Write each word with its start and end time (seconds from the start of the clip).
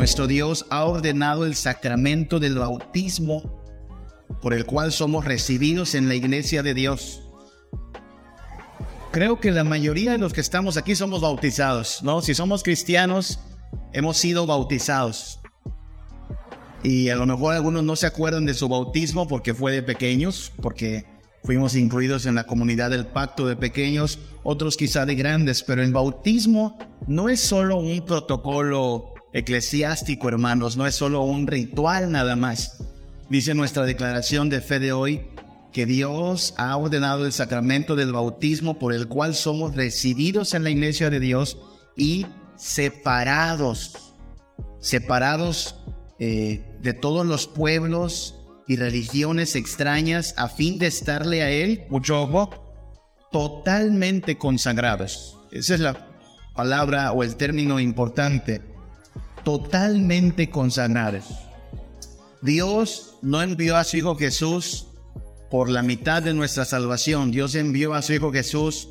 Nuestro 0.00 0.26
Dios 0.26 0.64
ha 0.70 0.86
ordenado 0.86 1.44
el 1.44 1.54
sacramento 1.54 2.40
del 2.40 2.54
bautismo 2.54 3.62
por 4.40 4.54
el 4.54 4.64
cual 4.64 4.92
somos 4.92 5.26
recibidos 5.26 5.94
en 5.94 6.08
la 6.08 6.14
iglesia 6.14 6.62
de 6.62 6.72
Dios. 6.72 7.20
Creo 9.10 9.40
que 9.40 9.50
la 9.50 9.62
mayoría 9.62 10.12
de 10.12 10.16
los 10.16 10.32
que 10.32 10.40
estamos 10.40 10.78
aquí 10.78 10.96
somos 10.96 11.20
bautizados, 11.20 12.02
¿no? 12.02 12.22
Si 12.22 12.32
somos 12.32 12.62
cristianos, 12.62 13.40
hemos 13.92 14.16
sido 14.16 14.46
bautizados. 14.46 15.38
Y 16.82 17.10
a 17.10 17.16
lo 17.16 17.26
mejor 17.26 17.54
algunos 17.54 17.84
no 17.84 17.94
se 17.94 18.06
acuerdan 18.06 18.46
de 18.46 18.54
su 18.54 18.70
bautismo 18.70 19.28
porque 19.28 19.52
fue 19.52 19.70
de 19.70 19.82
pequeños, 19.82 20.50
porque 20.62 21.04
fuimos 21.44 21.76
incluidos 21.76 22.24
en 22.24 22.36
la 22.36 22.44
comunidad 22.44 22.88
del 22.88 23.06
pacto 23.06 23.46
de 23.46 23.54
pequeños, 23.56 24.18
otros 24.44 24.78
quizá 24.78 25.04
de 25.04 25.14
grandes, 25.14 25.62
pero 25.62 25.82
el 25.82 25.92
bautismo 25.92 26.78
no 27.06 27.28
es 27.28 27.40
solo 27.40 27.76
un 27.76 28.02
protocolo 28.06 29.12
eclesiástico, 29.32 30.28
hermanos, 30.28 30.76
no 30.76 30.86
es 30.86 30.94
solo 30.94 31.22
un 31.22 31.46
ritual 31.46 32.10
nada 32.10 32.36
más. 32.36 32.82
Dice 33.28 33.54
nuestra 33.54 33.84
declaración 33.84 34.48
de 34.48 34.60
fe 34.60 34.78
de 34.78 34.92
hoy 34.92 35.22
que 35.72 35.86
Dios 35.86 36.54
ha 36.56 36.76
ordenado 36.76 37.26
el 37.26 37.32
sacramento 37.32 37.94
del 37.94 38.12
bautismo 38.12 38.78
por 38.78 38.92
el 38.92 39.06
cual 39.06 39.34
somos 39.34 39.76
recibidos 39.76 40.54
en 40.54 40.64
la 40.64 40.70
iglesia 40.70 41.10
de 41.10 41.20
Dios 41.20 41.58
y 41.96 42.26
separados, 42.56 44.14
separados 44.80 45.76
eh, 46.18 46.64
de 46.80 46.92
todos 46.92 47.24
los 47.24 47.46
pueblos 47.46 48.34
y 48.66 48.76
religiones 48.76 49.56
extrañas 49.56 50.34
a 50.36 50.48
fin 50.48 50.78
de 50.78 50.86
estarle 50.86 51.42
a 51.42 51.50
Él, 51.50 51.84
mucho 51.88 52.20
ojo, 52.22 52.50
totalmente 53.30 54.38
consagrados. 54.38 55.38
Esa 55.52 55.74
es 55.74 55.80
la 55.80 56.08
palabra 56.54 57.12
o 57.12 57.22
el 57.22 57.36
término 57.36 57.80
importante. 57.80 58.60
Totalmente 59.44 60.50
consagrados. 60.50 61.24
Dios 62.42 63.16
no 63.22 63.42
envió 63.42 63.76
a 63.76 63.84
su 63.84 63.98
Hijo 63.98 64.16
Jesús 64.16 64.86
por 65.50 65.68
la 65.68 65.82
mitad 65.82 66.22
de 66.22 66.34
nuestra 66.34 66.64
salvación. 66.64 67.30
Dios 67.30 67.54
envió 67.54 67.94
a 67.94 68.02
su 68.02 68.12
Hijo 68.12 68.32
Jesús 68.32 68.88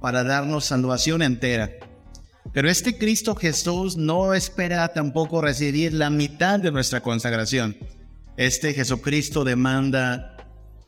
para 0.00 0.24
darnos 0.24 0.66
salvación 0.66 1.22
entera. 1.22 1.70
Pero 2.52 2.68
este 2.68 2.98
Cristo 2.98 3.34
Jesús 3.34 3.96
no 3.96 4.34
espera 4.34 4.88
tampoco 4.88 5.40
recibir 5.40 5.92
la 5.92 6.10
mitad 6.10 6.60
de 6.60 6.70
nuestra 6.70 7.00
consagración. 7.00 7.76
Este 8.36 8.74
Jesucristo 8.74 9.44
demanda 9.44 10.36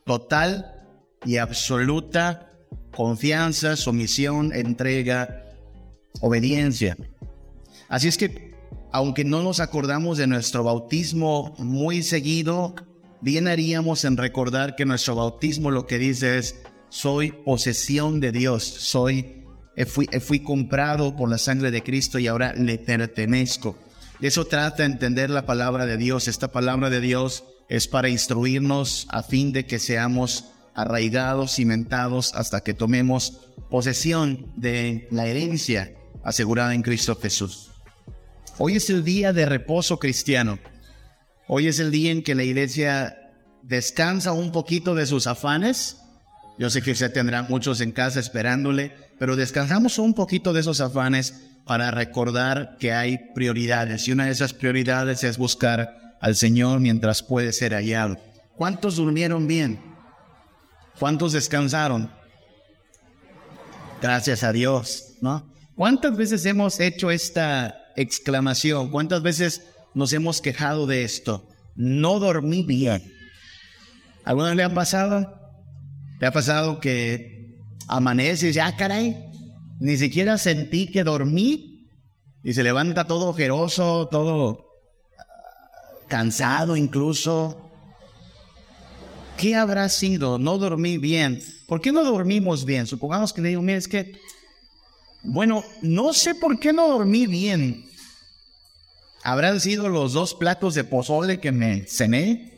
total 0.04 0.72
y 1.24 1.38
absoluta 1.38 2.52
confianza, 2.94 3.76
sumisión, 3.76 4.52
entrega, 4.54 5.44
obediencia. 6.20 6.96
Así 7.88 8.08
es 8.08 8.16
que, 8.16 8.45
aunque 8.92 9.24
no 9.24 9.42
nos 9.42 9.60
acordamos 9.60 10.18
de 10.18 10.26
nuestro 10.26 10.64
bautismo 10.64 11.54
muy 11.58 12.02
seguido, 12.02 12.74
bien 13.20 13.48
haríamos 13.48 14.04
en 14.04 14.16
recordar 14.16 14.76
que 14.76 14.84
nuestro 14.84 15.16
bautismo 15.16 15.70
lo 15.70 15.86
que 15.86 15.98
dice 15.98 16.38
es, 16.38 16.56
soy 16.88 17.32
posesión 17.32 18.20
de 18.20 18.32
Dios, 18.32 18.64
soy, 18.64 19.44
fui, 19.86 20.06
fui 20.20 20.40
comprado 20.40 21.16
por 21.16 21.28
la 21.28 21.38
sangre 21.38 21.70
de 21.70 21.82
Cristo 21.82 22.18
y 22.18 22.26
ahora 22.26 22.54
le 22.54 22.78
pertenezco. 22.78 23.76
De 24.20 24.28
eso 24.28 24.46
trata 24.46 24.84
entender 24.84 25.28
la 25.28 25.44
palabra 25.44 25.84
de 25.84 25.98
Dios. 25.98 26.26
Esta 26.26 26.50
palabra 26.50 26.88
de 26.88 27.00
Dios 27.00 27.44
es 27.68 27.86
para 27.86 28.08
instruirnos 28.08 29.06
a 29.10 29.22
fin 29.22 29.52
de 29.52 29.66
que 29.66 29.78
seamos 29.78 30.46
arraigados, 30.74 31.54
cimentados, 31.54 32.34
hasta 32.34 32.62
que 32.62 32.74
tomemos 32.74 33.50
posesión 33.70 34.52
de 34.56 35.08
la 35.10 35.26
herencia 35.26 35.94
asegurada 36.22 36.74
en 36.74 36.82
Cristo 36.82 37.18
Jesús. 37.20 37.70
Hoy 38.58 38.76
es 38.76 38.88
el 38.88 39.04
día 39.04 39.34
de 39.34 39.44
reposo 39.44 39.98
cristiano. 39.98 40.58
Hoy 41.46 41.66
es 41.66 41.78
el 41.78 41.90
día 41.90 42.10
en 42.10 42.22
que 42.22 42.34
la 42.34 42.42
iglesia 42.42 43.34
descansa 43.62 44.32
un 44.32 44.50
poquito 44.50 44.94
de 44.94 45.04
sus 45.04 45.26
afanes. 45.26 45.98
Yo 46.58 46.70
sé 46.70 46.80
que 46.80 46.92
usted 46.92 47.12
tendrá 47.12 47.42
muchos 47.42 47.82
en 47.82 47.92
casa 47.92 48.18
esperándole, 48.18 48.94
pero 49.18 49.36
descansamos 49.36 49.98
un 49.98 50.14
poquito 50.14 50.54
de 50.54 50.60
esos 50.60 50.80
afanes 50.80 51.34
para 51.66 51.90
recordar 51.90 52.78
que 52.80 52.94
hay 52.94 53.18
prioridades 53.34 54.08
y 54.08 54.12
una 54.12 54.24
de 54.24 54.30
esas 54.30 54.54
prioridades 54.54 55.22
es 55.22 55.36
buscar 55.36 56.16
al 56.22 56.34
Señor 56.34 56.80
mientras 56.80 57.22
puede 57.22 57.52
ser 57.52 57.74
hallado. 57.74 58.16
¿Cuántos 58.56 58.96
durmieron 58.96 59.46
bien? 59.46 59.78
¿Cuántos 60.98 61.32
descansaron? 61.32 62.10
Gracias 64.00 64.42
a 64.42 64.52
Dios, 64.52 65.16
¿no? 65.20 65.46
¿Cuántas 65.74 66.16
veces 66.16 66.46
hemos 66.46 66.80
hecho 66.80 67.10
esta 67.10 67.82
exclamación? 67.96 68.90
¿Cuántas 68.90 69.22
veces 69.22 69.62
nos 69.94 70.12
hemos 70.12 70.40
quejado 70.40 70.86
de 70.86 71.04
esto? 71.04 71.48
No 71.74 72.18
dormí 72.18 72.62
bien. 72.62 73.12
¿Alguna 74.24 74.48
vez 74.48 74.56
le 74.56 74.64
ha 74.64 74.74
pasado? 74.74 75.40
¿Le 76.20 76.26
ha 76.26 76.32
pasado 76.32 76.80
que 76.80 77.56
amanece 77.88 78.46
y 78.46 78.48
dice, 78.48 78.60
ah, 78.60 78.76
caray, 78.76 79.16
ni 79.78 79.96
siquiera 79.96 80.38
sentí 80.38 80.90
que 80.90 81.04
dormí 81.04 81.90
y 82.42 82.54
se 82.54 82.62
levanta 82.62 83.06
todo 83.06 83.28
ojeroso, 83.28 84.08
todo 84.10 84.66
cansado 86.08 86.76
incluso. 86.76 87.70
¿Qué 89.36 89.54
habrá 89.54 89.88
sido? 89.88 90.38
No 90.38 90.56
dormí 90.56 90.98
bien. 90.98 91.42
¿Por 91.66 91.80
qué 91.80 91.92
no 91.92 92.04
dormimos 92.04 92.64
bien? 92.64 92.86
Supongamos 92.86 93.32
que 93.32 93.42
le 93.42 93.50
digo, 93.50 93.62
mira, 93.62 93.78
es 93.78 93.88
que, 93.88 94.12
bueno, 95.22 95.64
no 95.82 96.12
sé 96.12 96.34
por 96.34 96.58
qué 96.58 96.72
no 96.72 96.88
dormí 96.88 97.26
bien. 97.26 97.84
¿Habrán 99.22 99.60
sido 99.60 99.88
los 99.88 100.12
dos 100.12 100.34
platos 100.34 100.74
de 100.74 100.84
pozole 100.84 101.40
que 101.40 101.50
me 101.50 101.84
cené 101.86 102.52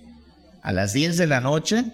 a 0.62 0.70
las 0.72 0.92
10 0.92 1.16
de 1.16 1.26
la 1.26 1.40
noche? 1.40 1.84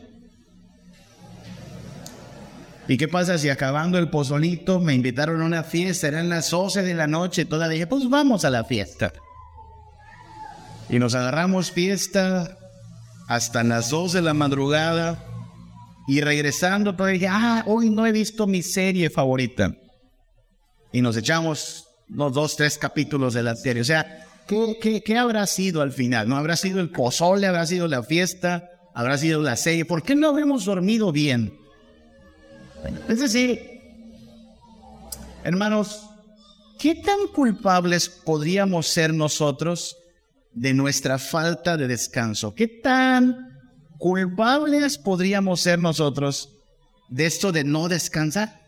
¿Y 2.88 2.96
qué 2.96 3.08
pasa 3.08 3.38
si 3.38 3.48
acabando 3.48 3.98
el 3.98 4.10
pozolito 4.10 4.80
me 4.80 4.94
invitaron 4.94 5.40
a 5.40 5.44
una 5.44 5.62
fiesta? 5.62 6.08
Eran 6.08 6.28
las 6.28 6.50
12 6.50 6.82
de 6.82 6.94
la 6.94 7.06
noche. 7.06 7.44
Toda 7.44 7.68
dije, 7.68 7.86
pues 7.86 8.10
vamos 8.10 8.44
a 8.44 8.50
la 8.50 8.64
fiesta. 8.64 9.12
Y 10.90 10.98
nos 10.98 11.14
agarramos 11.14 11.70
fiesta 11.70 12.58
hasta 13.28 13.62
las 13.62 13.90
2 13.90 14.12
de 14.14 14.22
la 14.22 14.34
madrugada. 14.34 15.24
Y 16.06 16.20
regresando, 16.20 16.96
pues 16.96 17.12
dije, 17.12 17.28
ah, 17.30 17.62
hoy 17.66 17.88
no 17.88 18.06
he 18.06 18.12
visto 18.12 18.46
mi 18.46 18.62
serie 18.62 19.08
favorita. 19.08 19.74
Y 20.94 21.02
nos 21.02 21.16
echamos 21.16 21.88
los 22.08 22.32
dos, 22.32 22.54
tres 22.56 22.78
capítulos 22.78 23.34
de 23.34 23.42
la 23.42 23.56
serie. 23.56 23.82
O 23.82 23.84
sea, 23.84 24.28
¿qué, 24.46 24.78
qué, 24.80 25.02
qué 25.02 25.18
habrá 25.18 25.44
sido 25.48 25.82
al 25.82 25.90
final? 25.90 26.28
¿No 26.28 26.36
habrá 26.36 26.54
sido 26.54 26.80
el 26.80 26.88
pozole? 26.88 27.48
¿Habrá 27.48 27.66
sido 27.66 27.88
la 27.88 28.04
fiesta? 28.04 28.70
¿Habrá 28.94 29.18
sido 29.18 29.42
la 29.42 29.56
serie? 29.56 29.84
¿Por 29.84 30.04
qué 30.04 30.14
no 30.14 30.28
habremos 30.28 30.64
dormido 30.64 31.10
bien? 31.10 31.58
Es 33.08 33.18
decir, 33.18 33.60
hermanos, 35.42 36.08
¿qué 36.78 36.94
tan 36.94 37.26
culpables 37.34 38.08
podríamos 38.08 38.86
ser 38.86 39.12
nosotros 39.12 39.96
de 40.52 40.74
nuestra 40.74 41.18
falta 41.18 41.76
de 41.76 41.88
descanso? 41.88 42.54
¿Qué 42.54 42.68
tan 42.68 43.58
culpables 43.98 44.96
podríamos 44.98 45.60
ser 45.60 45.80
nosotros 45.80 46.50
de 47.08 47.26
esto 47.26 47.50
de 47.50 47.64
no 47.64 47.88
descansar? 47.88 48.63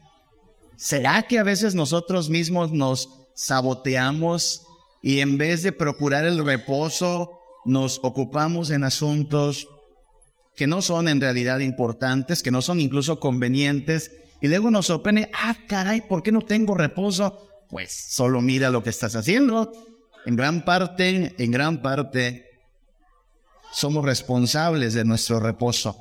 ¿Será 0.76 1.22
que 1.22 1.38
a 1.38 1.42
veces 1.42 1.75
nosotros 1.75 2.28
mismos 2.28 2.72
nos 2.72 3.09
saboteamos 3.34 4.66
y 5.03 5.20
en 5.20 5.38
vez 5.38 5.62
de 5.62 5.72
procurar 5.72 6.25
el 6.25 6.44
reposo, 6.44 7.39
nos 7.65 8.01
ocupamos 8.03 8.71
en 8.71 8.84
asuntos 8.84 9.68
que 10.54 10.66
no 10.66 10.83
son 10.83 11.09
en 11.09 11.21
realidad 11.21 11.60
importantes, 11.60 12.42
que 12.42 12.51
no 12.51 12.62
son 12.62 12.80
incluso 12.80 13.21
convenientes, 13.21 14.10
y 14.41 14.48
luego 14.48 14.71
nos 14.71 14.86
sorprende, 14.86 15.30
ah, 15.34 15.56
caray, 15.66 16.03
¿por 16.03 16.22
qué 16.22 16.33
no 16.33 16.42
tengo 16.42 16.74
reposo? 16.74 17.47
Pues 17.68 17.92
solo 17.92 18.41
mira 18.41 18.71
lo 18.71 18.83
que 18.83 18.91
estás 18.91 19.16
haciendo. 19.16 19.72
En 20.24 20.36
gran 20.36 20.65
parte, 20.65 21.34
en 21.39 21.51
gran 21.51 21.83
parte, 21.83 22.47
somos 23.72 24.04
responsables 24.04 24.95
de 24.95 25.04
nuestro 25.04 25.41
reposo. 25.41 25.97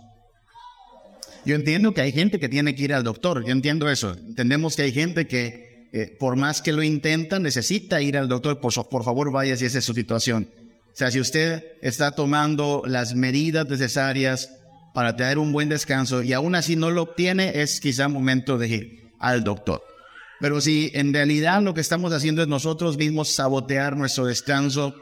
Yo 1.46 1.56
entiendo 1.56 1.94
que 1.94 2.02
hay 2.02 2.12
gente 2.12 2.40
que 2.40 2.50
tiene 2.50 2.74
que 2.74 2.84
ir 2.84 2.94
al 2.94 3.04
doctor, 3.04 3.46
yo 3.46 3.52
entiendo 3.52 3.88
eso. 3.90 4.14
Entendemos 4.14 4.76
que 4.76 4.82
hay 4.82 4.92
gente 4.92 5.28
que, 5.28 5.88
eh, 5.94 6.16
por 6.20 6.36
más 6.36 6.62
que 6.62 6.74
lo 6.74 6.82
intenta, 6.82 7.38
necesita 7.40 8.02
ir 8.02 8.18
al 8.18 8.28
doctor. 8.28 8.60
Por, 8.60 8.72
favor, 8.74 9.32
vaya 9.32 9.56
si 9.56 9.66
esa 9.66 9.78
es 9.78 9.86
su 9.86 9.94
situación. 9.94 10.50
O 10.92 10.98
sea, 10.98 11.12
si 11.12 11.20
usted 11.20 11.64
está 11.82 12.12
tomando 12.12 12.82
las 12.88 13.14
medidas 13.14 13.70
necesarias 13.70 14.50
para 14.94 15.16
tener 15.16 15.38
un 15.38 15.52
buen 15.52 15.70
descanso 15.70 16.24
y 16.24 16.34
aún 16.34 16.56
así 16.56 16.76
no 16.76 16.90
lo 16.90 17.04
obtiene, 17.04 17.62
es 17.62 17.80
quizá 17.80 18.08
momento 18.08 18.58
de 18.58 18.68
ir 18.68 19.12
al 19.20 19.44
doctor. 19.44 19.84
Pero 20.40 20.62
si 20.62 20.90
en 20.96 21.14
realidad 21.14 21.62
lo 21.62 21.76
que 21.76 21.82
estamos 21.82 22.12
haciendo 22.12 22.42
es 22.42 22.48
nosotros 22.48 22.98
mismos 22.98 23.30
sabotear 23.30 23.96
nuestro 23.96 24.26
descanso, 24.26 24.96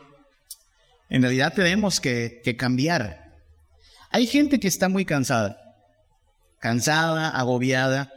en 1.10 1.22
realidad 1.22 1.54
tenemos 1.54 2.02
que 2.02 2.56
cambiar. 2.58 3.24
Hay 4.10 4.28
gente 4.28 4.60
que 4.60 4.68
está 4.68 4.90
muy 4.90 5.06
cansada, 5.06 5.63
cansada, 6.64 7.28
agobiada, 7.28 8.14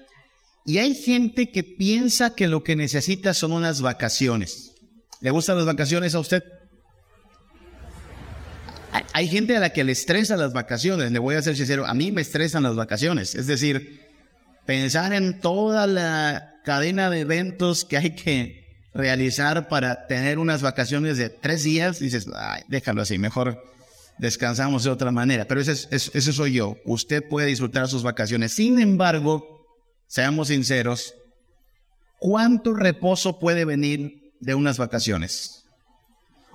y 0.64 0.78
hay 0.78 0.94
gente 0.94 1.50
que 1.50 1.64
piensa 1.64 2.36
que 2.36 2.46
lo 2.46 2.62
que 2.62 2.76
necesita 2.76 3.34
son 3.34 3.50
unas 3.50 3.80
vacaciones. 3.82 4.70
¿Le 5.20 5.32
gustan 5.32 5.56
las 5.56 5.66
vacaciones 5.66 6.14
a 6.14 6.20
usted? 6.20 6.44
Hay 9.12 9.26
gente 9.26 9.56
a 9.56 9.60
la 9.60 9.70
que 9.70 9.82
le 9.82 9.90
estresan 9.90 10.38
las 10.38 10.52
vacaciones, 10.52 11.10
le 11.10 11.18
voy 11.18 11.34
a 11.34 11.42
ser 11.42 11.56
sincero, 11.56 11.86
a 11.86 11.94
mí 11.94 12.12
me 12.12 12.20
estresan 12.20 12.62
las 12.62 12.76
vacaciones. 12.76 13.34
Es 13.34 13.48
decir, 13.48 14.00
pensar 14.64 15.12
en 15.12 15.40
toda 15.40 15.88
la 15.88 16.52
cadena 16.64 17.10
de 17.10 17.20
eventos 17.22 17.84
que 17.84 17.96
hay 17.96 18.14
que 18.14 18.64
realizar 18.94 19.66
para 19.66 20.06
tener 20.06 20.38
unas 20.38 20.62
vacaciones 20.62 21.18
de 21.18 21.30
tres 21.30 21.64
días, 21.64 21.98
dices, 21.98 22.28
Ay, 22.32 22.62
déjalo 22.68 23.02
así, 23.02 23.18
mejor 23.18 23.60
descansamos 24.18 24.84
de 24.84 24.90
otra 24.90 25.10
manera. 25.10 25.46
Pero 25.46 25.60
ese, 25.60 25.88
ese 25.90 26.32
soy 26.32 26.54
yo. 26.54 26.76
Usted 26.84 27.22
puede 27.28 27.48
disfrutar 27.48 27.88
sus 27.88 28.02
vacaciones. 28.02 28.52
Sin 28.52 28.78
embargo, 28.80 29.66
seamos 30.06 30.48
sinceros, 30.48 31.14
¿cuánto 32.18 32.74
reposo 32.74 33.38
puede 33.38 33.64
venir 33.64 34.32
de 34.40 34.54
unas 34.54 34.78
vacaciones? 34.78 35.64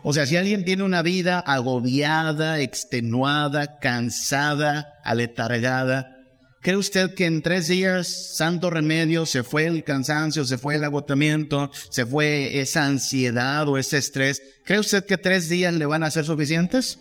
O 0.04 0.14
sea, 0.14 0.26
si 0.26 0.36
alguien 0.36 0.66
tiene 0.66 0.84
una 0.84 1.04
vida 1.04 1.40
agobiada, 1.40 2.60
extenuada, 2.60 3.78
cansada, 3.78 4.96
aletargada, 5.04 6.18
¿cree 6.62 6.76
usted 6.76 7.14
que 7.14 7.26
en 7.26 7.44
tres 7.44 7.68
días, 7.68 8.36
santo 8.36 8.72
remedio, 8.72 9.28
se 9.28 9.44
fue 9.44 9.68
el 9.68 9.84
cansancio, 9.84 10.44
se 10.46 10.58
fue 10.58 10.76
el 10.76 10.84
agotamiento, 10.84 11.70
se 11.92 12.08
fue 12.08 12.60
esa 12.62 12.86
ansiedad 12.86 13.68
o 13.68 13.78
ese 13.78 14.00
estrés? 14.00 14.42
¿Cree 14.66 14.80
usted 14.80 15.06
que 15.06 15.20
tres 15.20 15.50
días 15.50 15.74
le 15.76 15.86
van 15.86 16.02
a 16.02 16.10
ser 16.10 16.26
suficientes? 16.26 16.98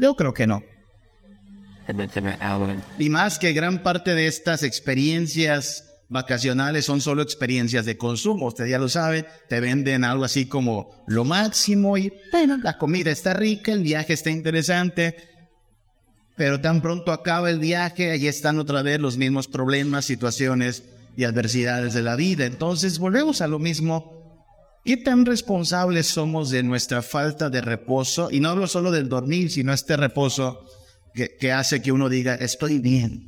Yo 0.00 0.16
creo 0.16 0.32
que 0.34 0.46
no. 0.46 0.62
Y 2.98 3.08
más 3.08 3.38
que 3.38 3.52
gran 3.52 3.82
parte 3.82 4.14
de 4.14 4.26
estas 4.26 4.62
experiencias 4.62 5.84
vacacionales 6.08 6.84
son 6.84 7.00
solo 7.00 7.22
experiencias 7.22 7.84
de 7.84 7.96
consumo. 7.96 8.46
Usted 8.46 8.66
ya 8.66 8.78
lo 8.78 8.88
sabe, 8.88 9.26
te 9.48 9.60
venden 9.60 10.04
algo 10.04 10.24
así 10.24 10.46
como 10.46 11.04
lo 11.06 11.24
máximo 11.24 11.96
y 11.96 12.12
bueno, 12.32 12.58
la 12.62 12.78
comida 12.78 13.10
está 13.10 13.32
rica, 13.34 13.72
el 13.72 13.82
viaje 13.82 14.12
está 14.12 14.30
interesante, 14.30 15.16
pero 16.36 16.60
tan 16.60 16.82
pronto 16.82 17.12
acaba 17.12 17.50
el 17.50 17.58
viaje, 17.58 18.10
allí 18.10 18.26
están 18.26 18.58
otra 18.58 18.82
vez 18.82 18.98
los 18.98 19.16
mismos 19.16 19.46
problemas, 19.46 20.04
situaciones 20.04 20.82
y 21.16 21.24
adversidades 21.24 21.94
de 21.94 22.02
la 22.02 22.16
vida. 22.16 22.44
Entonces 22.44 22.98
volvemos 22.98 23.40
a 23.40 23.46
lo 23.46 23.58
mismo. 23.58 24.19
¿Qué 24.84 24.96
tan 24.96 25.26
responsables 25.26 26.06
somos 26.06 26.50
de 26.50 26.62
nuestra 26.62 27.02
falta 27.02 27.50
de 27.50 27.60
reposo? 27.60 28.30
Y 28.30 28.40
no 28.40 28.50
hablo 28.50 28.66
solo 28.66 28.90
del 28.90 29.08
dormir, 29.08 29.50
sino 29.50 29.72
este 29.72 29.96
reposo 29.96 30.64
que, 31.14 31.52
hace 31.52 31.82
que 31.82 31.92
uno 31.92 32.08
diga, 32.08 32.34
estoy 32.34 32.78
bien. 32.78 33.26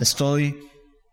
Estoy 0.00 0.56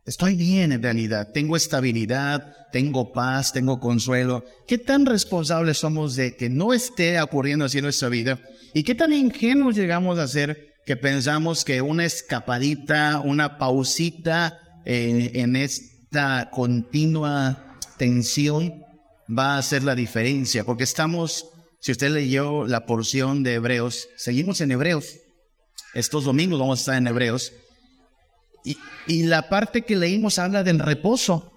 Estoy 0.06 0.36
bien 0.36 0.74
en 0.74 0.84
realidad, 0.84 1.30
tengo 1.34 1.56
estabilidad, 1.56 2.54
tengo 2.74 3.14
paz, 3.14 3.54
tengo 3.54 3.80
consuelo. 3.80 4.44
¿Qué 4.68 4.78
tan 4.78 5.06
responsables 5.06 5.78
somos 5.78 6.18
de 6.18 6.36
que 6.36 6.50
no 6.50 6.74
esté 6.74 7.22
ocurriendo 7.22 7.64
así 7.64 7.78
en 7.78 7.86
nuestra 7.86 8.10
vida? 8.10 8.38
¿Y 8.74 8.84
qué 8.84 8.96
tan 8.96 9.14
ingenuos 9.14 9.76
llegamos 9.76 10.20
a 10.20 10.28
ser 10.28 10.74
que 10.86 10.98
pensamos 10.98 11.64
que 11.64 11.82
una 11.82 12.04
escapadita, 12.04 13.22
una 13.24 13.58
pausita 13.58 14.60
en, 14.84 15.56
esta 15.56 16.50
continua 16.52 17.73
va 19.30 19.56
a 19.56 19.58
hacer 19.58 19.84
la 19.84 19.96
diferencia? 19.96 20.64
Porque 20.64 20.84
estamos, 20.84 21.48
si 21.80 21.92
usted 21.92 22.12
leyó 22.12 22.66
la 22.66 22.86
porción 22.86 23.44
de 23.44 23.56
Hebreos, 23.56 24.10
seguimos 24.18 24.62
en 24.62 24.72
Hebreos. 24.72 25.18
Estos 25.94 26.26
domingos 26.26 26.60
vamos 26.60 26.80
a 26.80 26.82
estar 26.82 26.96
en 26.96 27.08
Hebreos. 27.08 27.54
Y, 29.08 29.24
la 29.24 29.50
parte 29.50 29.82
que 29.82 29.98
leímos 29.98 30.40
habla 30.40 30.64
del 30.64 30.80
reposo, 30.80 31.52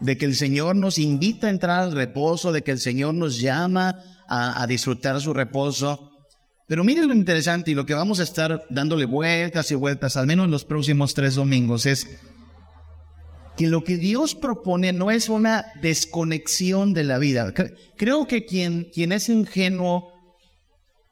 de 0.00 0.18
que 0.18 0.26
el 0.26 0.34
Señor 0.34 0.74
nos 0.74 0.98
invita 0.98 1.46
a 1.46 1.50
entrar 1.50 1.80
al 1.80 1.92
reposo, 1.92 2.50
de 2.52 2.62
que 2.62 2.72
el 2.72 2.80
Señor 2.80 3.14
nos 3.14 3.38
llama 3.38 4.00
a, 4.28 4.60
a 4.60 4.66
disfrutar 4.66 5.20
su 5.20 5.32
reposo. 5.32 6.10
Pero 6.66 6.82
miren 6.82 7.06
lo 7.06 7.14
interesante 7.14 7.70
y 7.70 7.74
lo 7.74 7.86
que 7.86 7.94
vamos 7.94 8.18
a 8.18 8.24
estar 8.24 8.64
dándole 8.68 9.04
vueltas 9.04 9.70
y 9.70 9.76
vueltas, 9.76 10.16
al 10.16 10.26
menos 10.26 10.46
en 10.46 10.50
los 10.50 10.64
próximos 10.64 11.14
tres 11.14 11.36
domingos, 11.36 11.86
es 11.86 12.08
que 13.56 13.68
lo 13.68 13.84
que 13.84 13.96
Dios 13.96 14.34
propone 14.34 14.92
no 14.92 15.10
es 15.10 15.28
una 15.28 15.66
desconexión 15.80 16.92
de 16.94 17.04
la 17.04 17.18
vida. 17.18 17.52
Creo 17.96 18.26
que 18.26 18.44
quien, 18.44 18.84
quien 18.92 19.12
es 19.12 19.28
ingenuo 19.28 20.12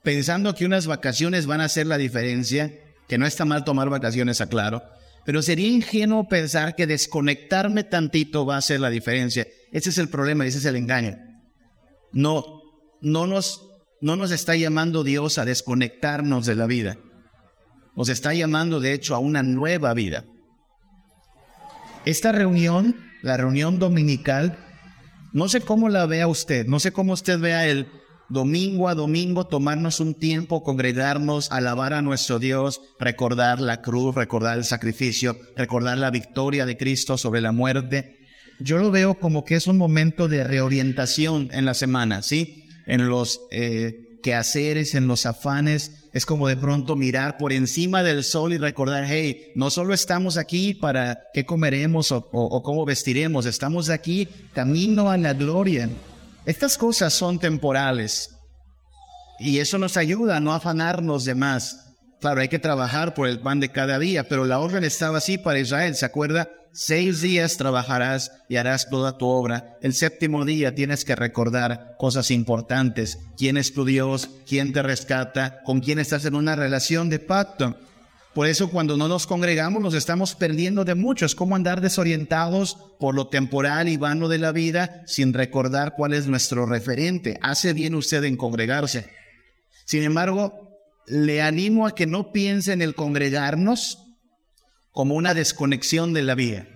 pensando 0.02 0.54
que 0.54 0.66
unas 0.66 0.86
vacaciones 0.86 1.46
van 1.46 1.60
a 1.60 1.64
hacer 1.64 1.86
la 1.86 1.96
diferencia, 1.96 2.72
que 3.08 3.18
no 3.18 3.26
está 3.26 3.44
mal 3.44 3.64
tomar 3.64 3.88
vacaciones, 3.88 4.40
aclaro, 4.40 4.82
pero 5.24 5.40
sería 5.40 5.68
ingenuo 5.68 6.28
pensar 6.28 6.76
que 6.76 6.86
desconectarme 6.86 7.84
tantito 7.84 8.44
va 8.44 8.56
a 8.56 8.58
hacer 8.58 8.80
la 8.80 8.90
diferencia. 8.90 9.46
Ese 9.72 9.88
es 9.90 9.98
el 9.98 10.08
problema, 10.08 10.44
ese 10.46 10.58
es 10.58 10.64
el 10.66 10.76
engaño. 10.76 11.16
No, 12.12 12.44
no 13.00 13.26
nos, 13.26 13.62
no 14.02 14.16
nos 14.16 14.30
está 14.30 14.54
llamando 14.54 15.02
Dios 15.02 15.38
a 15.38 15.46
desconectarnos 15.46 16.44
de 16.44 16.54
la 16.54 16.66
vida. 16.66 16.98
Nos 17.96 18.10
está 18.10 18.34
llamando, 18.34 18.80
de 18.80 18.92
hecho, 18.92 19.14
a 19.14 19.18
una 19.18 19.42
nueva 19.42 19.94
vida. 19.94 20.24
Esta 22.04 22.32
reunión, 22.32 22.96
la 23.22 23.36
reunión 23.36 23.78
dominical, 23.78 24.58
no 25.32 25.48
sé 25.48 25.60
cómo 25.60 25.88
la 25.88 26.06
vea 26.06 26.28
usted, 26.28 26.66
no 26.66 26.78
sé 26.80 26.92
cómo 26.92 27.12
usted 27.12 27.38
vea 27.40 27.66
el, 27.66 27.88
domingo 28.28 28.88
a 28.88 28.94
domingo 28.94 29.46
tomarnos 29.46 30.00
un 30.00 30.14
tiempo, 30.14 30.62
congregarnos, 30.62 31.50
alabar 31.52 31.92
a 31.92 32.02
nuestro 32.02 32.38
Dios, 32.38 32.80
recordar 32.98 33.60
la 33.60 33.82
cruz, 33.82 34.14
recordar 34.14 34.58
el 34.58 34.64
sacrificio, 34.64 35.38
recordar 35.56 35.98
la 35.98 36.10
victoria 36.10 36.66
de 36.66 36.76
Cristo 36.76 37.18
sobre 37.18 37.40
la 37.40 37.52
muerte. 37.52 38.20
Yo 38.60 38.78
lo 38.78 38.90
veo 38.90 39.14
como 39.14 39.44
que 39.44 39.56
es 39.56 39.66
un 39.66 39.76
momento 39.76 40.28
de 40.28 40.44
reorientación 40.44 41.48
en 41.52 41.64
la 41.64 41.74
semana, 41.74 42.22
¿sí? 42.22 42.68
En 42.86 43.08
los 43.08 43.40
eh, 43.50 44.03
quehaceres, 44.24 44.94
en 44.94 45.06
los 45.06 45.26
afanes, 45.26 46.08
es 46.14 46.24
como 46.24 46.48
de 46.48 46.56
pronto 46.56 46.96
mirar 46.96 47.36
por 47.36 47.52
encima 47.52 48.02
del 48.02 48.24
sol 48.24 48.54
y 48.54 48.58
recordar, 48.58 49.04
hey, 49.06 49.52
no 49.54 49.68
solo 49.68 49.92
estamos 49.92 50.38
aquí 50.38 50.72
para 50.72 51.24
qué 51.34 51.44
comeremos 51.44 52.10
o, 52.10 52.26
o 52.32 52.62
cómo 52.62 52.86
vestiremos, 52.86 53.44
estamos 53.44 53.90
aquí 53.90 54.26
camino 54.54 55.10
a 55.10 55.18
la 55.18 55.34
gloria. 55.34 55.90
Estas 56.46 56.78
cosas 56.78 57.12
son 57.12 57.38
temporales 57.38 58.34
y 59.38 59.58
eso 59.58 59.76
nos 59.76 59.98
ayuda 59.98 60.38
a 60.38 60.40
no 60.40 60.54
afanarnos 60.54 61.26
de 61.26 61.34
más. 61.34 61.92
Claro, 62.22 62.40
hay 62.40 62.48
que 62.48 62.58
trabajar 62.58 63.12
por 63.12 63.28
el 63.28 63.40
pan 63.40 63.60
de 63.60 63.72
cada 63.72 63.98
día, 63.98 64.26
pero 64.26 64.46
la 64.46 64.58
orden 64.58 64.84
estaba 64.84 65.18
así 65.18 65.36
para 65.36 65.58
Israel, 65.58 65.94
¿se 65.94 66.06
acuerda? 66.06 66.48
Seis 66.76 67.20
días 67.20 67.56
trabajarás 67.56 68.32
y 68.48 68.56
harás 68.56 68.90
toda 68.90 69.16
tu 69.16 69.26
obra. 69.26 69.78
El 69.80 69.94
séptimo 69.94 70.44
día 70.44 70.74
tienes 70.74 71.04
que 71.04 71.14
recordar 71.14 71.94
cosas 72.00 72.32
importantes. 72.32 73.20
¿Quién 73.38 73.56
es 73.56 73.72
tu 73.72 73.84
Dios? 73.84 74.28
¿Quién 74.44 74.72
te 74.72 74.82
rescata? 74.82 75.62
¿Con 75.62 75.78
quién 75.78 76.00
estás 76.00 76.24
en 76.24 76.34
una 76.34 76.56
relación 76.56 77.10
de 77.10 77.20
pacto? 77.20 77.78
Por 78.34 78.48
eso 78.48 78.70
cuando 78.70 78.96
no 78.96 79.06
nos 79.06 79.28
congregamos 79.28 79.80
nos 79.80 79.94
estamos 79.94 80.34
perdiendo 80.34 80.84
de 80.84 80.96
mucho. 80.96 81.26
Es 81.26 81.36
como 81.36 81.54
andar 81.54 81.80
desorientados 81.80 82.76
por 82.98 83.14
lo 83.14 83.28
temporal 83.28 83.88
y 83.88 83.96
vano 83.96 84.28
de 84.28 84.38
la 84.38 84.50
vida 84.50 85.04
sin 85.06 85.32
recordar 85.32 85.94
cuál 85.96 86.12
es 86.12 86.26
nuestro 86.26 86.66
referente. 86.66 87.38
Hace 87.40 87.72
bien 87.72 87.94
usted 87.94 88.24
en 88.24 88.36
congregarse. 88.36 89.08
Sin 89.84 90.02
embargo, 90.02 90.76
le 91.06 91.40
animo 91.40 91.86
a 91.86 91.94
que 91.94 92.08
no 92.08 92.32
piense 92.32 92.72
en 92.72 92.82
el 92.82 92.96
congregarnos 92.96 94.03
como 94.94 95.16
una 95.16 95.34
desconexión 95.34 96.14
de 96.14 96.22
la 96.22 96.34
vida. 96.34 96.66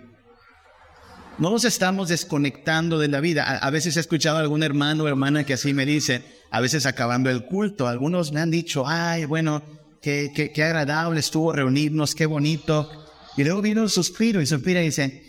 No 1.39 1.51
nos 1.51 1.65
estamos 1.65 2.09
desconectando 2.09 2.99
de 2.99 3.07
la 3.07 3.21
vida. 3.21 3.45
A, 3.45 3.71
veces 3.71 3.97
he 3.97 4.01
escuchado 4.01 4.39
a 4.39 4.41
algún 4.41 4.65
hermano 4.65 5.05
o 5.05 5.09
hermana 5.09 5.45
que 5.45 5.55
así 5.55 5.73
me 5.73 5.87
dice, 5.87 6.25
a 6.51 6.61
veces 6.61 6.85
acabando 6.85 7.31
el 7.31 7.47
culto, 7.47 7.87
algunos 7.87 8.33
me 8.33 8.41
han 8.41 8.51
dicho, 8.51 8.83
ay, 8.89 9.25
bueno, 9.25 9.63
qué, 10.03 10.33
qué, 10.53 10.65
agradable 10.65 11.21
estuvo 11.21 11.53
reunirnos, 11.53 12.17
qué 12.17 12.27
bonito. 12.27 12.91
Y 13.37 13.45
luego 13.45 13.63
vino 13.63 13.83
un 13.83 13.89
suspiro 13.89 14.43
y 14.43 14.47
suspira 14.47 14.83
y 14.83 14.87
dice, 14.87 15.23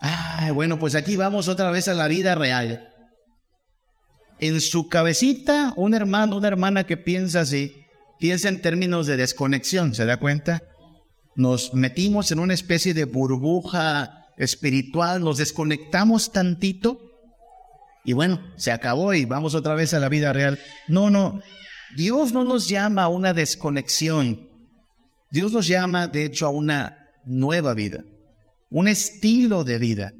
ay, 0.00 0.50
bueno, 0.50 0.78
pues 0.78 0.94
aquí 0.94 1.16
vamos 1.16 1.48
otra 1.48 1.70
vez 1.70 1.88
a 1.88 1.94
la 1.94 2.08
vida 2.08 2.34
real. 2.34 2.92
En 4.38 4.60
su 4.60 4.90
cabecita, 4.90 5.72
un 5.76 5.94
hermano, 5.94 6.36
una 6.36 6.48
hermana 6.48 6.84
que 6.84 6.98
piensa 6.98 7.40
así, 7.40 7.86
piensa 8.20 8.50
en 8.50 8.60
términos 8.60 9.06
de 9.06 9.16
desconexión, 9.16 9.94
¿se 9.94 10.04
da 10.04 10.18
cuenta? 10.18 10.60
Nos 11.36 11.74
metimos 11.74 12.32
en 12.32 12.38
una 12.38 12.54
especie 12.54 12.94
de 12.94 13.04
burbuja 13.04 14.26
espiritual, 14.36 15.22
nos 15.22 15.36
desconectamos 15.38 16.32
tantito 16.32 17.06
y 18.06 18.12
bueno, 18.12 18.40
se 18.56 18.70
acabó 18.70 19.12
y 19.14 19.24
vamos 19.24 19.54
otra 19.54 19.74
vez 19.74 19.92
a 19.92 19.98
la 19.98 20.08
vida 20.08 20.32
real. 20.32 20.58
No, 20.86 21.10
no, 21.10 21.40
Dios 21.96 22.32
no 22.32 22.44
nos 22.44 22.68
llama 22.68 23.02
a 23.02 23.08
una 23.08 23.34
desconexión. 23.34 24.48
Dios 25.30 25.52
nos 25.52 25.66
llama, 25.66 26.06
de 26.06 26.24
hecho, 26.24 26.46
a 26.46 26.50
una 26.50 27.10
nueva 27.24 27.74
vida, 27.74 28.04
un 28.70 28.86
estilo 28.86 29.64
de 29.64 29.78
vida. 29.78 30.12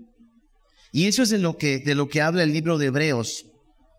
Y 0.90 1.06
eso 1.06 1.22
es 1.22 1.30
de 1.30 1.38
lo 1.38 1.56
que, 1.56 1.78
de 1.78 1.94
lo 1.94 2.08
que 2.08 2.20
habla 2.20 2.42
el 2.42 2.52
libro 2.52 2.76
de 2.76 2.86
Hebreos, 2.86 3.46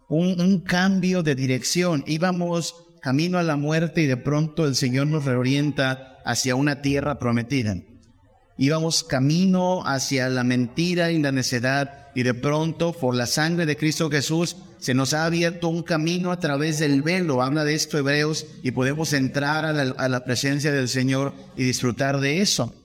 un, 0.10 0.40
un 0.42 0.60
cambio 0.60 1.24
de 1.24 1.36
dirección. 1.36 2.04
Íbamos 2.08 2.76
camino 3.08 3.38
a 3.38 3.44
la 3.44 3.56
muerte 3.56 4.02
y 4.02 4.06
de 4.06 4.18
pronto 4.18 4.66
el 4.66 4.76
Señor 4.76 5.08
nos 5.08 5.24
reorienta 5.24 6.18
hacia 6.26 6.56
una 6.56 6.82
tierra 6.82 7.20
prometida. 7.20 7.78
íbamos 8.58 9.06
camino 9.06 9.88
hacia 9.88 10.28
la 10.28 10.44
mentira 10.44 11.10
y 11.14 11.22
la 11.22 11.32
necedad 11.32 12.10
y 12.16 12.24
de 12.24 12.34
pronto 12.34 12.92
por 12.92 13.16
la 13.16 13.26
sangre 13.26 13.66
de 13.66 13.78
Cristo 13.78 14.10
Jesús 14.10 14.58
se 14.80 14.94
nos 14.94 15.14
ha 15.14 15.24
abierto 15.24 15.70
un 15.70 15.84
camino 15.84 16.34
a 16.34 16.42
través 16.42 16.80
del 16.80 17.02
velo, 17.02 17.42
habla 17.42 17.64
de 17.64 17.76
esto 17.76 17.98
Hebreos, 17.98 18.46
y 18.62 18.72
podemos 18.72 19.14
entrar 19.14 19.64
a 19.64 20.10
la, 20.10 20.26
presencia 20.26 20.74
del 20.74 20.90
Señor 20.90 21.34
y 21.56 21.64
disfrutar 21.64 22.20
de 22.20 22.42
eso. 22.42 22.76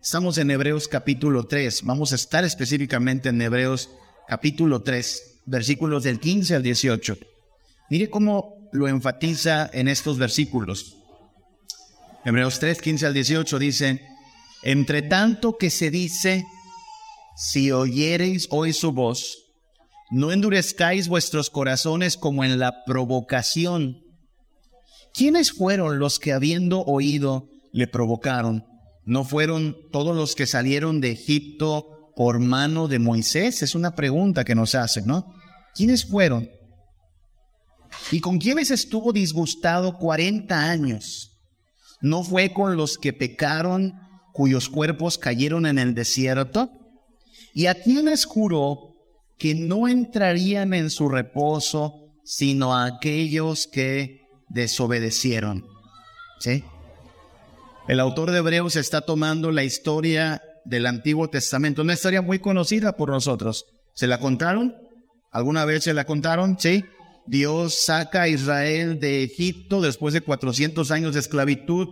Estamos 0.00 0.38
en 0.38 0.52
Hebreos 0.52 0.88
capítulo 0.88 1.44
3, 1.44 1.82
vamos 1.82 2.12
a 2.12 2.14
estar 2.14 2.44
específicamente 2.44 3.28
en 3.28 3.42
Hebreos 3.42 3.90
capítulo 4.26 4.80
3, 4.80 5.40
versículos 5.44 6.04
del 6.04 6.18
15 6.18 6.54
al 6.54 6.62
18. 6.62 7.18
Mire 7.90 8.08
cómo 8.08 8.59
lo 8.72 8.88
enfatiza 8.88 9.68
en 9.72 9.88
estos 9.88 10.18
versículos. 10.18 10.96
Hebreos 12.24 12.58
3, 12.58 12.80
15 12.80 13.06
al 13.06 13.14
18 13.14 13.58
dice, 13.58 14.06
entre 14.62 15.02
tanto 15.02 15.56
que 15.56 15.70
se 15.70 15.90
dice, 15.90 16.44
si 17.36 17.72
oyereis 17.72 18.46
hoy 18.50 18.72
su 18.72 18.92
voz, 18.92 19.38
no 20.10 20.32
endurezcáis 20.32 21.08
vuestros 21.08 21.50
corazones 21.50 22.16
como 22.16 22.44
en 22.44 22.58
la 22.58 22.84
provocación. 22.84 24.02
¿Quiénes 25.14 25.52
fueron 25.52 25.98
los 25.98 26.18
que 26.18 26.32
habiendo 26.32 26.82
oído 26.82 27.48
le 27.72 27.86
provocaron? 27.86 28.64
¿No 29.04 29.24
fueron 29.24 29.76
todos 29.90 30.14
los 30.14 30.34
que 30.34 30.46
salieron 30.46 31.00
de 31.00 31.12
Egipto 31.12 32.12
por 32.14 32.38
mano 32.38 32.86
de 32.86 32.98
Moisés? 32.98 33.62
Es 33.62 33.74
una 33.74 33.94
pregunta 33.94 34.44
que 34.44 34.54
nos 34.54 34.74
hacen, 34.74 35.06
¿no? 35.06 35.34
¿Quiénes 35.74 36.04
fueron? 36.04 36.50
¿Y 38.10 38.20
con 38.20 38.38
quiénes 38.38 38.70
estuvo 38.70 39.12
disgustado 39.12 39.98
cuarenta 39.98 40.70
años? 40.70 41.38
¿No 42.00 42.22
fue 42.24 42.52
con 42.52 42.76
los 42.76 42.98
que 42.98 43.12
pecaron 43.12 43.94
cuyos 44.32 44.68
cuerpos 44.68 45.18
cayeron 45.18 45.66
en 45.66 45.78
el 45.78 45.94
desierto? 45.94 46.70
¿Y 47.52 47.66
a 47.66 47.74
quienes 47.74 48.24
juró 48.24 48.96
que 49.38 49.54
no 49.54 49.88
entrarían 49.88 50.74
en 50.74 50.90
su 50.90 51.08
reposo 51.08 51.94
sino 52.24 52.74
a 52.76 52.86
aquellos 52.86 53.66
que 53.66 54.22
desobedecieron? 54.48 55.66
¿Sí? 56.38 56.64
El 57.88 58.00
autor 58.00 58.30
de 58.30 58.38
Hebreos 58.38 58.76
está 58.76 59.00
tomando 59.00 59.50
la 59.50 59.64
historia 59.64 60.42
del 60.64 60.86
Antiguo 60.86 61.28
Testamento, 61.28 61.82
una 61.82 61.94
historia 61.94 62.22
muy 62.22 62.38
conocida 62.38 62.96
por 62.96 63.10
nosotros. 63.10 63.66
¿Se 63.94 64.06
la 64.06 64.18
contaron? 64.18 64.76
¿Alguna 65.32 65.64
vez 65.64 65.84
se 65.84 65.94
la 65.94 66.04
contaron? 66.04 66.58
Sí. 66.58 66.84
Dios 67.26 67.84
saca 67.84 68.22
a 68.22 68.28
Israel 68.28 68.98
de 68.98 69.22
Egipto 69.22 69.80
después 69.80 70.14
de 70.14 70.20
400 70.20 70.90
años 70.90 71.14
de 71.14 71.20
esclavitud 71.20 71.88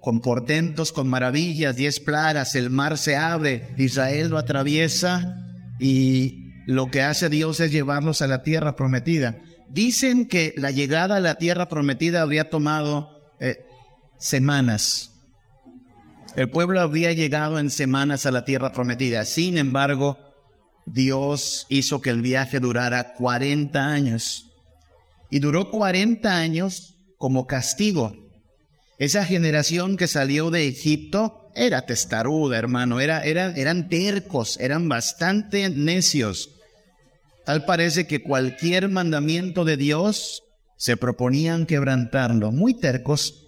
con 0.00 0.20
portentos, 0.20 0.92
con 0.92 1.08
maravillas, 1.08 1.76
diez 1.76 2.00
plagas, 2.00 2.54
el 2.54 2.70
mar 2.70 2.98
se 2.98 3.16
abre, 3.16 3.74
Israel 3.76 4.28
lo 4.28 4.38
atraviesa 4.38 5.36
y 5.80 6.52
lo 6.66 6.90
que 6.90 7.02
hace 7.02 7.28
Dios 7.28 7.60
es 7.60 7.72
llevarlos 7.72 8.22
a 8.22 8.26
la 8.26 8.42
tierra 8.42 8.76
prometida. 8.76 9.40
Dicen 9.68 10.26
que 10.28 10.54
la 10.56 10.70
llegada 10.70 11.16
a 11.16 11.20
la 11.20 11.34
tierra 11.34 11.68
prometida 11.68 12.22
habría 12.22 12.48
tomado 12.48 13.10
eh, 13.40 13.66
semanas. 14.18 15.12
El 16.36 16.50
pueblo 16.50 16.80
habría 16.80 17.12
llegado 17.12 17.58
en 17.58 17.70
semanas 17.70 18.26
a 18.26 18.30
la 18.30 18.44
tierra 18.44 18.72
prometida. 18.72 19.24
Sin 19.24 19.58
embargo, 19.58 20.18
Dios 20.86 21.66
hizo 21.68 22.00
que 22.00 22.10
el 22.10 22.22
viaje 22.22 22.60
durara 22.60 23.14
40 23.14 23.86
años. 23.86 24.47
Y 25.30 25.40
duró 25.40 25.70
40 25.70 26.36
años 26.36 26.96
como 27.18 27.46
castigo 27.46 28.28
esa 28.98 29.24
generación 29.24 29.96
que 29.96 30.08
salió 30.08 30.50
de 30.50 30.66
Egipto 30.66 31.50
era 31.54 31.86
testaruda, 31.86 32.58
hermano, 32.58 33.00
era, 33.00 33.22
era, 33.22 33.52
eran 33.56 33.88
tercos, 33.88 34.58
eran 34.60 34.88
bastante 34.88 35.70
necios. 35.70 36.50
Tal 37.44 37.64
parece 37.64 38.08
que 38.08 38.22
cualquier 38.22 38.88
mandamiento 38.88 39.64
de 39.64 39.76
Dios 39.76 40.42
se 40.76 40.96
proponían 40.96 41.64
quebrantarlo, 41.64 42.50
muy 42.50 42.74
tercos. 42.74 43.46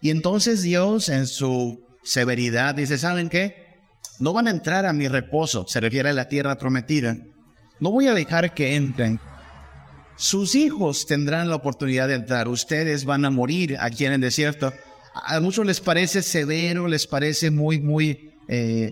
Y 0.00 0.08
entonces 0.08 0.62
Dios 0.62 1.10
en 1.10 1.26
su 1.26 1.86
severidad 2.02 2.74
dice, 2.74 2.96
¿saben 2.96 3.28
qué? 3.28 3.66
No 4.18 4.32
van 4.32 4.48
a 4.48 4.50
entrar 4.50 4.86
a 4.86 4.94
mi 4.94 5.08
reposo, 5.08 5.66
se 5.68 5.80
refiere 5.80 6.08
a 6.08 6.14
la 6.14 6.28
tierra 6.28 6.56
prometida. 6.56 7.18
No 7.80 7.90
voy 7.90 8.06
a 8.06 8.14
dejar 8.14 8.54
que 8.54 8.76
entren. 8.76 9.20
Sus 10.20 10.54
hijos 10.54 11.06
tendrán 11.06 11.48
la 11.48 11.56
oportunidad 11.56 12.06
de 12.06 12.16
entrar. 12.16 12.46
Ustedes 12.46 13.06
van 13.06 13.24
a 13.24 13.30
morir 13.30 13.78
aquí 13.80 14.04
en 14.04 14.12
el 14.12 14.20
desierto. 14.20 14.70
A 15.14 15.40
muchos 15.40 15.64
les 15.64 15.80
parece 15.80 16.20
severo, 16.20 16.88
les 16.88 17.06
parece 17.06 17.50
muy, 17.50 17.80
muy, 17.80 18.34
eh, 18.46 18.90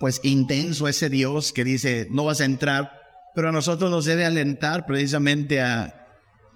pues 0.00 0.20
intenso 0.22 0.88
ese 0.88 1.10
Dios 1.10 1.52
que 1.52 1.62
dice, 1.62 2.08
no 2.10 2.24
vas 2.24 2.40
a 2.40 2.46
entrar. 2.46 2.90
Pero 3.34 3.50
a 3.50 3.52
nosotros 3.52 3.90
nos 3.90 4.06
debe 4.06 4.24
alentar 4.24 4.86
precisamente 4.86 5.60
a 5.60 6.08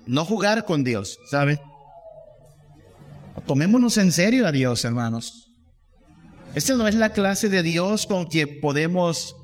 no 0.07 0.25
jugar 0.25 0.65
con 0.65 0.83
Dios, 0.83 1.19
¿sabe? 1.31 1.61
Tomémonos 3.47 3.99
en 3.99 4.13
serio 4.13 4.47
a 4.47 4.53
Dios, 4.53 4.83
hermanos. 4.87 5.51
Esta 6.55 6.75
no 6.75 6.89
es 6.89 6.95
la 6.95 7.11
clase 7.11 7.51
de 7.51 7.63
Dios 7.63 8.07
con 8.07 8.31
que 8.31 8.47
podemos 8.47 9.37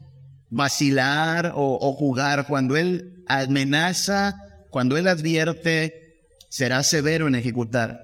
vacilar 0.48 1.52
o, 1.56 1.76
o 1.78 1.92
jugar. 1.92 2.46
Cuando 2.46 2.78
Él 2.78 3.22
amenaza 3.28 4.41
cuando 4.72 4.96
Él 4.96 5.06
advierte, 5.06 6.24
será 6.48 6.82
severo 6.82 7.28
en 7.28 7.34
ejecutar 7.34 8.00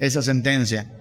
esa 0.00 0.22
sentencia. 0.22 0.92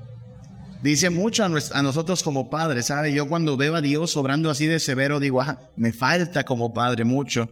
Dice 0.84 1.10
mucho 1.10 1.44
a, 1.44 1.50
nosotros 1.82 2.22
como 2.22 2.52
padres, 2.52 2.86
¿sabe? 2.86 3.12
Yo 3.12 3.28
cuando 3.28 3.58
veo 3.58 3.76
a 3.76 3.82
Dios 3.82 4.16
obrando 4.16 4.52
así 4.52 4.68
de 4.68 4.80
severo, 4.80 5.20
digo, 5.20 5.42
ah, 5.42 5.72
me 5.76 5.92
falta 5.92 6.44
como 6.44 6.76
padre 6.76 7.06
mucho, 7.06 7.50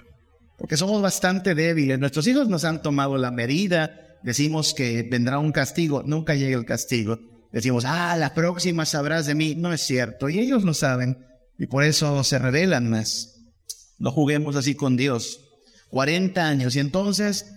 porque 0.59 0.77
somos 0.77 1.01
bastante 1.01 1.55
débiles. 1.55 1.97
Nuestros 1.97 2.27
hijos 2.27 2.47
nos 2.47 2.63
han 2.63 2.83
tomado 2.83 3.17
la 3.17 3.31
medida, 3.31 4.19
decimos 4.21 4.75
que 4.75 5.01
vendrá 5.01 5.39
un 5.39 5.51
castigo, 5.51 6.03
nunca 6.05 6.35
llega 6.35 6.55
el 6.55 6.65
castigo. 6.65 7.19
Decimos, 7.51 7.85
ah, 7.87 8.15
la 8.17 8.35
próxima 8.35 8.85
sabrás 8.85 9.25
de 9.25 9.33
mí. 9.33 9.55
No 9.55 9.73
es 9.73 9.81
cierto, 9.81 10.29
y 10.29 10.37
ellos 10.37 10.63
lo 10.63 10.75
saben, 10.75 11.25
y 11.57 11.65
por 11.65 11.83
eso 11.83 12.23
se 12.23 12.37
rebelan 12.37 12.87
más. 12.87 13.33
No 13.97 14.11
juguemos 14.11 14.55
así 14.55 14.75
con 14.75 14.95
Dios. 14.95 15.44
40 15.89 16.47
años. 16.47 16.75
Y 16.75 16.79
entonces 16.79 17.51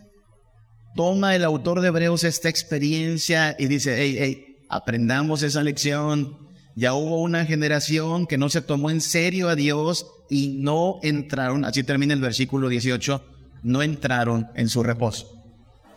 toma 0.95 1.37
el 1.37 1.45
autor 1.45 1.81
de 1.81 1.89
Hebreos 1.89 2.25
esta 2.25 2.49
experiencia 2.49 3.55
y 3.59 3.67
dice, 3.67 3.97
hey, 3.99 4.17
hey, 4.19 4.57
aprendamos 4.69 5.43
esa 5.43 5.63
lección. 5.63 6.37
Ya 6.75 6.95
hubo 6.95 7.23
una 7.23 7.45
generación 7.45 8.27
que 8.27 8.39
no 8.39 8.49
se 8.49 8.63
tomó 8.63 8.91
en 8.91 9.01
serio 9.01 9.49
a 9.49 9.57
Dios 9.57 10.07
y 10.31 10.59
no 10.61 11.01
entraron, 11.03 11.65
así 11.65 11.83
termina 11.83 12.15
el 12.15 12.21
versículo 12.21 12.69
18, 12.69 13.25
no 13.63 13.83
entraron 13.83 14.49
en 14.55 14.69
su 14.69 14.83
reposo. 14.83 15.39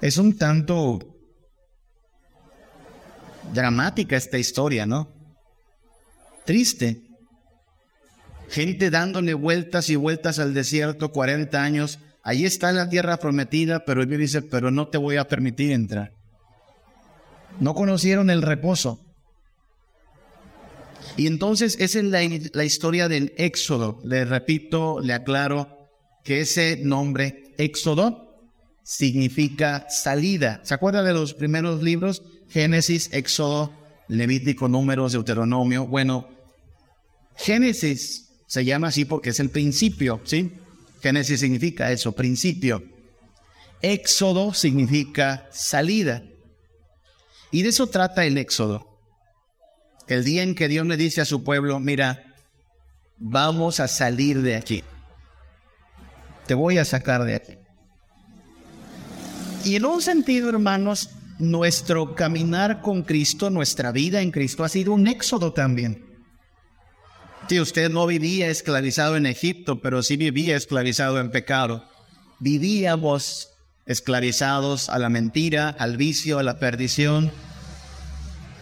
Es 0.02 0.18
un 0.18 0.38
tanto 0.38 1.00
dramática 3.54 4.16
esta 4.16 4.38
historia, 4.38 4.86
¿no? 4.86 5.10
Triste. 6.46 7.02
Gente 8.50 8.90
dándole 8.90 9.34
vueltas 9.34 9.90
y 9.90 9.96
vueltas 9.96 10.40
al 10.40 10.54
desierto 10.54 11.12
40 11.12 11.62
años 11.62 12.00
Ahí 12.24 12.46
está 12.46 12.72
la 12.72 12.90
tierra 12.90 13.18
prometida, 13.18 13.84
pero 13.86 14.04
él 14.04 14.18
dice, 14.18 14.42
pero 14.42 14.70
no 14.70 14.88
te 14.88 14.98
voy 14.98 15.18
a 15.18 15.28
permitir 15.28 15.72
entrar. 15.72 16.14
No 17.60 17.74
conocieron 17.74 18.30
el 18.30 18.42
reposo. 18.42 19.00
Y 21.18 21.28
entonces 21.28 21.78
esa 21.80 22.00
es 22.00 22.06
la, 22.06 22.22
la 22.54 22.64
historia 22.64 23.08
del 23.08 23.34
Éxodo. 23.38 24.00
Le 24.04 24.24
repito, 24.26 25.00
le 25.02 25.14
aclaro 25.14 25.90
que 26.24 26.42
ese 26.42 26.80
nombre, 26.84 27.54
Éxodo, 27.58 28.32
significa 28.84 29.88
salida. 29.90 30.62
¿Se 30.64 30.74
acuerda 30.74 31.04
de 31.04 31.14
los 31.14 31.34
primeros 31.34 31.82
libros? 31.82 32.24
Génesis, 32.50 33.10
Éxodo, 33.14 33.74
Levítico, 34.08 34.68
Números, 34.68 35.14
Deuteronomio. 35.14 35.88
Bueno, 35.88 36.28
Génesis 37.36 38.30
se 38.48 38.66
llama 38.66 38.88
así 38.90 39.06
porque 39.06 39.30
es 39.30 39.40
el 39.40 39.50
principio, 39.50 40.22
¿sí? 40.24 40.52
Génesis 41.02 41.40
significa 41.40 41.92
eso, 41.92 42.12
principio. 42.12 42.84
Éxodo 43.82 44.54
significa 44.54 45.48
salida. 45.52 46.24
Y 47.52 47.64
de 47.64 47.70
eso 47.70 47.88
trata 47.88 48.26
el 48.26 48.38
Éxodo. 48.38 48.88
El 50.08 50.24
día 50.24 50.44
en 50.44 50.56
que 50.56 50.68
Dios 50.68 50.86
le 50.86 50.98
dice 50.98 51.22
a 51.22 51.26
su 51.26 51.44
pueblo, 51.44 51.80
mira, 51.80 52.36
vamos 53.18 53.80
a 53.80 53.88
salir 53.88 54.42
de 54.42 54.56
aquí. 54.56 54.84
Te 56.46 56.54
voy 56.54 56.78
a 56.78 56.86
sacar 56.86 57.24
de 57.24 57.36
aquí. 57.36 57.54
Y 59.64 59.76
en 59.76 59.86
un 59.86 60.02
sentido, 60.02 60.50
hermanos, 60.50 61.10
nuestro 61.40 62.14
caminar 62.14 62.82
con 62.82 63.04
Cristo, 63.04 63.50
nuestra 63.50 63.92
vida 63.92 64.22
en 64.22 64.32
Cristo 64.32 64.64
ha 64.64 64.70
sido 64.70 64.94
un 64.94 65.08
éxodo 65.08 65.54
también. 65.54 66.11
Si 67.48 67.60
usted 67.60 67.90
no 67.90 68.08
vivía 68.08 68.50
esclavizado 68.50 69.18
en 69.18 69.26
Egipto, 69.26 69.82
pero 69.82 70.04
sí 70.04 70.16
vivía 70.16 70.56
esclavizado 70.56 71.20
en 71.20 71.32
pecado. 71.32 71.84
Vivíamos 72.40 73.50
esclavizados 73.86 74.90
a 74.90 75.00
la 75.00 75.10
mentira, 75.10 75.70
al 75.70 75.98
vicio, 75.98 76.40
a 76.40 76.44
la 76.44 76.60
perdición. 76.60 77.32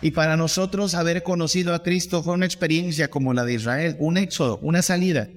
Y 0.01 0.11
para 0.11 0.37
nosotros 0.37 0.95
haber 0.95 1.23
conocido 1.23 1.75
a 1.75 1.83
Cristo 1.83 2.23
fue 2.23 2.33
una 2.33 2.45
experiencia 2.45 3.09
como 3.09 3.33
la 3.33 3.45
de 3.45 3.53
Israel, 3.53 3.95
un 3.99 4.17
éxodo, 4.17 4.57
una 4.61 4.81
salida. 4.81 5.29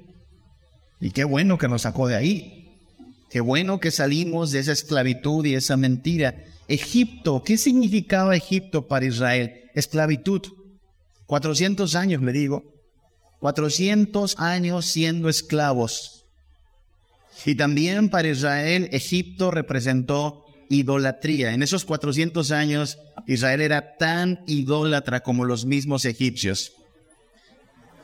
Y 1.00 1.10
qué 1.10 1.24
bueno 1.24 1.58
que 1.58 1.68
nos 1.68 1.82
sacó 1.82 2.08
de 2.08 2.16
ahí. 2.16 2.78
Qué 3.28 3.40
bueno 3.40 3.80
que 3.80 3.90
salimos 3.90 4.50
de 4.50 4.60
esa 4.60 4.72
esclavitud 4.72 5.44
y 5.44 5.54
esa 5.54 5.76
mentira. 5.76 6.44
Egipto, 6.68 7.42
¿qué 7.44 7.58
significaba 7.58 8.36
Egipto 8.36 8.86
para 8.86 9.04
Israel? 9.04 9.70
Esclavitud. 9.74 10.42
400 11.26 11.94
años, 11.96 12.22
le 12.22 12.32
digo. 12.32 12.71
400 13.42 14.38
años 14.38 14.86
siendo 14.86 15.28
esclavos. 15.28 16.26
Y 17.44 17.56
también 17.56 18.08
para 18.08 18.28
Israel, 18.28 18.88
Egipto 18.92 19.50
representó 19.50 20.44
idolatría. 20.68 21.52
En 21.52 21.64
esos 21.64 21.84
400 21.84 22.52
años, 22.52 22.98
Israel 23.26 23.60
era 23.60 23.96
tan 23.96 24.44
idólatra 24.46 25.24
como 25.24 25.44
los 25.44 25.64
mismos 25.64 26.04
egipcios. 26.04 26.70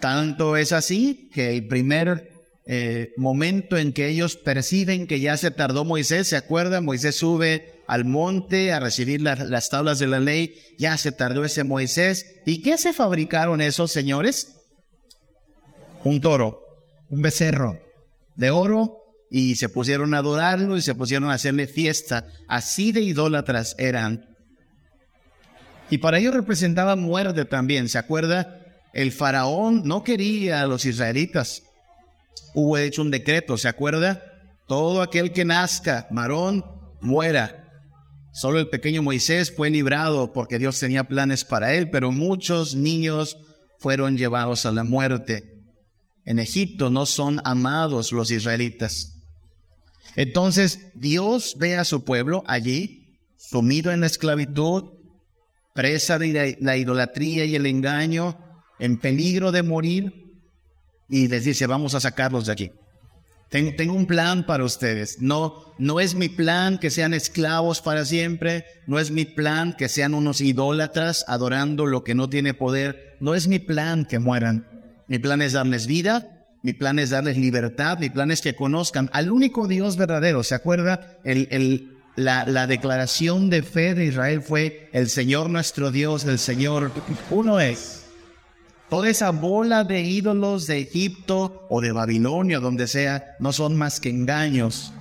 Tanto 0.00 0.56
es 0.56 0.72
así 0.72 1.30
que 1.32 1.56
el 1.56 1.68
primer 1.68 2.32
eh, 2.66 3.12
momento 3.16 3.76
en 3.76 3.92
que 3.92 4.08
ellos 4.08 4.34
perciben 4.34 5.06
que 5.06 5.20
ya 5.20 5.36
se 5.36 5.52
tardó 5.52 5.84
Moisés, 5.84 6.26
¿se 6.26 6.36
acuerdan? 6.36 6.84
Moisés 6.84 7.14
sube 7.14 7.84
al 7.86 8.04
monte 8.04 8.72
a 8.72 8.80
recibir 8.80 9.22
las 9.22 9.68
tablas 9.70 10.00
de 10.00 10.08
la 10.08 10.18
ley, 10.18 10.56
ya 10.78 10.98
se 10.98 11.12
tardó 11.12 11.44
ese 11.44 11.62
Moisés. 11.62 12.40
¿Y 12.44 12.60
qué 12.60 12.76
se 12.76 12.92
fabricaron 12.92 13.60
esos 13.60 13.92
señores? 13.92 14.57
Un 16.04 16.20
toro, 16.20 16.62
un 17.10 17.22
becerro 17.22 17.78
de 18.36 18.50
oro 18.50 18.98
y 19.30 19.56
se 19.56 19.68
pusieron 19.68 20.14
a 20.14 20.18
adorarlo 20.18 20.76
y 20.76 20.82
se 20.82 20.94
pusieron 20.94 21.30
a 21.30 21.34
hacerle 21.34 21.66
fiesta. 21.66 22.26
Así 22.46 22.92
de 22.92 23.00
idólatras 23.00 23.74
eran. 23.78 24.36
Y 25.90 25.98
para 25.98 26.18
ellos 26.18 26.34
representaba 26.34 26.96
muerte 26.96 27.44
también. 27.44 27.88
¿Se 27.88 27.98
acuerda? 27.98 28.60
El 28.92 29.12
faraón 29.12 29.82
no 29.84 30.02
quería 30.02 30.62
a 30.62 30.66
los 30.66 30.84
israelitas. 30.84 31.62
Hubo 32.54 32.78
hecho 32.78 33.02
un 33.02 33.10
decreto, 33.10 33.56
¿se 33.58 33.68
acuerda? 33.68 34.22
Todo 34.66 35.02
aquel 35.02 35.32
que 35.32 35.44
nazca, 35.44 36.06
marón, 36.10 36.64
muera. 37.00 37.64
Solo 38.32 38.58
el 38.58 38.68
pequeño 38.68 39.02
Moisés 39.02 39.54
fue 39.54 39.70
librado 39.70 40.32
porque 40.32 40.58
Dios 40.58 40.78
tenía 40.78 41.04
planes 41.04 41.44
para 41.44 41.74
él, 41.74 41.90
pero 41.90 42.12
muchos 42.12 42.74
niños 42.74 43.38
fueron 43.78 44.16
llevados 44.16 44.66
a 44.66 44.72
la 44.72 44.84
muerte. 44.84 45.57
En 46.28 46.38
Egipto 46.38 46.90
no 46.90 47.06
son 47.06 47.40
amados 47.44 48.12
los 48.12 48.30
israelitas. 48.30 49.14
Entonces 50.14 50.90
Dios 50.94 51.56
ve 51.58 51.78
a 51.78 51.86
su 51.86 52.04
pueblo 52.04 52.44
allí, 52.46 53.16
sumido 53.38 53.92
en 53.92 54.00
la 54.02 54.08
esclavitud, 54.08 54.90
presa 55.72 56.18
de 56.18 56.58
la 56.60 56.76
idolatría 56.76 57.46
y 57.46 57.54
el 57.54 57.64
engaño, 57.64 58.36
en 58.78 58.98
peligro 58.98 59.52
de 59.52 59.62
morir, 59.62 60.34
y 61.08 61.28
les 61.28 61.44
dice, 61.44 61.66
vamos 61.66 61.94
a 61.94 62.00
sacarlos 62.00 62.44
de 62.44 62.52
aquí. 62.52 62.72
Tengo, 63.48 63.94
un 63.94 64.04
plan 64.04 64.44
para 64.44 64.64
ustedes. 64.64 65.22
No, 65.22 65.72
no 65.78 65.98
es 65.98 66.14
mi 66.14 66.28
plan 66.28 66.76
que 66.76 66.90
sean 66.90 67.14
esclavos 67.14 67.80
para 67.80 68.04
siempre. 68.04 68.66
No 68.86 68.98
es 68.98 69.10
mi 69.10 69.24
plan 69.24 69.74
que 69.74 69.88
sean 69.88 70.12
unos 70.12 70.42
idólatras 70.42 71.24
adorando 71.26 71.86
lo 71.86 72.04
que 72.04 72.14
no 72.14 72.28
tiene 72.28 72.52
poder. 72.52 73.16
No 73.18 73.34
es 73.34 73.48
mi 73.48 73.58
plan 73.58 74.04
que 74.04 74.18
mueran. 74.18 74.77
Mi 75.08 75.18
plan 75.18 75.42
es 75.42 75.54
darles 75.54 75.86
vida 75.86 76.38
mi 76.62 76.72
plan 76.72 76.98
es 76.98 77.10
darles 77.10 77.36
libertad, 77.36 77.98
mi 77.98 78.10
plan 78.10 78.30
es 78.30 78.40
que 78.40 78.56
conozcan 78.56 79.08
al 79.12 79.30
único 79.30 79.68
Dios 79.68 79.96
verdadero. 79.96 80.42
¿Se 80.42 80.54
acuerda? 80.54 81.18
El, 81.24 81.96
la, 82.16 82.44
la, 82.46 82.66
declaración 82.66 83.48
de 83.48 83.62
fe 83.62 83.94
de 83.94 84.06
Israel 84.06 84.42
fue 84.42 84.90
el 84.92 85.08
Señor 85.08 85.50
nuestro 85.50 85.92
Dios, 85.92 86.24
el 86.24 86.38
Señor 86.38 86.90
uno 87.30 87.60
es. 87.60 88.06
Toda 88.90 89.08
esa 89.08 89.30
bola 89.30 89.84
de 89.84 90.00
ídolos 90.00 90.66
de 90.66 90.80
Egipto 90.80 91.66
o 91.68 91.80
de 91.80 91.92
Babilonia, 91.92 92.58
donde 92.58 92.88
sea, 92.88 93.36
no 93.38 93.52
son 93.52 93.76
más 93.76 94.00
que 94.00 94.08
engaños. 94.08 94.92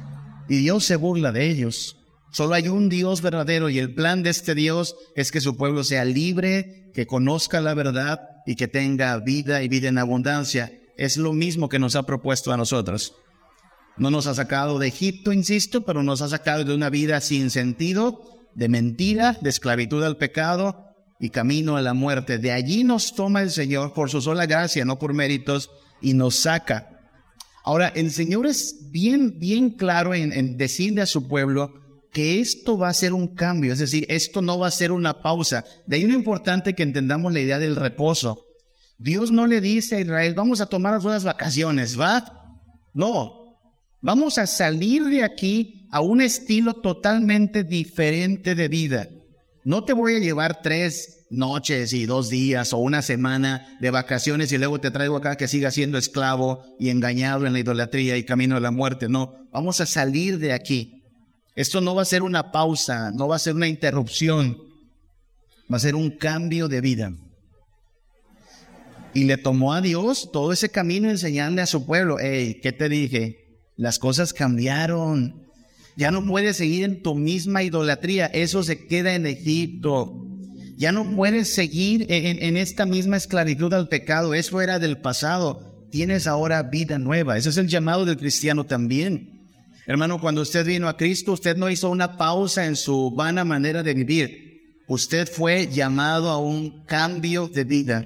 Y 0.47 0.57
Dios 0.57 0.83
se 0.85 0.95
burla 0.95 1.31
de 1.31 1.49
ellos. 1.49 1.97
Solo 2.31 2.53
hay 2.53 2.67
un 2.67 2.89
Dios 2.89 3.21
verdadero 3.21 3.69
y 3.69 3.79
el 3.79 3.95
plan 3.95 4.21
de 4.21 4.29
este 4.29 4.53
Dios 4.53 4.95
es 5.15 5.31
que 5.31 5.41
su 5.41 5.57
pueblo 5.57 5.83
sea 5.83 6.05
libre, 6.05 6.91
que 6.93 7.07
conozca 7.07 7.61
la 7.61 7.73
verdad 7.73 8.36
y 8.47 8.55
que 8.55 8.69
tenga 8.69 9.19
vida 9.19 9.61
y 9.61 9.67
vida 9.67 9.89
en 9.89 9.97
abundancia 9.97 10.71
es 10.95 11.17
lo 11.17 11.33
mismo 11.33 11.67
que 11.67 11.79
nos 11.79 11.97
ha 11.97 12.03
propuesto 12.03 12.53
a 12.53 12.57
nosotros. 12.57 13.13
No 13.97 14.09
nos 14.09 14.25
ha 14.25 14.33
sacado 14.33 14.79
de 14.79 14.87
Egipto, 14.87 15.33
insisto, 15.33 15.83
pero 15.83 16.01
nos 16.01 16.21
ha 16.21 16.29
sacado 16.29 16.63
de 16.63 16.73
una 16.73 16.89
vida 16.89 17.19
sin 17.19 17.51
sentido, 17.51 18.21
de 18.55 18.69
mentira, 18.69 19.37
de 19.41 19.49
esclavitud 19.49 20.01
al 20.01 20.15
pecado 20.15 20.95
y 21.19 21.29
camino 21.29 21.75
a 21.75 21.81
la 21.81 21.93
muerte. 21.93 22.37
De 22.37 22.53
allí 22.53 22.85
nos 22.85 23.15
toma 23.15 23.41
el 23.41 23.51
Señor 23.51 23.93
por 23.93 24.09
su 24.09 24.21
sola 24.21 24.45
gracia, 24.45 24.85
no 24.85 24.97
por 24.97 25.13
méritos, 25.13 25.69
y 26.01 26.13
nos 26.13 26.35
saca. 26.35 27.01
Ahora, 27.65 27.89
el 27.89 28.11
Señor 28.11 28.47
es 28.47 28.91
bien, 28.91 29.39
bien 29.39 29.71
claro 29.71 30.15
en, 30.15 30.31
en 30.31 30.55
decirle 30.55 31.01
a 31.01 31.05
su 31.05 31.27
pueblo 31.27 31.73
que 32.11 32.39
esto 32.39 32.77
va 32.77 32.89
a 32.89 32.93
ser 32.93 33.13
un 33.13 33.35
cambio, 33.35 33.73
es 33.73 33.79
decir, 33.79 34.05
esto 34.09 34.41
no 34.41 34.57
va 34.59 34.67
a 34.67 34.71
ser 34.71 34.91
una 34.91 35.21
pausa. 35.21 35.65
De 35.85 35.97
ahí 35.97 36.03
lo 36.03 36.13
importante 36.13 36.73
que 36.73 36.83
entendamos 36.83 37.33
la 37.33 37.39
idea 37.39 37.59
del 37.59 37.75
reposo. 37.75 38.45
Dios 38.97 39.31
no 39.31 39.45
le 39.45 39.61
dice 39.61 39.97
a 39.97 39.99
Israel, 39.99 40.33
vamos 40.33 40.59
a 40.61 40.65
tomar 40.65 40.99
unas 40.99 41.23
vacaciones, 41.23 41.99
¿va? 41.99 42.25
No, 42.93 43.57
vamos 44.01 44.37
a 44.37 44.47
salir 44.47 45.03
de 45.05 45.23
aquí 45.23 45.87
a 45.91 46.01
un 46.01 46.21
estilo 46.21 46.73
totalmente 46.75 47.63
diferente 47.63 48.55
de 48.55 48.67
vida. 48.67 49.07
No 49.63 49.83
te 49.83 49.93
voy 49.93 50.15
a 50.15 50.19
llevar 50.19 50.61
tres 50.61 51.25
noches 51.29 51.93
y 51.93 52.05
dos 52.05 52.29
días 52.29 52.73
o 52.73 52.77
una 52.77 53.01
semana 53.01 53.77
de 53.81 53.91
vacaciones 53.91 54.51
y 54.51 54.57
luego 54.57 54.79
te 54.79 54.91
traigo 54.91 55.17
acá 55.17 55.35
que 55.35 55.47
siga 55.47 55.71
siendo 55.71 55.97
esclavo 55.97 56.63
y 56.79 56.89
engañado 56.89 57.45
en 57.45 57.53
la 57.53 57.59
idolatría 57.59 58.17
y 58.17 58.23
camino 58.23 58.55
a 58.55 58.61
la 58.61 58.71
muerte. 58.71 59.09
No, 59.09 59.47
vamos 59.51 59.81
a 59.81 59.85
salir 59.85 60.39
de 60.39 60.53
aquí. 60.53 60.96
Esto 61.57 61.81
no 61.81 61.95
va 61.95 62.03
a 62.03 62.05
ser 62.05 62.21
una 62.21 62.51
pausa, 62.51 63.09
no 63.09 63.27
va 63.27 63.37
a 63.37 63.39
ser 63.39 63.55
una 63.55 63.67
interrupción, 63.67 64.59
va 65.71 65.77
a 65.77 65.79
ser 65.79 65.95
un 65.95 66.11
cambio 66.11 66.67
de 66.67 66.81
vida. 66.81 67.11
Y 69.15 69.23
le 69.23 69.37
tomó 69.37 69.73
a 69.73 69.81
Dios 69.81 70.29
todo 70.31 70.53
ese 70.53 70.69
camino 70.69 71.09
enseñarle 71.09 71.63
a 71.63 71.65
su 71.65 71.83
pueblo, 71.83 72.17
hey, 72.19 72.59
¿qué 72.61 72.73
te 72.73 72.89
dije? 72.89 73.63
Las 73.75 73.97
cosas 73.97 74.33
cambiaron. 74.33 75.47
Ya 75.95 76.11
no 76.11 76.23
puedes 76.27 76.57
seguir 76.57 76.83
en 76.83 77.01
tu 77.01 77.15
misma 77.15 77.63
idolatría. 77.63 78.27
Eso 78.27 78.61
se 78.61 78.85
queda 78.85 79.15
en 79.15 79.25
Egipto. 79.25 80.13
Ya 80.77 80.91
no 80.91 81.15
puedes 81.15 81.51
seguir 81.51 82.05
en, 82.09 82.43
en 82.43 82.55
esta 82.55 82.85
misma 82.85 83.17
esclavitud 83.17 83.73
al 83.73 83.87
pecado. 83.87 84.35
Eso 84.35 84.61
era 84.61 84.77
del 84.77 85.01
pasado. 85.01 85.87
Tienes 85.89 86.27
ahora 86.27 86.61
vida 86.61 86.99
nueva. 86.99 87.35
Ese 87.35 87.49
es 87.49 87.57
el 87.57 87.67
llamado 87.67 88.05
del 88.05 88.17
cristiano 88.17 88.67
también. 88.67 89.36
Hermano, 89.87 90.19
cuando 90.19 90.41
usted 90.41 90.65
vino 90.65 90.89
a 90.89 90.97
Cristo, 90.97 91.31
usted 91.31 91.55
no 91.55 91.69
hizo 91.69 91.89
una 91.89 92.17
pausa 92.17 92.65
en 92.65 92.75
su 92.75 93.09
vana 93.09 93.45
manera 93.45 93.83
de 93.83 93.93
vivir. 93.93 94.81
Usted 94.85 95.29
fue 95.31 95.67
llamado 95.67 96.29
a 96.29 96.37
un 96.37 96.83
cambio 96.83 97.47
de 97.47 97.63
vida. 97.63 98.05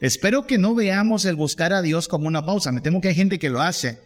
Espero 0.00 0.46
que 0.46 0.56
no 0.56 0.76
veamos 0.76 1.24
el 1.24 1.34
buscar 1.34 1.72
a 1.72 1.82
Dios 1.82 2.06
como 2.06 2.28
una 2.28 2.46
pausa. 2.46 2.70
Me 2.70 2.80
temo 2.80 3.00
que 3.00 3.08
hay 3.08 3.16
gente 3.16 3.40
que 3.40 3.50
lo 3.50 3.60
hace. 3.60 3.98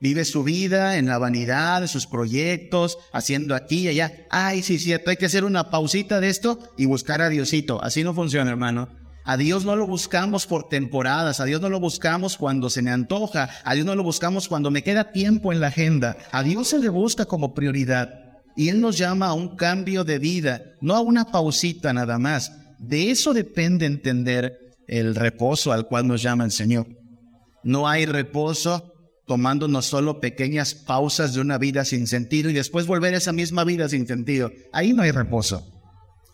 Vive 0.00 0.26
su 0.26 0.44
vida 0.44 0.98
en 0.98 1.06
la 1.06 1.16
vanidad, 1.16 1.86
sus 1.86 2.06
proyectos, 2.06 2.98
haciendo 3.10 3.54
aquí 3.54 3.84
y 3.84 3.88
allá. 3.88 4.26
Ay, 4.28 4.62
sí, 4.62 4.78
cierto, 4.78 5.08
hay 5.08 5.16
que 5.16 5.24
hacer 5.24 5.44
una 5.44 5.70
pausita 5.70 6.20
de 6.20 6.28
esto 6.28 6.58
y 6.76 6.84
buscar 6.84 7.22
a 7.22 7.30
Diosito. 7.30 7.82
Así 7.82 8.04
no 8.04 8.12
funciona, 8.12 8.50
hermano. 8.50 9.05
A 9.28 9.36
Dios 9.36 9.64
no 9.64 9.74
lo 9.74 9.88
buscamos 9.88 10.46
por 10.46 10.68
temporadas, 10.68 11.40
a 11.40 11.44
Dios 11.44 11.60
no 11.60 11.68
lo 11.68 11.80
buscamos 11.80 12.36
cuando 12.36 12.70
se 12.70 12.80
me 12.80 12.92
antoja, 12.92 13.50
a 13.64 13.74
Dios 13.74 13.84
no 13.84 13.96
lo 13.96 14.04
buscamos 14.04 14.46
cuando 14.46 14.70
me 14.70 14.84
queda 14.84 15.10
tiempo 15.10 15.52
en 15.52 15.58
la 15.58 15.66
agenda. 15.66 16.16
A 16.30 16.44
Dios 16.44 16.68
se 16.68 16.78
le 16.78 16.88
busca 16.88 17.24
como 17.24 17.52
prioridad. 17.52 18.08
Y 18.54 18.68
Él 18.68 18.80
nos 18.80 18.96
llama 18.96 19.26
a 19.26 19.32
un 19.32 19.56
cambio 19.56 20.04
de 20.04 20.20
vida, 20.20 20.62
no 20.80 20.94
a 20.94 21.00
una 21.00 21.24
pausita 21.24 21.92
nada 21.92 22.20
más. 22.20 22.52
De 22.78 23.10
eso 23.10 23.34
depende 23.34 23.84
entender 23.84 24.76
el 24.86 25.16
reposo 25.16 25.72
al 25.72 25.88
cual 25.88 26.06
nos 26.06 26.22
llama 26.22 26.44
el 26.44 26.52
Señor. 26.52 26.86
No 27.64 27.88
hay 27.88 28.06
reposo 28.06 28.92
tomándonos 29.26 29.86
solo 29.86 30.20
pequeñas 30.20 30.72
pausas 30.72 31.34
de 31.34 31.40
una 31.40 31.58
vida 31.58 31.84
sin 31.84 32.06
sentido 32.06 32.48
y 32.48 32.52
después 32.52 32.86
volver 32.86 33.14
a 33.14 33.16
esa 33.18 33.32
misma 33.32 33.64
vida 33.64 33.88
sin 33.88 34.06
sentido. 34.06 34.52
Ahí 34.72 34.92
no 34.92 35.02
hay 35.02 35.10
reposo. 35.10 35.75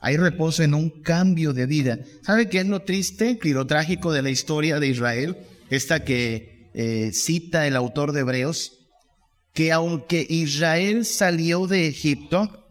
Hay 0.03 0.17
reposo 0.17 0.65
en 0.65 0.75
un 0.75 0.91
cambio 0.91 1.53
de 1.53 1.67
vida. 1.67 2.01
¿Sabe 2.23 2.49
qué 2.49 2.59
es 2.59 2.67
lo 2.67 2.83
triste 2.83 3.39
y 3.41 3.51
lo 3.51 3.69
trágico 3.69 4.13
de 4.13 4.23
la 4.23 4.31
historia 4.31 4.81
de 4.81 4.89
Israel? 4.89 5.37
Esta 5.71 6.05
que 6.05 6.69
eh, 6.75 7.13
cita 7.13 7.69
el 7.69 7.77
autor 7.77 8.11
de 8.11 8.21
Hebreos, 8.21 8.81
que 9.55 9.71
aunque 9.71 10.27
Israel 10.29 11.05
salió 11.05 11.69
de 11.69 11.87
Egipto, 11.87 12.67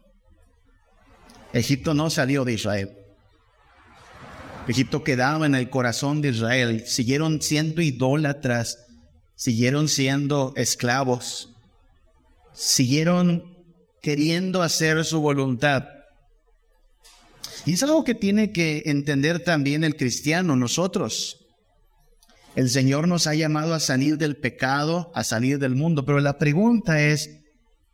Egipto 1.53 1.93
no 1.93 2.09
salió 2.09 2.43
de 2.43 2.53
Israel. 2.53 2.91
Egipto 4.67 5.01
quedaba 5.01 5.45
en 5.45 5.55
el 5.55 5.69
corazón 5.69 6.21
de 6.21 6.29
Israel. 6.29 6.83
Siguieron 6.85 7.41
siendo 7.41 7.81
idólatras, 7.81 8.77
siguieron 9.35 9.87
siendo 9.87 10.51
esclavos, 10.57 11.53
siguieron 12.51 13.57
queriendo 14.01 14.61
hacer 14.63 15.05
su 15.05 15.21
voluntad. 15.21 16.00
Y 17.65 17.73
es 17.73 17.83
algo 17.83 18.03
que 18.03 18.15
tiene 18.15 18.51
que 18.51 18.83
entender 18.85 19.43
también 19.43 19.83
el 19.83 19.95
cristiano, 19.95 20.55
nosotros. 20.55 21.41
El 22.55 22.69
Señor 22.69 23.07
nos 23.07 23.27
ha 23.27 23.35
llamado 23.35 23.73
a 23.73 23.79
salir 23.79 24.17
del 24.17 24.35
pecado, 24.35 25.11
a 25.15 25.23
salir 25.23 25.57
del 25.57 25.75
mundo, 25.75 26.05
pero 26.05 26.19
la 26.19 26.37
pregunta 26.37 27.01
es, 27.01 27.29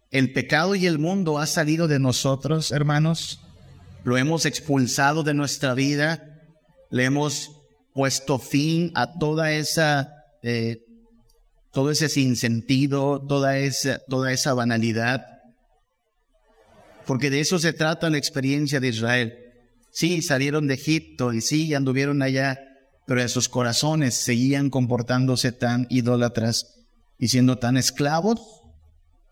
¿el 0.09 0.33
pecado 0.33 0.73
y 0.73 0.87
el 0.87 0.97
mundo 0.97 1.37
ha 1.37 1.45
salido 1.45 1.87
de 1.87 1.99
nosotros, 1.99 2.71
hermanos? 2.71 3.39
¿Lo 4.03 4.17
hemos 4.17 4.45
expulsado 4.45 5.21
de 5.21 5.35
nuestra 5.35 5.75
vida? 5.75 6.23
¿Le 6.89 7.03
hemos 7.03 7.51
puesto 7.93 8.39
fin 8.39 8.91
a 8.95 9.19
toda 9.19 9.51
esa, 9.51 10.09
eh, 10.41 10.77
todo 11.71 11.91
ese 11.91 12.09
sinsentido, 12.09 13.23
toda 13.27 13.59
esa, 13.59 13.99
toda 14.07 14.31
esa 14.31 14.55
banalidad? 14.55 15.23
Porque 17.05 17.29
de 17.29 17.41
eso 17.41 17.59
se 17.59 17.73
trata 17.73 18.09
la 18.09 18.17
experiencia 18.17 18.79
de 18.79 18.87
Israel. 18.87 19.46
Sí, 19.91 20.21
salieron 20.21 20.67
de 20.67 20.75
Egipto 20.75 21.33
y 21.33 21.41
sí, 21.41 21.73
anduvieron 21.73 22.21
allá, 22.21 22.59
pero 23.05 23.21
en 23.21 23.29
sus 23.29 23.49
corazones 23.49 24.15
seguían 24.15 24.69
comportándose 24.69 25.51
tan 25.51 25.87
idólatras 25.89 26.85
y 27.17 27.29
siendo 27.29 27.57
tan 27.57 27.77
esclavos 27.77 28.39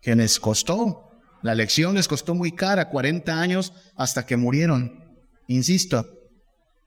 que 0.00 0.16
les 0.16 0.40
costó. 0.40 1.10
La 1.42 1.54
lección 1.54 1.94
les 1.94 2.08
costó 2.08 2.34
muy 2.34 2.52
cara, 2.52 2.88
40 2.88 3.40
años 3.40 3.72
hasta 3.94 4.26
que 4.26 4.36
murieron. 4.36 5.04
Insisto, 5.46 6.06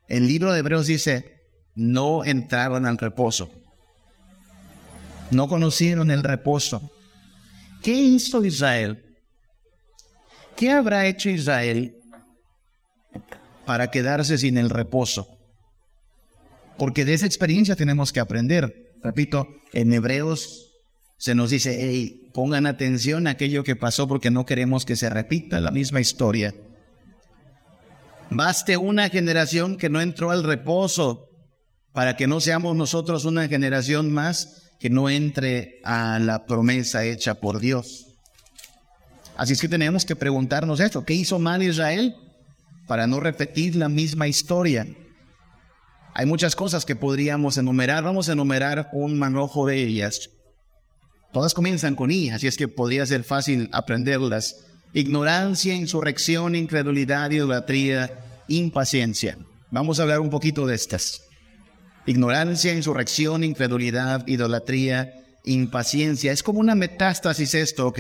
el 0.07 0.27
libro 0.27 0.51
de 0.51 0.59
Hebreos 0.59 0.87
dice, 0.87 1.39
no 1.75 2.25
entraron 2.25 2.85
al 2.85 2.97
reposo. 2.97 3.49
No 5.31 5.47
conocieron 5.47 6.11
el 6.11 6.23
reposo. 6.23 6.91
¿Qué 7.83 7.93
hizo 7.93 8.43
Israel? 8.43 9.05
¿Qué 10.57 10.71
habrá 10.71 11.05
hecho 11.05 11.29
Israel 11.29 11.98
para 13.69 13.91
quedarse 13.91 14.39
sin 14.39 14.57
el 14.57 14.71
reposo. 14.71 15.27
Porque 16.79 17.05
de 17.05 17.13
esa 17.13 17.27
experiencia 17.27 17.75
tenemos 17.75 18.11
que 18.11 18.19
aprender. 18.19 18.95
Repito, 19.03 19.47
en 19.73 19.93
Hebreos 19.93 20.71
se 21.19 21.35
nos 21.35 21.51
dice, 21.51 21.77
hey, 21.79 22.31
pongan 22.33 22.65
atención 22.65 23.27
a 23.27 23.29
aquello 23.29 23.63
que 23.63 23.75
pasó 23.75 24.07
porque 24.07 24.31
no 24.31 24.47
queremos 24.47 24.85
que 24.85 24.95
se 24.95 25.07
repita 25.07 25.59
la 25.59 25.69
misma 25.69 26.01
historia. 26.01 26.55
Baste 28.31 28.75
una 28.75 29.07
generación 29.09 29.77
que 29.77 29.89
no 29.89 30.01
entró 30.01 30.31
al 30.31 30.43
reposo 30.43 31.29
para 31.93 32.17
que 32.17 32.25
no 32.25 32.41
seamos 32.41 32.75
nosotros 32.75 33.23
una 33.23 33.47
generación 33.47 34.11
más 34.11 34.63
que 34.79 34.89
no 34.89 35.11
entre 35.11 35.79
a 35.83 36.17
la 36.17 36.47
promesa 36.47 37.05
hecha 37.05 37.35
por 37.35 37.59
Dios. 37.59 38.15
Así 39.37 39.53
es 39.53 39.61
que 39.61 39.69
tenemos 39.69 40.05
que 40.05 40.15
preguntarnos 40.15 40.79
esto, 40.79 41.05
¿qué 41.05 41.13
hizo 41.13 41.37
mal 41.37 41.61
Israel? 41.61 42.15
Para 42.89 43.05
no 43.05 43.19
repetir 43.19 43.75
la 43.75 43.87
misma 43.87 44.27
historia. 44.27 44.87
Hay 46.15 46.25
muchas 46.25 46.55
cosas 46.55 46.85
que 46.85 46.95
podríamos 46.95 47.55
enumerar. 47.59 48.03
Vamos 48.03 48.29
a 48.29 48.31
enumerar 48.31 48.89
un 48.93 49.19
manojo 49.19 49.67
de 49.67 49.77
ellas. 49.83 50.31
Todas 51.31 51.53
comienzan 51.53 51.95
con 51.95 52.09
I, 52.09 52.31
así 52.31 52.47
es 52.47 52.57
que 52.57 52.67
podría 52.67 53.05
ser 53.05 53.23
fácil 53.23 53.69
aprenderlas. 53.73 54.65
Ignorancia, 54.91 55.75
insurrección, 55.75 56.55
incredulidad, 56.55 57.29
idolatría, 57.29 58.25
impaciencia. 58.47 59.37
Vamos 59.69 59.99
a 59.99 60.03
hablar 60.03 60.19
un 60.19 60.31
poquito 60.31 60.65
de 60.65 60.73
estas. 60.73 61.21
Ignorancia, 62.07 62.73
insurrección, 62.73 63.43
incredulidad, 63.43 64.27
idolatría, 64.27 65.13
impaciencia. 65.45 66.31
Es 66.31 66.41
como 66.41 66.59
una 66.59 66.73
metástasis 66.73 67.53
esto, 67.53 67.85
¿ok? 67.85 67.99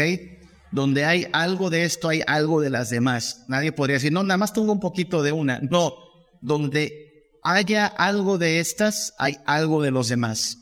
Donde 0.71 1.05
hay 1.05 1.27
algo 1.33 1.69
de 1.69 1.83
esto, 1.83 2.09
hay 2.09 2.21
algo 2.27 2.61
de 2.61 2.69
las 2.69 2.89
demás. 2.89 3.45
Nadie 3.47 3.71
podría 3.71 3.95
decir, 3.95 4.11
no, 4.11 4.23
nada 4.23 4.37
más 4.37 4.53
tengo 4.53 4.71
un 4.71 4.79
poquito 4.79 5.23
de 5.23 5.31
una. 5.31 5.59
No, 5.59 5.93
donde 6.41 7.09
haya 7.43 7.87
algo 7.87 8.37
de 8.37 8.59
estas, 8.59 9.13
hay 9.17 9.37
algo 9.45 9.81
de 9.81 9.91
los 9.91 10.09
demás. 10.09 10.57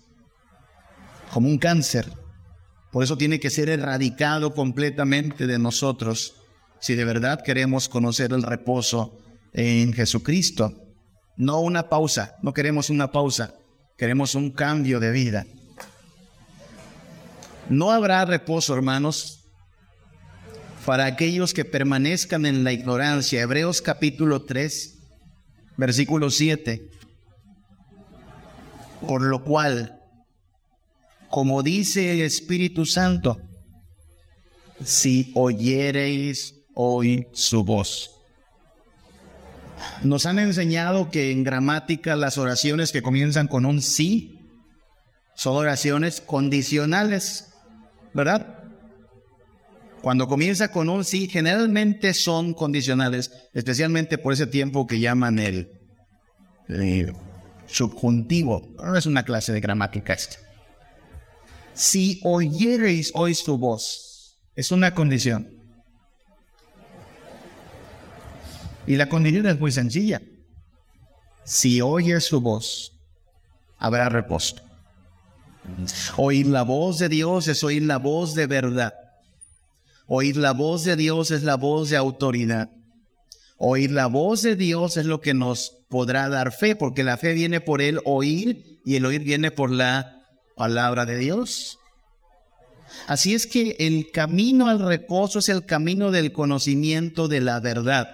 Como 1.33 1.49
un 1.49 1.57
cáncer. 1.57 2.11
Por 2.91 3.03
eso 3.03 3.17
tiene 3.17 3.39
que 3.39 3.49
ser 3.49 3.69
erradicado 3.69 4.53
completamente 4.53 5.45
de 5.45 5.59
nosotros 5.59 6.35
si 6.79 6.95
de 6.95 7.05
verdad 7.05 7.41
queremos 7.43 7.89
conocer 7.89 8.31
el 8.31 8.43
reposo 8.43 9.17
en 9.53 9.93
Jesucristo. 9.93 10.73
No 11.35 11.59
una 11.59 11.89
pausa, 11.89 12.35
no 12.41 12.53
queremos 12.53 12.89
una 12.89 13.11
pausa, 13.11 13.53
queremos 13.97 14.35
un 14.35 14.51
cambio 14.51 14.99
de 14.99 15.11
vida. 15.11 15.45
No 17.69 17.91
habrá 17.91 18.23
reposo, 18.25 18.73
hermanos, 18.73 19.36
para 20.87 21.05
aquellos 21.05 21.53
que 21.53 21.65
permanezcan 21.65 22.45
en 22.45 22.63
la 22.63 22.71
ignorancia. 22.71 23.41
Hebreos 23.41 23.81
capítulo 23.81 24.45
3, 24.45 24.99
versículo 25.75 26.29
7. 26.29 26.89
Por 29.05 29.21
lo 29.21 29.43
cual, 29.43 29.99
como 31.29 31.61
dice 31.61 32.13
el 32.13 32.21
Espíritu 32.21 32.85
Santo, 32.85 33.37
si 34.81 35.33
oyereis 35.35 36.55
hoy 36.73 37.27
su 37.33 37.65
voz. 37.65 38.11
Nos 40.03 40.25
han 40.25 40.39
enseñado 40.39 41.11
que 41.11 41.31
en 41.31 41.43
gramática 41.43 42.15
las 42.15 42.37
oraciones 42.37 42.93
que 42.93 43.01
comienzan 43.01 43.49
con 43.49 43.65
un 43.65 43.81
sí 43.81 44.39
son 45.35 45.57
oraciones 45.57 46.21
condicionales, 46.21 47.49
¿verdad? 48.13 48.56
Cuando 50.01 50.27
comienza 50.27 50.71
con 50.71 50.89
un 50.89 51.03
sí, 51.03 51.27
generalmente 51.27 52.13
son 52.13 52.53
condicionales, 52.53 53.31
especialmente 53.53 54.17
por 54.17 54.33
ese 54.33 54.47
tiempo 54.47 54.87
que 54.87 54.99
llaman 54.99 55.39
el, 55.39 55.71
subjuntivo. 57.65 58.73
No 58.77 58.95
es 58.95 59.05
una 59.05 59.23
clase 59.23 59.51
de 59.51 59.59
gramática 59.59 60.13
esta. 60.13 60.37
Si 61.73 62.19
oyereis 62.23 63.11
hoy 63.13 63.35
su 63.35 63.57
voz, 63.57 64.37
es 64.55 64.71
una 64.71 64.93
condición. 64.93 65.55
Y 68.85 68.95
la 68.95 69.09
condición 69.09 69.45
es 69.47 69.59
muy 69.59 69.71
sencilla. 69.71 70.21
Si 71.43 71.81
oyes 71.81 72.25
su 72.25 72.41
voz, 72.41 72.93
habrá 73.77 74.09
reposo. 74.09 74.55
Oír 76.15 76.47
la 76.47 76.63
voz 76.63 76.99
de 76.99 77.09
Dios 77.09 77.47
es 77.47 77.63
oír 77.63 77.83
la 77.83 77.97
voz 77.97 78.33
de 78.33 78.47
verdad. 78.47 78.93
Oír 80.07 80.37
la 80.37 80.53
voz 80.53 80.85
de 80.85 80.95
Dios 80.95 81.31
es 81.31 81.43
la 81.43 81.55
voz 81.55 81.89
de 81.89 81.97
autoridad. 81.97 82.69
Oír 83.57 83.91
la 83.91 84.07
voz 84.07 84.41
de 84.41 84.55
Dios 84.55 84.97
es 84.97 85.05
lo 85.05 85.19
que 85.19 85.33
nos 85.33 85.73
podrá 85.89 86.29
dar 86.29 86.53
fe, 86.53 86.75
porque 86.75 87.03
la 87.03 87.17
fe 87.17 87.33
viene 87.33 87.59
por 87.59 87.81
el 87.81 87.99
oír 88.05 88.79
y 88.85 88.95
el 88.95 89.05
oír 89.05 89.23
viene 89.23 89.51
por 89.51 89.71
la 89.71 90.23
palabra 90.55 91.05
de 91.05 91.17
Dios. 91.17 91.77
Así 93.07 93.35
es 93.35 93.47
que 93.47 93.75
el 93.79 94.11
camino 94.11 94.69
al 94.69 94.79
reposo 94.79 95.39
es 95.39 95.49
el 95.49 95.65
camino 95.65 96.11
del 96.11 96.31
conocimiento 96.31 97.27
de 97.27 97.41
la 97.41 97.59
verdad. 97.59 98.07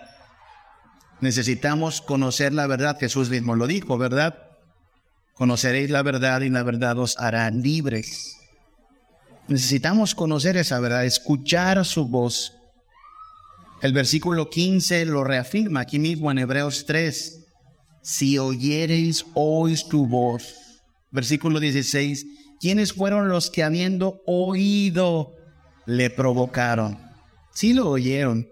Necesitamos 1.21 2.01
conocer 2.01 2.53
la 2.53 2.65
verdad, 2.65 2.97
Jesús 2.99 3.29
mismo 3.29 3.55
lo 3.55 3.67
dijo, 3.67 3.97
¿verdad? 3.97 4.35
Conoceréis 5.35 5.89
la 5.89 6.01
verdad 6.01 6.41
y 6.41 6.49
la 6.49 6.63
verdad 6.63 6.97
os 6.97 7.17
hará 7.19 7.49
libres. 7.51 8.35
Necesitamos 9.47 10.15
conocer 10.15 10.55
esa 10.55 10.79
verdad, 10.79 11.05
escuchar 11.05 11.83
su 11.85 12.07
voz. 12.07 12.53
El 13.81 13.91
versículo 13.91 14.49
15 14.49 15.05
lo 15.05 15.25
reafirma 15.25 15.81
aquí 15.81 15.99
mismo 15.99 16.31
en 16.31 16.37
Hebreos 16.37 16.85
3. 16.85 17.45
Si 18.01 18.37
oyereis 18.37 19.25
hoy 19.33 19.77
tu 19.89 20.07
voz. 20.07 20.55
Versículo 21.11 21.59
16. 21.59 22.25
¿Quiénes 22.61 22.93
fueron 22.93 23.27
los 23.27 23.49
que 23.49 23.63
habiendo 23.63 24.21
oído 24.25 25.33
le 25.85 26.09
provocaron? 26.09 26.97
Sí 27.53 27.73
lo 27.73 27.89
oyeron. 27.89 28.47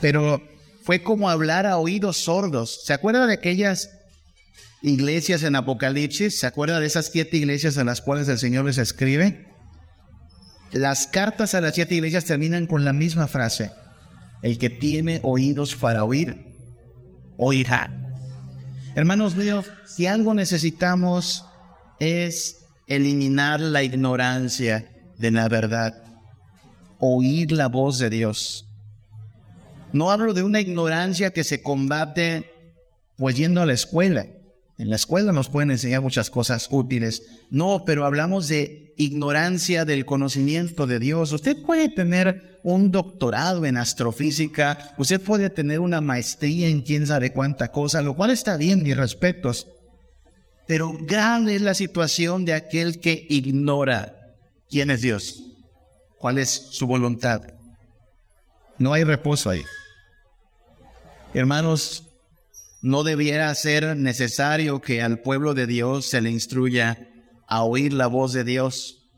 Pero 0.00 0.42
fue 0.82 1.04
como 1.04 1.30
hablar 1.30 1.66
a 1.66 1.78
oídos 1.78 2.16
sordos. 2.16 2.80
¿Se 2.84 2.92
acuerdan 2.92 3.28
de 3.28 3.34
aquellas 3.34 3.88
iglesias 4.82 5.42
en 5.42 5.56
Apocalipsis. 5.56 6.38
¿Se 6.38 6.46
acuerda 6.46 6.80
de 6.80 6.86
esas 6.86 7.06
siete 7.06 7.36
iglesias 7.36 7.78
a 7.78 7.84
las 7.84 8.00
cuales 8.00 8.28
el 8.28 8.38
Señor 8.38 8.64
les 8.64 8.78
escribe? 8.78 9.46
Las 10.72 11.06
cartas 11.06 11.54
a 11.54 11.60
las 11.60 11.74
siete 11.74 11.94
iglesias 11.94 12.24
terminan 12.24 12.66
con 12.66 12.84
la 12.84 12.92
misma 12.92 13.28
frase. 13.28 13.70
El 14.42 14.58
que 14.58 14.70
tiene 14.70 15.20
oídos 15.22 15.76
para 15.76 16.04
oír, 16.04 16.46
oirá. 17.36 17.90
Hermanos 18.94 19.36
míos, 19.36 19.66
si 19.86 20.06
algo 20.06 20.34
necesitamos 20.34 21.44
es 22.00 22.64
eliminar 22.88 23.60
la 23.60 23.82
ignorancia 23.82 24.90
de 25.18 25.30
la 25.30 25.48
verdad, 25.48 26.02
oír 26.98 27.52
la 27.52 27.68
voz 27.68 27.98
de 27.98 28.10
Dios. 28.10 28.66
No 29.92 30.10
hablo 30.10 30.34
de 30.34 30.42
una 30.42 30.60
ignorancia 30.60 31.30
que 31.32 31.44
se 31.44 31.62
combate 31.62 32.50
pues 33.16 33.36
yendo 33.36 33.62
a 33.62 33.66
la 33.66 33.74
escuela. 33.74 34.26
En 34.78 34.90
la 34.90 34.96
escuela 34.96 35.32
nos 35.32 35.48
pueden 35.48 35.70
enseñar 35.70 36.00
muchas 36.00 36.30
cosas 36.30 36.68
útiles. 36.70 37.22
No, 37.50 37.84
pero 37.84 38.04
hablamos 38.04 38.48
de 38.48 38.94
ignorancia 38.96 39.84
del 39.84 40.04
conocimiento 40.04 40.86
de 40.86 40.98
Dios. 40.98 41.32
Usted 41.32 41.62
puede 41.62 41.88
tener 41.88 42.60
un 42.62 42.90
doctorado 42.90 43.64
en 43.66 43.76
astrofísica, 43.76 44.94
usted 44.98 45.20
puede 45.20 45.50
tener 45.50 45.80
una 45.80 46.00
maestría 46.00 46.68
en 46.68 46.82
quién 46.82 47.06
sabe 47.06 47.32
cuánta 47.32 47.72
cosa, 47.72 48.02
lo 48.02 48.14
cual 48.14 48.30
está 48.30 48.56
bien, 48.56 48.82
mis 48.82 48.96
respetos. 48.96 49.66
Pero 50.66 50.96
grande 51.00 51.56
es 51.56 51.62
la 51.62 51.74
situación 51.74 52.44
de 52.44 52.54
aquel 52.54 53.00
que 53.00 53.26
ignora 53.28 54.36
quién 54.70 54.90
es 54.90 55.02
Dios, 55.02 55.42
cuál 56.18 56.38
es 56.38 56.50
su 56.70 56.86
voluntad. 56.86 57.42
No 58.78 58.92
hay 58.92 59.04
reposo 59.04 59.50
ahí. 59.50 59.62
Hermanos, 61.34 62.04
no 62.82 63.04
debiera 63.04 63.54
ser 63.54 63.96
necesario 63.96 64.80
que 64.80 65.00
al 65.02 65.20
pueblo 65.20 65.54
de 65.54 65.66
Dios 65.68 66.06
se 66.06 66.20
le 66.20 66.30
instruya 66.30 67.08
a 67.46 67.62
oír 67.62 67.92
la 67.92 68.08
voz 68.08 68.32
de 68.32 68.42
Dios. 68.44 69.08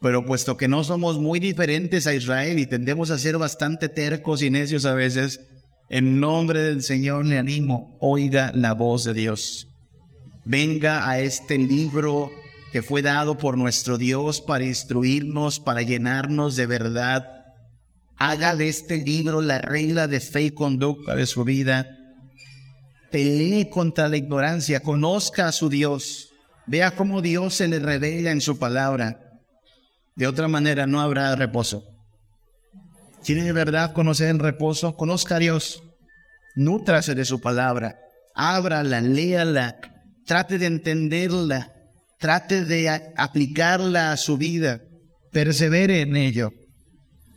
Pero 0.00 0.24
puesto 0.24 0.56
que 0.56 0.68
no 0.68 0.84
somos 0.84 1.18
muy 1.18 1.40
diferentes 1.40 2.06
a 2.06 2.14
Israel 2.14 2.60
y 2.60 2.66
tendemos 2.66 3.10
a 3.10 3.18
ser 3.18 3.36
bastante 3.36 3.88
tercos 3.88 4.40
y 4.42 4.50
necios 4.50 4.84
a 4.84 4.94
veces, 4.94 5.40
en 5.90 6.20
nombre 6.20 6.60
del 6.60 6.82
Señor 6.82 7.26
le 7.26 7.38
animo, 7.38 7.98
oiga 8.00 8.52
la 8.54 8.74
voz 8.74 9.02
de 9.02 9.14
Dios. 9.14 9.66
Venga 10.44 11.10
a 11.10 11.18
este 11.18 11.58
libro 11.58 12.30
que 12.72 12.82
fue 12.82 13.02
dado 13.02 13.36
por 13.36 13.58
nuestro 13.58 13.98
Dios 13.98 14.40
para 14.40 14.64
instruirnos, 14.64 15.58
para 15.58 15.82
llenarnos 15.82 16.54
de 16.54 16.66
verdad. 16.66 17.26
Haga 18.16 18.54
de 18.54 18.68
este 18.68 18.98
libro 18.98 19.40
la 19.40 19.58
regla 19.58 20.06
de 20.06 20.20
fe 20.20 20.42
y 20.42 20.50
conducta 20.52 21.16
de 21.16 21.26
su 21.26 21.42
vida. 21.42 21.97
Pelee 23.10 23.70
contra 23.70 24.08
la 24.08 24.16
ignorancia, 24.16 24.80
conozca 24.80 25.48
a 25.48 25.52
su 25.52 25.68
Dios, 25.68 26.30
vea 26.66 26.90
cómo 26.94 27.22
Dios 27.22 27.54
se 27.54 27.68
le 27.68 27.78
revela 27.78 28.30
en 28.30 28.40
su 28.40 28.58
palabra 28.58 29.28
de 30.18 30.26
otra 30.26 30.48
manera 30.48 30.88
no 30.88 31.00
habrá 31.00 31.36
reposo. 31.36 31.84
¿Quiere 33.24 33.44
de 33.44 33.52
verdad 33.52 33.92
conocer 33.92 34.30
el 34.30 34.40
reposo? 34.40 34.96
Conozca 34.96 35.36
a 35.36 35.38
Dios. 35.38 35.80
Nútrase 36.56 37.14
de 37.14 37.24
su 37.24 37.40
palabra. 37.40 38.00
Ábrala, 38.34 39.00
léala. 39.00 39.78
Trate 40.26 40.58
de 40.58 40.66
entenderla. 40.66 41.72
Trate 42.18 42.64
de 42.64 43.12
aplicarla 43.16 44.10
a 44.10 44.16
su 44.16 44.36
vida. 44.36 44.80
Persevere 45.30 46.00
en 46.00 46.16
ello. 46.16 46.50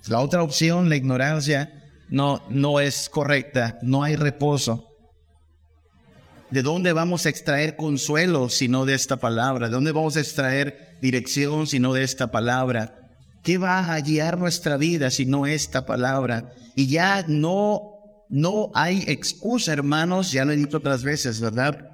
La 0.08 0.20
otra 0.20 0.42
opción, 0.42 0.90
la 0.90 0.96
ignorancia, 0.96 1.72
no, 2.10 2.42
no 2.50 2.80
es 2.80 3.10
correcta. 3.10 3.78
No 3.84 4.02
hay 4.02 4.16
reposo. 4.16 4.88
¿De 6.52 6.64
dónde 6.64 6.92
vamos 6.92 7.26
a 7.26 7.30
extraer 7.30 7.78
consuelo 7.78 8.50
si 8.50 8.68
no 8.68 8.84
de 8.86 8.94
esta 8.94 9.16
palabra? 9.16 9.68
¿De 9.68 9.74
dónde 9.74 9.94
vamos 9.94 10.18
a 10.18 10.20
extraer 10.20 10.98
dirección 11.02 11.66
si 11.66 11.80
no 11.80 11.94
de 11.94 12.04
esta 12.04 12.30
palabra? 12.30 13.10
¿Qué 13.42 13.58
va 13.58 13.94
a 13.94 14.02
guiar 14.02 14.38
nuestra 14.38 14.76
vida 14.76 15.10
si 15.12 15.26
no 15.26 15.46
esta 15.46 15.86
palabra? 15.86 16.52
Y 16.76 16.88
ya 16.88 17.24
no, 17.26 18.26
no 18.28 18.70
hay 18.74 19.06
excusa, 19.08 19.72
hermanos, 19.72 20.34
ya 20.34 20.44
lo 20.44 20.52
he 20.52 20.58
dicho 20.58 20.78
otras 20.78 21.04
veces, 21.04 21.40
¿verdad? 21.40 21.90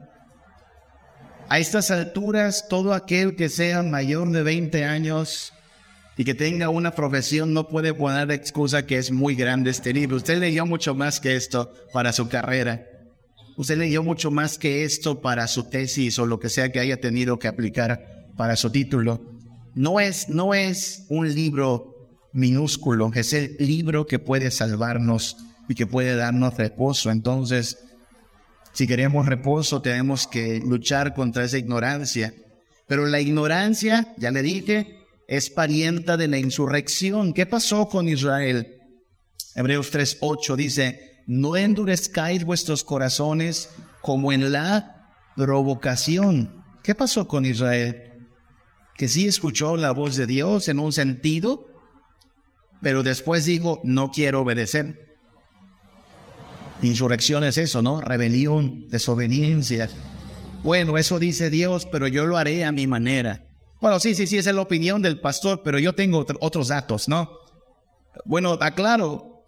A 1.49 1.59
estas 1.59 1.91
alturas, 1.91 2.65
todo 2.67 2.95
aquel 2.95 3.35
que 3.35 3.49
sea 3.49 3.83
mayor 3.83 4.31
de 4.31 4.41
20 4.41 4.85
años 4.85 5.53
y 6.17 6.25
que 6.25 6.33
tenga 6.33 6.69
una 6.69 6.95
profesión 6.95 7.53
no 7.53 7.67
puede 7.67 7.93
poner 7.93 8.31
excusa 8.31 8.87
que 8.87 8.97
es 8.97 9.11
muy 9.11 9.35
grande 9.35 9.69
este 9.69 9.93
libro. 9.93 10.17
Usted 10.17 10.39
leyó 10.39 10.65
mucho 10.65 10.95
más 10.95 11.19
que 11.19 11.35
esto 11.35 11.71
para 11.93 12.11
su 12.11 12.27
carrera. 12.27 12.96
Usted 13.57 13.79
leyó 13.79 14.03
mucho 14.03 14.29
más 14.29 14.59
que 14.59 14.83
esto 14.83 15.19
para 15.19 15.47
su 15.47 15.63
tesis 15.63 16.19
o 16.19 16.27
lo 16.27 16.39
que 16.39 16.47
sea 16.47 16.71
que 16.71 16.79
haya 16.79 17.01
tenido 17.01 17.39
que 17.39 17.47
aplicar 17.47 18.27
para 18.37 18.55
su 18.55 18.69
título. 18.71 19.19
No 19.73 19.99
es, 19.99 20.29
no 20.29 20.53
es 20.53 21.05
un 21.09 21.33
libro 21.33 22.19
minúsculo, 22.33 23.11
es 23.15 23.33
el 23.33 23.55
libro 23.57 24.05
que 24.05 24.19
puede 24.19 24.51
salvarnos 24.51 25.37
y 25.67 25.73
que 25.73 25.87
puede 25.87 26.15
darnos 26.15 26.55
reposo. 26.55 27.09
Entonces, 27.09 27.79
si 28.73 28.85
queremos 28.85 29.25
reposo, 29.25 29.81
tenemos 29.81 30.27
que 30.27 30.59
luchar 30.59 31.15
contra 31.15 31.43
esa 31.43 31.57
ignorancia. 31.57 32.35
Pero 32.87 33.07
la 33.07 33.19
ignorancia, 33.19 34.13
ya 34.17 34.29
le 34.29 34.43
dije, 34.43 34.99
es 35.27 35.49
parienta 35.49 36.15
de 36.15 36.27
la 36.27 36.37
insurrección. 36.37 37.33
¿Qué 37.33 37.47
pasó 37.47 37.89
con 37.89 38.07
Israel? 38.07 38.75
Hebreos 39.55 39.91
3.8 39.91 40.55
dice, 40.55 41.16
no 41.27 41.57
endurezcáis 41.57 42.45
vuestros 42.45 42.83
corazones 42.83 43.69
como 44.01 44.31
en 44.31 44.51
la 44.51 45.11
provocación. 45.35 46.63
¿Qué 46.81 46.95
pasó 46.95 47.27
con 47.27 47.45
Israel? 47.45 48.13
Que 48.95 49.09
sí 49.09 49.27
escuchó 49.27 49.75
la 49.75 49.91
voz 49.91 50.15
de 50.15 50.25
Dios 50.25 50.69
en 50.69 50.79
un 50.79 50.93
sentido, 50.93 51.67
pero 52.81 53.03
después 53.03 53.45
dijo, 53.45 53.81
no 53.83 54.09
quiero 54.09 54.41
obedecer. 54.41 55.17
Insurrección 56.81 57.43
es 57.43 57.57
eso, 57.57 57.81
¿no? 57.81 57.99
Rebelión, 58.01 58.87
desobediencia. 58.87 59.89
Bueno, 60.63 60.97
eso 60.97 61.19
dice 61.19 61.49
Dios, 61.49 61.85
pero 61.91 62.07
yo 62.07 62.25
lo 62.25 62.37
haré 62.37 62.63
a 62.63 62.71
mi 62.71 62.87
manera. 62.87 63.45
Bueno, 63.81 63.99
sí, 63.99 64.15
sí, 64.15 64.25
sí, 64.27 64.37
esa 64.37 64.51
es 64.51 64.55
la 64.55 64.61
opinión 64.61 65.01
del 65.01 65.19
pastor, 65.19 65.61
pero 65.63 65.77
yo 65.77 65.93
tengo 65.93 66.25
otros 66.39 66.69
datos, 66.69 67.09
¿no? 67.09 67.29
Bueno, 68.25 68.57
aclaro, 68.61 69.43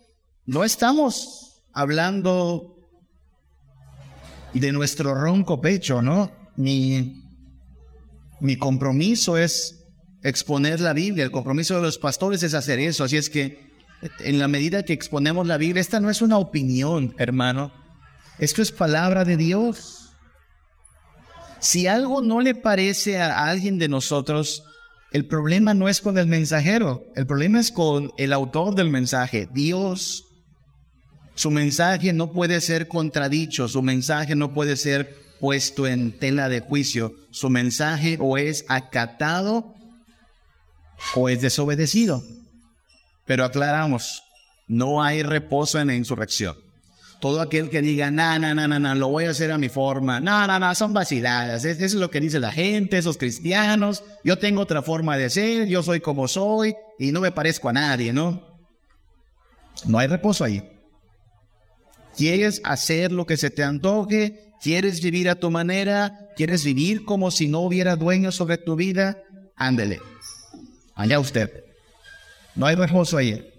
no 0.45 0.63
estamos 0.63 1.48
hablando 1.73 2.75
de 4.53 4.71
nuestro 4.71 5.13
ronco 5.13 5.61
pecho, 5.61 6.01
¿no? 6.01 6.31
Mi, 6.55 7.23
mi 8.39 8.57
compromiso 8.57 9.37
es 9.37 9.85
exponer 10.23 10.81
la 10.81 10.93
Biblia, 10.93 11.23
el 11.23 11.31
compromiso 11.31 11.75
de 11.75 11.81
los 11.81 11.97
pastores 11.97 12.43
es 12.43 12.53
hacer 12.53 12.79
eso, 12.79 13.03
así 13.03 13.17
es 13.17 13.29
que 13.29 13.69
en 14.19 14.39
la 14.39 14.47
medida 14.47 14.83
que 14.83 14.93
exponemos 14.93 15.47
la 15.47 15.57
Biblia, 15.57 15.81
esta 15.81 15.99
no 15.99 16.09
es 16.09 16.21
una 16.21 16.37
opinión, 16.37 17.15
hermano, 17.17 17.71
esto 18.37 18.61
es 18.61 18.71
palabra 18.71 19.25
de 19.25 19.37
Dios. 19.37 20.13
Si 21.59 21.87
algo 21.87 22.21
no 22.21 22.39
le 22.39 22.55
parece 22.55 23.19
a 23.19 23.45
alguien 23.45 23.77
de 23.79 23.89
nosotros, 23.89 24.63
el 25.11 25.27
problema 25.27 25.73
no 25.73 25.89
es 25.89 25.99
con 26.01 26.17
el 26.17 26.27
mensajero, 26.27 27.03
el 27.15 27.27
problema 27.27 27.59
es 27.59 27.71
con 27.71 28.11
el 28.17 28.31
autor 28.31 28.75
del 28.75 28.89
mensaje, 28.89 29.49
Dios. 29.51 30.28
Su 31.39 31.51
mensaje 31.51 32.11
no 32.11 32.33
puede 32.33 32.59
ser 32.59 32.89
contradicho, 32.89 33.69
su 33.69 33.81
mensaje 33.81 34.35
no 34.35 34.53
puede 34.53 34.75
ser 34.75 35.15
puesto 35.39 35.87
en 35.87 36.11
tela 36.11 36.49
de 36.49 36.59
juicio. 36.59 37.15
Su 37.31 37.49
mensaje 37.49 38.17
o 38.19 38.37
es 38.37 38.65
acatado 38.67 39.73
o 41.15 41.29
es 41.29 41.39
desobedecido. 41.39 42.21
Pero 43.25 43.45
aclaramos, 43.45 44.21
no 44.67 45.01
hay 45.01 45.23
reposo 45.23 45.79
en 45.79 45.87
la 45.87 45.95
insurrección. 45.95 46.57
Todo 47.21 47.39
aquel 47.39 47.69
que 47.69 47.81
diga, 47.81 48.11
no, 48.11 48.37
no, 48.37 48.53
no, 48.53 48.67
no, 48.67 48.77
no, 48.77 48.95
lo 48.95 49.07
voy 49.07 49.23
a 49.23 49.29
hacer 49.29 49.53
a 49.53 49.57
mi 49.57 49.69
forma, 49.69 50.19
no, 50.19 50.45
no, 50.45 50.59
no, 50.59 50.75
son 50.75 50.91
vaciladas, 50.91 51.63
eso 51.63 51.85
es 51.85 51.93
lo 51.93 52.11
que 52.11 52.19
dice 52.19 52.41
la 52.41 52.51
gente, 52.51 52.97
esos 52.97 53.15
cristianos, 53.17 54.03
yo 54.25 54.37
tengo 54.39 54.59
otra 54.59 54.81
forma 54.81 55.15
de 55.15 55.29
ser, 55.29 55.69
yo 55.69 55.83
soy 55.83 56.01
como 56.01 56.27
soy 56.27 56.75
y 56.97 57.13
no 57.13 57.21
me 57.21 57.31
parezco 57.31 57.69
a 57.69 57.73
nadie, 57.73 58.11
¿no? 58.11 58.45
No 59.85 59.99
hay 59.99 60.07
reposo 60.07 60.43
ahí. 60.43 60.78
¿Quieres 62.19 62.59
hacer 62.65 63.13
lo 63.13 63.25
que 63.25 63.37
se 63.37 63.49
te 63.49 63.63
antoje? 63.63 64.51
¿Quieres 64.61 65.01
vivir 65.01 65.29
a 65.29 65.35
tu 65.35 65.49
manera? 65.51 66.27
¿Quieres 66.35 66.65
vivir 66.65 67.05
como 67.05 67.31
si 67.31 67.47
no 67.47 67.61
hubiera 67.61 67.95
dueño 67.95 68.33
sobre 68.33 68.57
tu 68.57 68.75
vida? 68.75 69.23
Ándele. 69.55 70.01
Allá 70.95 71.17
usted. 71.17 71.63
No 72.55 72.65
hay 72.65 72.75
reposo 72.75 73.15
ahí. 73.15 73.49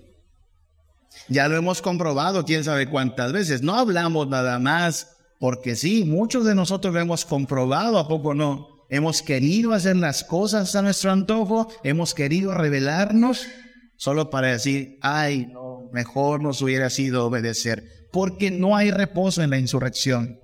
Ya 1.27 1.49
lo 1.49 1.57
hemos 1.57 1.81
comprobado 1.81 2.45
quién 2.45 2.63
sabe 2.63 2.87
cuántas 2.87 3.33
veces. 3.33 3.63
No 3.63 3.77
hablamos 3.77 4.29
nada 4.29 4.59
más 4.59 5.17
porque 5.39 5.75
sí, 5.75 6.05
muchos 6.05 6.45
de 6.45 6.55
nosotros 6.55 6.93
lo 6.93 7.01
hemos 7.01 7.25
comprobado, 7.25 7.99
¿a 7.99 8.09
poco 8.09 8.35
no? 8.35 8.69
Hemos 8.91 9.23
querido 9.23 9.73
hacer 9.73 9.97
las 9.97 10.23
cosas 10.23 10.77
a 10.77 10.83
nuestro 10.83 11.13
antojo, 11.13 11.73
hemos 11.83 12.13
querido 12.13 12.53
revelarnos 12.53 13.47
solo 13.97 14.29
para 14.29 14.49
decir, 14.49 14.99
ay, 15.01 15.47
no, 15.47 15.89
mejor 15.95 16.43
nos 16.43 16.61
hubiera 16.61 16.91
sido 16.91 17.25
obedecer 17.25 18.00
porque 18.13 18.51
no 18.51 18.77
hay 18.77 18.91
reposo 18.91 19.43
en 19.43 19.51
la 19.51 19.59
insurrección. 19.59 20.39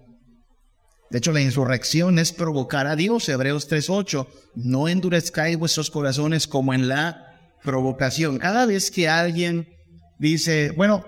De 1.10 1.18
hecho, 1.18 1.32
la 1.32 1.40
insurrección 1.40 2.18
es 2.18 2.32
provocar 2.32 2.86
a 2.86 2.96
Dios, 2.96 3.28
Hebreos 3.28 3.70
3.8. 3.70 4.26
No 4.56 4.88
endurezcáis 4.88 5.56
vuestros 5.56 5.90
corazones 5.90 6.48
como 6.48 6.74
en 6.74 6.88
la 6.88 7.54
provocación. 7.62 8.38
Cada 8.38 8.66
vez 8.66 8.90
que 8.90 9.08
alguien 9.08 9.68
dice, 10.18 10.72
bueno, 10.76 11.04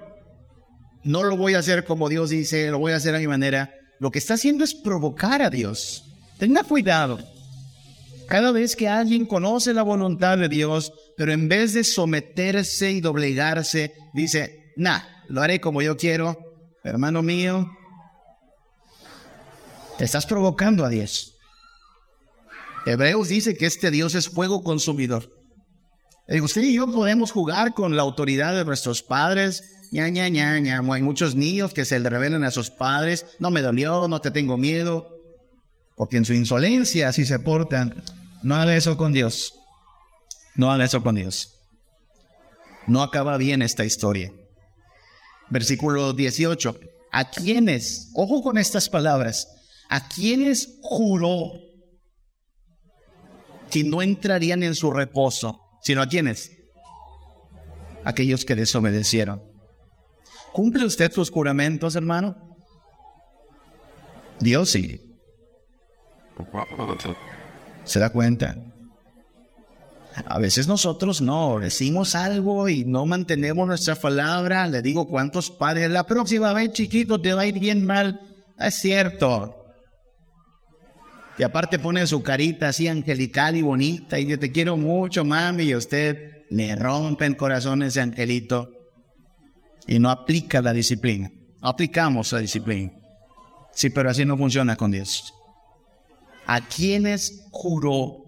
no 1.03 1.25
lo 1.25 1.37
voy 1.37 1.55
a 1.55 1.59
hacer 1.59 1.85
como 1.85 2.09
Dios 2.09 2.31
dice, 2.31 2.71
lo 2.71 2.79
voy 2.79 2.93
a 2.93 2.97
hacer 2.97 3.15
a 3.15 3.19
mi 3.19 3.27
manera, 3.27 3.75
lo 3.99 4.11
que 4.11 4.19
está 4.19 4.35
haciendo 4.35 4.65
es 4.65 4.75
provocar 4.75 5.43
a 5.43 5.51
Dios. 5.51 6.05
Tenga 6.39 6.63
cuidado. 6.63 7.19
Cada 8.29 8.53
vez 8.53 8.77
que 8.77 8.89
alguien 8.89 9.25
conoce 9.25 9.73
la 9.73 9.83
voluntad 9.83 10.39
de 10.39 10.49
Dios, 10.49 10.93
pero 11.17 11.33
en 11.33 11.49
vez 11.49 11.73
de 11.73 11.83
someterse 11.83 12.93
y 12.93 13.01
doblegarse, 13.01 13.95
dice, 14.13 14.73
nah, 14.77 15.01
lo 15.29 15.41
haré 15.41 15.61
como 15.61 15.83
yo 15.83 15.97
quiero, 15.97 16.48
hermano 16.89 17.23
mío, 17.23 17.71
te 19.99 20.05
estás 20.05 20.27
provocando 20.27 20.85
a 20.85 20.89
Dios. 20.89 21.35
Hebreos 22.87 23.29
dice 23.29 23.57
que 23.57 23.67
este 23.67 23.91
Dios 23.91 24.15
es 24.15 24.29
fuego 24.29 24.63
consumidor. 24.63 25.31
Digo, 26.29 26.45
usted 26.45 26.63
y 26.63 26.75
yo 26.75 26.87
podemos 26.93 27.33
jugar 27.33 27.75
con 27.75 27.97
la 27.97 28.03
autoridad 28.03 28.55
de 28.55 28.65
nuestros 28.65 29.03
padres. 29.03 29.65
ña, 29.91 30.09
ña, 30.09 30.29
ña, 30.29 30.59
ña. 30.61 30.81
Hay 30.81 31.03
muchos 31.03 31.35
niños 31.35 31.73
que 31.73 31.85
se 31.85 31.99
le 31.99 32.11
revelan 32.11 32.45
a 32.45 32.51
sus 32.51 32.71
padres. 32.71 33.27
No 33.39 33.51
me 33.51 33.63
dolió, 33.63 34.09
no 34.09 34.21
te 34.21 34.31
tengo 34.31 34.57
miedo. 34.57 35.09
Porque 35.97 36.17
en 36.19 36.25
su 36.25 36.35
insolencia 36.35 37.09
así 37.09 37.25
se 37.25 37.39
portan. 37.39 38.03
No 38.43 38.55
haga 38.57 38.77
eso 38.77 38.97
con 38.97 39.13
Dios. 39.13 39.55
No 40.55 40.71
haga 40.71 40.85
eso 40.85 41.03
con 41.03 41.15
Dios. 41.15 41.55
No 42.87 43.03
acaba 43.03 43.37
bien 43.37 43.63
esta 43.63 43.85
historia. 43.85 44.33
Versículo 45.51 46.13
18. 46.13 46.79
¿A 47.13 47.31
quiénes? 47.31 48.11
Ojo 48.15 48.43
con 48.43 48.59
estas 48.59 48.89
palabras. 48.89 49.49
¿A 49.89 50.09
quiénes 50.09 50.79
juró 50.83 51.53
que 53.71 53.85
no 53.85 54.03
entrarían 54.03 54.63
en 54.63 54.75
su 54.75 54.91
reposo? 54.91 55.61
Sino 55.83 56.03
a 56.03 56.07
quiénes? 56.07 56.53
Aquellos 58.05 58.45
que 58.45 58.55
desobedecieron. 58.55 59.43
¿Cumple 60.53 60.85
usted 60.85 61.13
sus 61.13 61.31
juramentos, 61.31 61.95
hermano? 61.97 62.37
Dios 64.41 64.71
sí. 64.71 65.01
¿Se 67.85 67.99
da 67.99 68.11
cuenta? 68.11 68.57
A 70.27 70.39
veces 70.39 70.67
nosotros 70.67 71.21
no, 71.21 71.61
decimos 71.61 72.15
algo 72.15 72.69
y 72.69 72.85
no 72.85 73.07
mantenemos 73.07 73.67
nuestra 73.67 73.95
palabra. 73.95 74.67
Le 74.67 74.83
digo 74.83 75.07
cuántos 75.07 75.51
padres, 75.51 75.91
la 75.91 76.05
próxima 76.05 76.53
vez 76.53 76.73
chiquito 76.73 77.21
te 77.21 77.33
va 77.35 77.43
a 77.43 77.47
ir 77.47 77.59
bien 77.59 77.85
mal. 77.85 78.21
Es 78.59 78.75
cierto. 78.77 79.55
Y 81.39 81.45
aparte 81.45 81.79
pone 81.79 82.05
su 82.07 82.23
carita 82.23 82.69
así 82.69 82.89
angelical 82.89 83.57
y 83.57 83.63
bonita 83.63 84.19
y 84.19 84.27
yo 84.27 84.39
te 84.39 84.51
quiero 84.51 84.77
mucho, 84.77 85.25
mami, 85.25 85.65
y 85.65 85.75
usted 85.77 86.47
le 86.51 86.75
rompe 86.75 87.27
el 87.27 87.37
corazón 87.37 87.83
ese 87.83 88.01
angelito 88.01 88.71
y 89.87 90.01
no 90.01 90.11
aplica 90.11 90.61
la 90.61 90.73
disciplina. 90.73 91.31
Aplicamos 91.61 92.33
la 92.33 92.41
disciplina. 92.41 92.93
Sí, 93.73 93.91
pero 93.91 94.11
así 94.11 94.25
no 94.25 94.37
funciona 94.37 94.75
con 94.75 94.91
Dios. 94.91 95.33
¿A 96.47 96.61
quienes 96.61 97.47
juró 97.51 98.28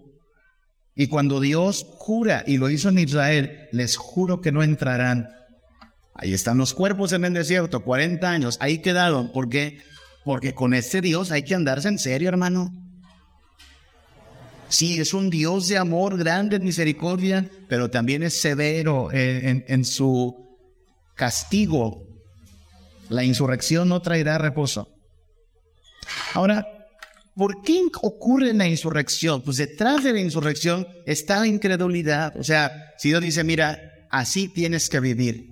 y 0.95 1.07
cuando 1.07 1.39
Dios 1.39 1.85
jura, 1.97 2.43
y 2.45 2.57
lo 2.57 2.69
hizo 2.69 2.89
en 2.89 2.99
Israel, 2.99 3.69
les 3.71 3.95
juro 3.95 4.41
que 4.41 4.51
no 4.51 4.63
entrarán. 4.63 5.29
Ahí 6.13 6.33
están 6.33 6.57
los 6.57 6.73
cuerpos 6.73 7.13
en 7.13 7.25
el 7.25 7.33
desierto, 7.33 7.83
40 7.83 8.29
años, 8.29 8.57
ahí 8.59 8.79
quedaron. 8.79 9.31
¿Por 9.31 9.49
qué? 9.49 9.79
Porque 10.25 10.53
con 10.53 10.73
este 10.73 11.01
Dios 11.01 11.31
hay 11.31 11.43
que 11.43 11.55
andarse 11.55 11.87
en 11.87 11.97
serio, 11.97 12.29
hermano. 12.29 12.73
Sí, 14.67 14.99
es 14.99 15.13
un 15.13 15.29
Dios 15.29 15.67
de 15.67 15.77
amor, 15.77 16.17
grande 16.17 16.57
en 16.57 16.63
misericordia, 16.63 17.49
pero 17.67 17.89
también 17.89 18.23
es 18.23 18.39
severo 18.39 19.11
en, 19.11 19.65
en 19.67 19.85
su 19.85 20.57
castigo. 21.15 22.03
La 23.09 23.23
insurrección 23.23 23.89
no 23.89 24.01
traerá 24.01 24.37
reposo. 24.37 24.89
Ahora, 26.33 26.65
¿Por 27.35 27.61
qué 27.61 27.81
ocurre 28.01 28.53
la 28.53 28.67
insurrección? 28.67 29.41
Pues 29.41 29.57
detrás 29.57 30.03
de 30.03 30.13
la 30.13 30.19
insurrección 30.19 30.87
está 31.05 31.39
la 31.39 31.47
incredulidad. 31.47 32.35
O 32.37 32.43
sea, 32.43 32.93
si 32.97 33.09
Dios 33.09 33.21
dice, 33.21 33.43
mira, 33.43 33.79
así 34.09 34.49
tienes 34.49 34.89
que 34.89 34.99
vivir 34.99 35.49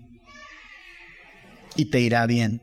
y 1.76 1.86
te 1.86 2.02
irá 2.02 2.26
bien. 2.26 2.62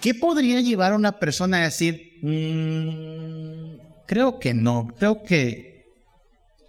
¿Qué 0.00 0.14
podría 0.14 0.60
llevar 0.60 0.92
a 0.92 0.96
una 0.96 1.18
persona 1.18 1.58
a 1.58 1.64
decir, 1.64 2.18
mm, 2.22 4.06
creo 4.06 4.38
que 4.38 4.54
no, 4.54 4.88
creo 4.98 5.22
que, 5.22 5.84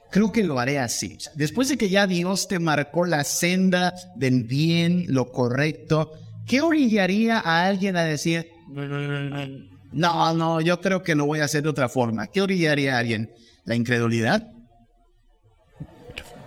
creo 0.09 0.31
que 0.31 0.43
lo 0.43 0.59
haré 0.59 0.79
así? 0.79 1.17
Después 1.35 1.69
de 1.69 1.77
que 1.77 1.89
ya 1.89 2.07
Dios 2.07 2.47
te 2.47 2.59
marcó 2.59 3.05
la 3.05 3.23
senda 3.23 3.93
del 4.15 4.43
bien, 4.43 5.05
lo 5.07 5.31
correcto, 5.31 6.11
¿qué 6.45 6.61
orillaría 6.61 7.39
a 7.39 7.65
alguien 7.67 7.95
a 7.95 8.03
decir, 8.03 8.49
no, 9.91 10.33
no, 10.33 10.61
yo 10.61 10.79
creo 10.79 11.03
que 11.03 11.15
lo 11.15 11.25
voy 11.25 11.39
a 11.39 11.45
hacer 11.45 11.63
de 11.63 11.69
otra 11.69 11.89
forma. 11.89 12.27
¿Qué 12.27 12.41
orillaría 12.41 12.95
a 12.95 12.99
alguien? 12.99 13.31
¿La 13.65 13.75
incredulidad? 13.75 14.51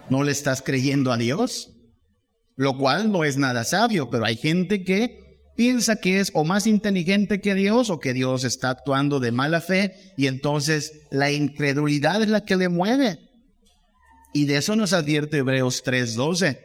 ¿No 0.09 0.23
le 0.23 0.33
estás 0.33 0.63
creyendo 0.63 1.13
a 1.13 1.17
Dios? 1.17 1.71
Lo 2.57 2.79
cual 2.79 3.11
no 3.11 3.25
es 3.25 3.37
nada 3.37 3.65
sabio, 3.65 4.11
pero 4.11 4.25
hay 4.25 4.37
gente 4.37 4.85
que 4.85 5.41
piensa 5.57 5.97
que 5.97 6.21
es 6.21 6.31
o 6.35 6.45
más 6.45 6.67
inteligente 6.67 7.41
que 7.41 7.55
Dios 7.55 7.91
o 7.91 8.01
que 8.01 8.13
Dios 8.13 8.45
está 8.45 8.71
actuando 8.71 9.21
de 9.21 9.33
mala 9.33 9.61
fe 9.61 9.95
y 10.17 10.27
entonces 10.27 11.03
la 11.11 11.31
incredulidad 11.31 12.23
es 12.23 12.29
la 12.29 12.45
que 12.45 12.57
le 12.57 12.69
mueve. 12.69 13.19
Y 14.33 14.47
de 14.47 14.57
eso 14.57 14.75
nos 14.75 14.93
advierte 14.93 15.39
Hebreos 15.39 15.83
3:12. 15.85 16.59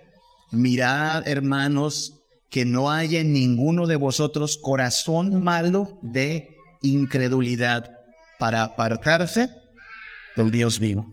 Mirad, 0.52 1.28
hermanos, 1.28 2.16
que 2.50 2.66
no 2.66 2.90
haya 2.90 3.20
en 3.20 3.34
ninguno 3.34 3.86
de 3.86 3.96
vosotros 3.96 4.58
corazón 4.58 5.44
malo 5.44 6.00
de 6.02 6.59
incredulidad 6.82 8.00
para 8.38 8.64
apartarse 8.64 9.50
del 10.36 10.52
Dios 10.52 10.80
vivo. 10.80 11.12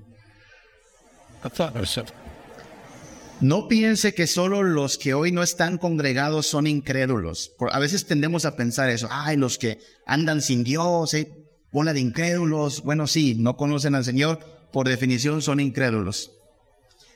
No 3.40 3.68
piense 3.68 4.14
que 4.14 4.26
solo 4.26 4.62
los 4.62 4.96
que 4.96 5.12
hoy 5.12 5.30
no 5.30 5.42
están 5.42 5.76
congregados 5.76 6.46
son 6.46 6.66
incrédulos. 6.66 7.52
A 7.70 7.78
veces 7.78 8.06
tendemos 8.06 8.46
a 8.46 8.56
pensar 8.56 8.88
eso. 8.88 9.08
Ay, 9.10 9.36
los 9.36 9.58
que 9.58 9.78
andan 10.06 10.40
sin 10.40 10.64
Dios, 10.64 11.12
¿eh? 11.12 11.30
bola 11.70 11.92
de 11.92 12.00
incrédulos. 12.00 12.82
Bueno, 12.82 13.06
sí, 13.06 13.34
no 13.34 13.56
conocen 13.56 13.94
al 13.94 14.04
Señor, 14.04 14.40
por 14.72 14.88
definición 14.88 15.42
son 15.42 15.60
incrédulos. 15.60 16.30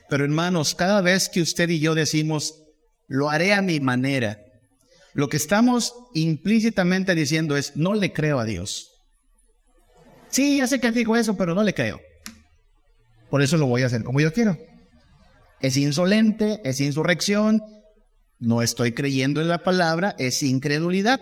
Pero 0.09 0.23
hermanos, 0.23 0.75
cada 0.75 1.01
vez 1.01 1.29
que 1.29 1.41
usted 1.41 1.69
y 1.69 1.79
yo 1.79 1.95
decimos, 1.95 2.61
lo 3.07 3.29
haré 3.29 3.53
a 3.53 3.61
mi 3.61 3.79
manera, 3.79 4.39
lo 5.13 5.29
que 5.29 5.37
estamos 5.37 5.93
implícitamente 6.13 7.15
diciendo 7.15 7.57
es, 7.57 7.75
no 7.75 7.93
le 7.93 8.13
creo 8.13 8.39
a 8.39 8.45
Dios. 8.45 8.89
Sí, 10.29 10.57
ya 10.57 10.67
sé 10.67 10.79
que 10.79 10.91
digo 10.91 11.17
eso, 11.17 11.35
pero 11.35 11.53
no 11.53 11.63
le 11.63 11.73
creo. 11.73 11.99
Por 13.29 13.41
eso 13.41 13.57
lo 13.57 13.67
voy 13.67 13.83
a 13.83 13.87
hacer 13.87 14.03
como 14.03 14.21
yo 14.21 14.31
quiero. 14.31 14.57
Es 15.59 15.77
insolente, 15.77 16.61
es 16.63 16.79
insurrección, 16.79 17.61
no 18.39 18.61
estoy 18.61 18.93
creyendo 18.93 19.41
en 19.41 19.47
la 19.47 19.63
palabra, 19.63 20.15
es 20.17 20.41
incredulidad. 20.43 21.19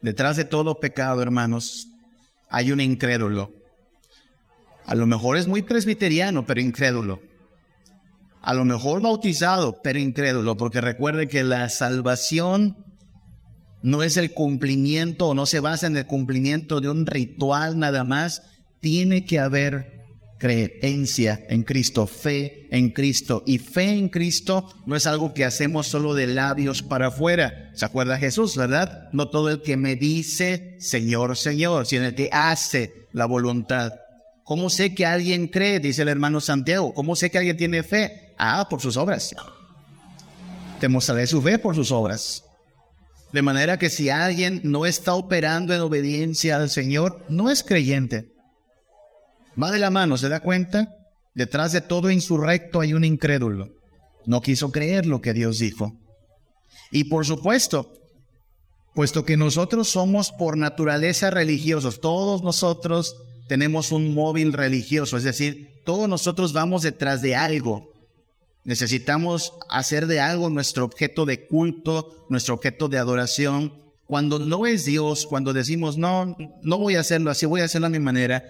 Detrás 0.00 0.36
de 0.36 0.44
todo 0.44 0.80
pecado, 0.80 1.22
hermanos, 1.22 1.88
hay 2.48 2.72
un 2.72 2.80
incrédulo. 2.80 3.52
A 4.86 4.94
lo 4.94 5.06
mejor 5.06 5.36
es 5.36 5.46
muy 5.46 5.62
presbiteriano, 5.62 6.46
pero 6.46 6.60
incrédulo 6.60 7.20
a 8.44 8.52
lo 8.52 8.64
mejor 8.66 9.00
bautizado, 9.00 9.80
pero 9.82 9.98
incrédulo, 9.98 10.56
porque 10.56 10.82
recuerde 10.82 11.28
que 11.28 11.42
la 11.42 11.68
salvación 11.70 12.76
no 13.82 14.02
es 14.02 14.18
el 14.18 14.32
cumplimiento 14.32 15.28
o 15.28 15.34
no 15.34 15.46
se 15.46 15.60
basa 15.60 15.86
en 15.86 15.96
el 15.96 16.06
cumplimiento 16.06 16.80
de 16.80 16.90
un 16.90 17.06
ritual 17.06 17.78
nada 17.78 18.04
más, 18.04 18.42
tiene 18.80 19.24
que 19.24 19.38
haber 19.38 19.94
creencia 20.38 21.42
en 21.48 21.62
Cristo, 21.62 22.06
fe 22.06 22.68
en 22.70 22.90
Cristo. 22.90 23.42
Y 23.46 23.56
fe 23.56 23.92
en 23.92 24.10
Cristo 24.10 24.68
no 24.84 24.94
es 24.94 25.06
algo 25.06 25.32
que 25.32 25.46
hacemos 25.46 25.86
solo 25.86 26.12
de 26.12 26.26
labios 26.26 26.82
para 26.82 27.06
afuera. 27.06 27.70
¿Se 27.74 27.86
acuerda 27.86 28.18
Jesús, 28.18 28.56
verdad? 28.56 29.08
No 29.12 29.30
todo 29.30 29.48
el 29.48 29.62
que 29.62 29.78
me 29.78 29.96
dice, 29.96 30.76
Señor, 30.80 31.38
Señor, 31.38 31.86
sino 31.86 32.04
el 32.04 32.14
que 32.14 32.28
hace 32.30 33.06
la 33.12 33.24
voluntad. 33.24 33.92
¿Cómo 34.44 34.68
sé 34.68 34.94
que 34.94 35.06
alguien 35.06 35.48
cree? 35.48 35.80
Dice 35.80 36.02
el 36.02 36.08
hermano 36.08 36.42
Santiago. 36.42 36.92
¿Cómo 36.92 37.16
sé 37.16 37.30
que 37.30 37.38
alguien 37.38 37.56
tiene 37.56 37.82
fe? 37.82 38.23
Ah, 38.38 38.66
por 38.68 38.80
sus 38.80 38.96
obras. 38.96 39.34
Te 40.80 40.88
mostraré 40.88 41.26
su 41.26 41.40
fe 41.40 41.58
por 41.58 41.74
sus 41.74 41.90
obras. 41.92 42.44
De 43.32 43.42
manera 43.42 43.78
que 43.78 43.90
si 43.90 44.10
alguien 44.10 44.60
no 44.62 44.86
está 44.86 45.14
operando 45.14 45.74
en 45.74 45.80
obediencia 45.80 46.56
al 46.56 46.70
Señor, 46.70 47.24
no 47.28 47.50
es 47.50 47.64
creyente. 47.64 48.28
Va 49.60 49.70
de 49.70 49.78
la 49.78 49.90
mano, 49.90 50.16
¿se 50.16 50.28
da 50.28 50.40
cuenta? 50.40 50.88
Detrás 51.34 51.72
de 51.72 51.80
todo 51.80 52.10
insurrecto 52.10 52.80
hay 52.80 52.94
un 52.94 53.04
incrédulo. 53.04 53.70
No 54.26 54.40
quiso 54.40 54.70
creer 54.70 55.06
lo 55.06 55.20
que 55.20 55.32
Dios 55.32 55.58
dijo. 55.58 55.92
Y 56.90 57.04
por 57.04 57.26
supuesto, 57.26 57.92
puesto 58.94 59.24
que 59.24 59.36
nosotros 59.36 59.88
somos 59.88 60.30
por 60.30 60.56
naturaleza 60.56 61.30
religiosos, 61.30 62.00
todos 62.00 62.42
nosotros 62.42 63.16
tenemos 63.48 63.92
un 63.92 64.14
móvil 64.14 64.52
religioso, 64.52 65.16
es 65.16 65.24
decir, 65.24 65.82
todos 65.84 66.08
nosotros 66.08 66.52
vamos 66.52 66.82
detrás 66.82 67.20
de 67.20 67.34
algo. 67.34 67.93
Necesitamos 68.64 69.52
hacer 69.68 70.06
de 70.06 70.20
algo 70.20 70.48
nuestro 70.48 70.84
objeto 70.84 71.26
de 71.26 71.46
culto, 71.46 72.26
nuestro 72.30 72.54
objeto 72.54 72.88
de 72.88 72.98
adoración. 72.98 73.74
Cuando 74.06 74.38
no 74.38 74.66
es 74.66 74.86
Dios, 74.86 75.26
cuando 75.26 75.52
decimos, 75.52 75.98
no, 75.98 76.36
no 76.62 76.78
voy 76.78 76.96
a 76.96 77.00
hacerlo 77.00 77.30
así, 77.30 77.46
voy 77.46 77.60
a 77.60 77.64
hacerlo 77.64 77.86
a 77.86 77.90
mi 77.90 77.98
manera, 77.98 78.44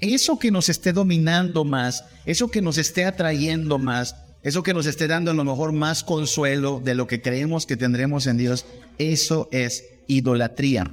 eso 0.00 0.38
que 0.38 0.50
nos 0.50 0.68
esté 0.68 0.92
dominando 0.92 1.64
más, 1.64 2.04
eso 2.24 2.48
que 2.48 2.62
nos 2.62 2.78
esté 2.78 3.04
atrayendo 3.04 3.78
más, 3.78 4.16
eso 4.42 4.62
que 4.62 4.72
nos 4.72 4.86
esté 4.86 5.08
dando 5.08 5.32
a 5.32 5.34
lo 5.34 5.44
mejor 5.44 5.72
más 5.72 6.04
consuelo 6.04 6.80
de 6.82 6.94
lo 6.94 7.06
que 7.06 7.20
creemos 7.20 7.66
que 7.66 7.76
tendremos 7.76 8.26
en 8.26 8.36
Dios, 8.36 8.64
eso 8.98 9.48
es 9.50 9.84
idolatría. 10.06 10.90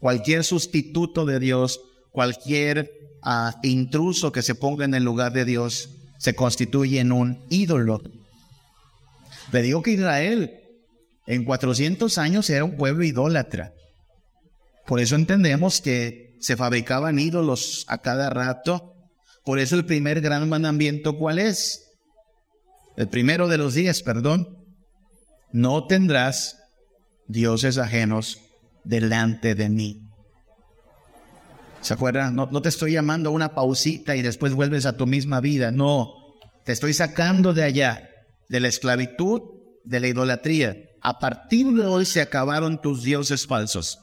Cualquier 0.00 0.44
sustituto 0.44 1.24
de 1.24 1.38
Dios, 1.38 1.80
cualquier 2.10 2.90
ah, 3.22 3.58
intruso 3.62 4.32
que 4.32 4.42
se 4.42 4.54
ponga 4.54 4.84
en 4.84 4.94
el 4.94 5.04
lugar 5.04 5.32
de 5.32 5.44
Dios 5.44 5.90
se 6.18 6.34
constituye 6.34 6.98
en 6.98 7.12
un 7.12 7.38
ídolo. 7.48 8.02
Le 9.52 9.62
digo 9.62 9.82
que 9.82 9.92
Israel 9.92 10.52
en 11.26 11.44
400 11.44 12.18
años 12.18 12.48
era 12.50 12.64
un 12.64 12.76
pueblo 12.76 13.04
idólatra. 13.04 13.72
Por 14.86 15.00
eso 15.00 15.14
entendemos 15.14 15.80
que 15.80 16.36
se 16.40 16.56
fabricaban 16.56 17.18
ídolos 17.18 17.84
a 17.88 17.98
cada 17.98 18.30
rato. 18.30 18.94
Por 19.44 19.58
eso 19.58 19.76
el 19.76 19.84
primer 19.84 20.20
gran 20.20 20.48
mandamiento, 20.48 21.18
¿cuál 21.18 21.38
es? 21.38 21.84
El 22.96 23.08
primero 23.08 23.48
de 23.48 23.58
los 23.58 23.74
días, 23.74 24.02
perdón. 24.02 24.56
No 25.52 25.86
tendrás 25.86 26.56
dioses 27.26 27.78
ajenos 27.78 28.40
delante 28.84 29.54
de 29.54 29.68
mí. 29.68 30.00
¿Se 31.80 31.94
acuerdan? 31.94 32.34
No, 32.34 32.48
no, 32.50 32.60
te 32.60 32.70
estoy 32.70 32.92
llamando 32.92 33.30
a 33.30 33.32
una 33.32 33.54
pausita 33.54 34.16
y 34.16 34.22
después 34.22 34.54
vuelves 34.54 34.84
a 34.86 34.96
tu 34.96 35.06
misma 35.06 35.40
vida. 35.40 35.70
No, 35.70 36.14
te 36.64 36.72
estoy 36.72 36.92
sacando 36.92 37.54
de 37.54 37.62
allá, 37.62 38.07
de 38.48 38.60
la 38.60 38.68
esclavitud, 38.68 39.42
de 39.84 40.00
la 40.00 40.08
idolatría. 40.08 40.76
A 41.00 41.18
partir 41.18 41.66
de 41.72 41.86
hoy 41.86 42.04
se 42.04 42.20
acabaron 42.20 42.80
tus 42.80 43.02
dioses 43.02 43.46
falsos. 43.46 44.00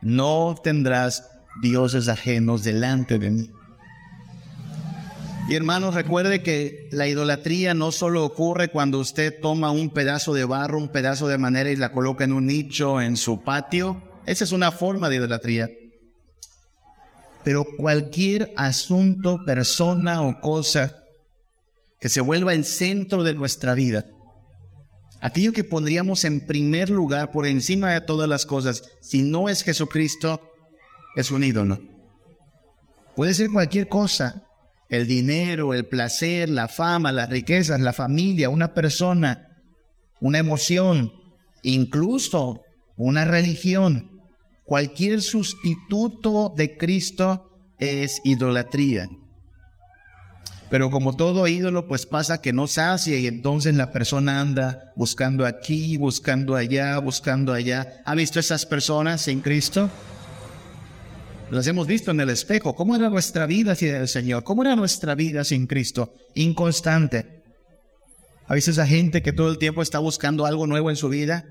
No 0.00 0.54
tendrás 0.62 1.28
dioses 1.60 2.08
ajenos 2.08 2.64
delante 2.64 3.18
de 3.18 3.30
mí. 3.30 3.50
Y 5.48 5.56
hermanos, 5.56 5.94
recuerde 5.94 6.42
que 6.42 6.88
la 6.92 7.08
idolatría 7.08 7.74
no 7.74 7.92
solo 7.92 8.24
ocurre 8.24 8.68
cuando 8.68 8.98
usted 8.98 9.40
toma 9.40 9.70
un 9.70 9.90
pedazo 9.90 10.34
de 10.34 10.44
barro, 10.44 10.78
un 10.78 10.88
pedazo 10.88 11.28
de 11.28 11.36
madera 11.36 11.70
y 11.70 11.76
la 11.76 11.92
coloca 11.92 12.24
en 12.24 12.32
un 12.32 12.46
nicho 12.46 13.00
en 13.00 13.16
su 13.16 13.42
patio. 13.42 14.02
Esa 14.24 14.44
es 14.44 14.52
una 14.52 14.70
forma 14.70 15.08
de 15.08 15.16
idolatría. 15.16 15.68
Pero 17.44 17.66
cualquier 17.76 18.52
asunto, 18.56 19.44
persona 19.44 20.22
o 20.22 20.40
cosa 20.40 21.01
que 22.02 22.08
se 22.08 22.20
vuelva 22.20 22.52
el 22.52 22.64
centro 22.64 23.22
de 23.22 23.32
nuestra 23.32 23.74
vida, 23.74 24.06
aquello 25.20 25.52
que 25.52 25.62
pondríamos 25.62 26.24
en 26.24 26.44
primer 26.44 26.90
lugar 26.90 27.30
por 27.30 27.46
encima 27.46 27.92
de 27.92 28.00
todas 28.00 28.28
las 28.28 28.44
cosas, 28.44 28.82
si 29.00 29.22
no 29.22 29.48
es 29.48 29.62
Jesucristo, 29.62 30.40
es 31.14 31.30
un 31.30 31.44
ídolo. 31.44 31.80
Puede 33.14 33.34
ser 33.34 33.50
cualquier 33.50 33.86
cosa, 33.86 34.42
el 34.88 35.06
dinero, 35.06 35.74
el 35.74 35.86
placer, 35.86 36.48
la 36.48 36.66
fama, 36.66 37.12
las 37.12 37.30
riquezas, 37.30 37.80
la 37.80 37.92
familia, 37.92 38.50
una 38.50 38.74
persona, 38.74 39.62
una 40.20 40.40
emoción, 40.40 41.12
incluso 41.62 42.62
una 42.96 43.24
religión. 43.24 44.20
Cualquier 44.64 45.22
sustituto 45.22 46.52
de 46.56 46.76
Cristo 46.76 47.48
es 47.78 48.20
idolatría. 48.24 49.08
Pero 50.72 50.90
como 50.90 51.14
todo 51.14 51.46
ídolo, 51.48 51.86
pues 51.86 52.06
pasa 52.06 52.40
que 52.40 52.54
no 52.54 52.66
sacia 52.66 53.18
y 53.18 53.26
entonces 53.26 53.74
la 53.74 53.92
persona 53.92 54.40
anda 54.40 54.90
buscando 54.96 55.44
aquí, 55.44 55.98
buscando 55.98 56.56
allá, 56.56 56.98
buscando 56.98 57.52
allá. 57.52 58.00
¿Ha 58.06 58.14
visto 58.14 58.40
esas 58.40 58.64
personas 58.64 59.28
en 59.28 59.42
Cristo? 59.42 59.90
Las 61.50 61.66
hemos 61.66 61.86
visto 61.86 62.10
en 62.10 62.20
el 62.20 62.30
espejo. 62.30 62.74
¿Cómo 62.74 62.96
era 62.96 63.10
nuestra 63.10 63.44
vida 63.44 63.74
sin 63.74 63.88
el 63.94 64.08
Señor? 64.08 64.44
¿Cómo 64.44 64.62
era 64.62 64.74
nuestra 64.74 65.14
vida 65.14 65.44
sin 65.44 65.66
Cristo? 65.66 66.14
Inconstante. 66.36 67.42
¿Ha 68.46 68.54
visto 68.54 68.70
esa 68.70 68.86
gente 68.86 69.20
que 69.20 69.34
todo 69.34 69.50
el 69.50 69.58
tiempo 69.58 69.82
está 69.82 69.98
buscando 69.98 70.46
algo 70.46 70.66
nuevo 70.66 70.88
en 70.88 70.96
su 70.96 71.10
vida? 71.10 71.44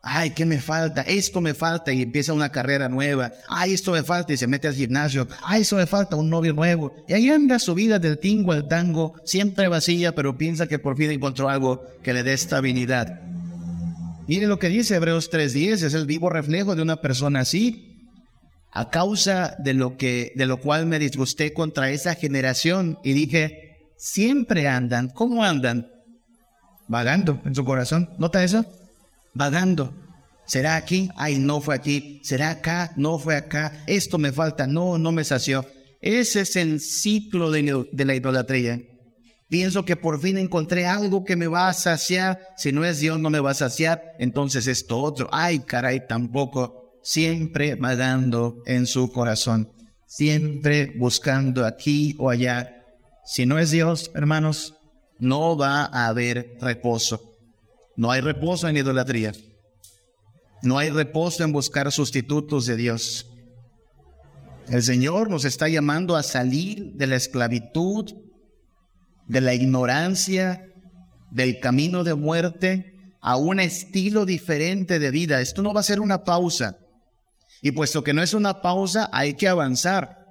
Ay, 0.00 0.30
¿qué 0.30 0.46
me 0.46 0.60
falta? 0.60 1.02
Esto 1.02 1.40
me 1.40 1.54
falta 1.54 1.92
y 1.92 2.02
empieza 2.02 2.32
una 2.32 2.50
carrera 2.50 2.88
nueva. 2.88 3.32
Ay, 3.48 3.74
esto 3.74 3.92
me 3.92 4.02
falta 4.02 4.32
y 4.32 4.36
se 4.36 4.46
mete 4.46 4.68
al 4.68 4.74
gimnasio. 4.74 5.26
Ay, 5.42 5.62
eso 5.62 5.76
me 5.76 5.86
falta 5.86 6.16
un 6.16 6.30
novio 6.30 6.52
nuevo. 6.52 6.94
Y 7.08 7.14
ahí 7.14 7.28
anda 7.28 7.58
su 7.58 7.74
vida 7.74 7.98
del 7.98 8.18
tingo 8.18 8.52
al 8.52 8.68
tango, 8.68 9.14
siempre 9.24 9.66
vacía, 9.68 10.14
pero 10.14 10.38
piensa 10.38 10.68
que 10.68 10.78
por 10.78 10.96
fin 10.96 11.10
encontró 11.10 11.48
algo 11.48 11.84
que 12.02 12.12
le 12.12 12.22
dé 12.22 12.32
estabilidad. 12.32 13.20
Mire 14.28 14.46
lo 14.46 14.58
que 14.58 14.68
dice 14.68 14.94
Hebreos 14.94 15.30
3:10, 15.30 15.82
es 15.82 15.94
el 15.94 16.06
vivo 16.06 16.30
reflejo 16.30 16.76
de 16.76 16.82
una 16.82 17.00
persona 17.00 17.40
así 17.40 17.88
a 18.70 18.90
causa 18.90 19.56
de 19.58 19.74
lo 19.74 19.96
que 19.96 20.32
de 20.36 20.46
lo 20.46 20.60
cual 20.60 20.86
me 20.86 20.98
disgusté 20.98 21.52
contra 21.52 21.90
esa 21.90 22.14
generación 22.14 22.98
y 23.02 23.14
dije, 23.14 23.78
siempre 23.96 24.68
andan, 24.68 25.08
¿cómo 25.08 25.42
andan? 25.42 25.90
Vagando 26.86 27.40
en 27.44 27.54
su 27.54 27.64
corazón. 27.64 28.10
¿Nota 28.18 28.44
eso? 28.44 28.64
Vagando. 29.34 29.94
¿Será 30.46 30.76
aquí? 30.76 31.10
Ay, 31.16 31.38
no 31.38 31.60
fue 31.60 31.74
aquí. 31.74 32.20
¿Será 32.24 32.50
acá? 32.50 32.92
No 32.96 33.18
fue 33.18 33.36
acá. 33.36 33.72
Esto 33.86 34.18
me 34.18 34.32
falta. 34.32 34.66
No, 34.66 34.98
no 34.98 35.12
me 35.12 35.24
sació. 35.24 35.66
Ese 36.00 36.40
es 36.40 36.56
el 36.56 36.80
ciclo 36.80 37.50
de, 37.50 37.86
de 37.92 38.04
la 38.04 38.14
idolatría. 38.14 38.80
Pienso 39.48 39.84
que 39.84 39.96
por 39.96 40.20
fin 40.20 40.38
encontré 40.38 40.86
algo 40.86 41.24
que 41.24 41.36
me 41.36 41.46
va 41.46 41.68
a 41.68 41.74
saciar. 41.74 42.40
Si 42.56 42.72
no 42.72 42.84
es 42.84 43.00
Dios, 43.00 43.18
no 43.18 43.30
me 43.30 43.40
va 43.40 43.50
a 43.50 43.54
saciar. 43.54 44.02
Entonces 44.18 44.66
esto 44.66 44.98
otro. 44.98 45.28
Ay, 45.32 45.60
caray, 45.60 46.06
tampoco 46.06 47.00
siempre 47.02 47.74
vagando 47.74 48.62
en 48.66 48.86
su 48.86 49.10
corazón, 49.10 49.72
siempre 50.06 50.92
buscando 50.96 51.64
aquí 51.64 52.14
o 52.18 52.28
allá. 52.28 52.84
Si 53.24 53.46
no 53.46 53.58
es 53.58 53.70
Dios, 53.70 54.10
hermanos, 54.14 54.74
no 55.18 55.56
va 55.56 55.86
a 55.86 56.08
haber 56.08 56.56
reposo. 56.60 57.27
No 57.98 58.12
hay 58.12 58.20
reposo 58.20 58.68
en 58.68 58.76
idolatría. 58.76 59.32
No 60.62 60.78
hay 60.78 60.88
reposo 60.88 61.42
en 61.42 61.50
buscar 61.50 61.90
sustitutos 61.90 62.64
de 62.64 62.76
Dios. 62.76 63.26
El 64.68 64.84
Señor 64.84 65.28
nos 65.28 65.44
está 65.44 65.68
llamando 65.68 66.14
a 66.14 66.22
salir 66.22 66.92
de 66.94 67.08
la 67.08 67.16
esclavitud, 67.16 68.14
de 69.26 69.40
la 69.40 69.52
ignorancia, 69.52 70.64
del 71.32 71.58
camino 71.58 72.04
de 72.04 72.14
muerte, 72.14 72.94
a 73.20 73.34
un 73.34 73.58
estilo 73.58 74.24
diferente 74.24 75.00
de 75.00 75.10
vida. 75.10 75.40
Esto 75.40 75.62
no 75.62 75.74
va 75.74 75.80
a 75.80 75.82
ser 75.82 75.98
una 75.98 76.22
pausa. 76.22 76.78
Y 77.62 77.72
puesto 77.72 78.04
que 78.04 78.14
no 78.14 78.22
es 78.22 78.32
una 78.32 78.62
pausa, 78.62 79.10
hay 79.12 79.34
que 79.34 79.48
avanzar. 79.48 80.24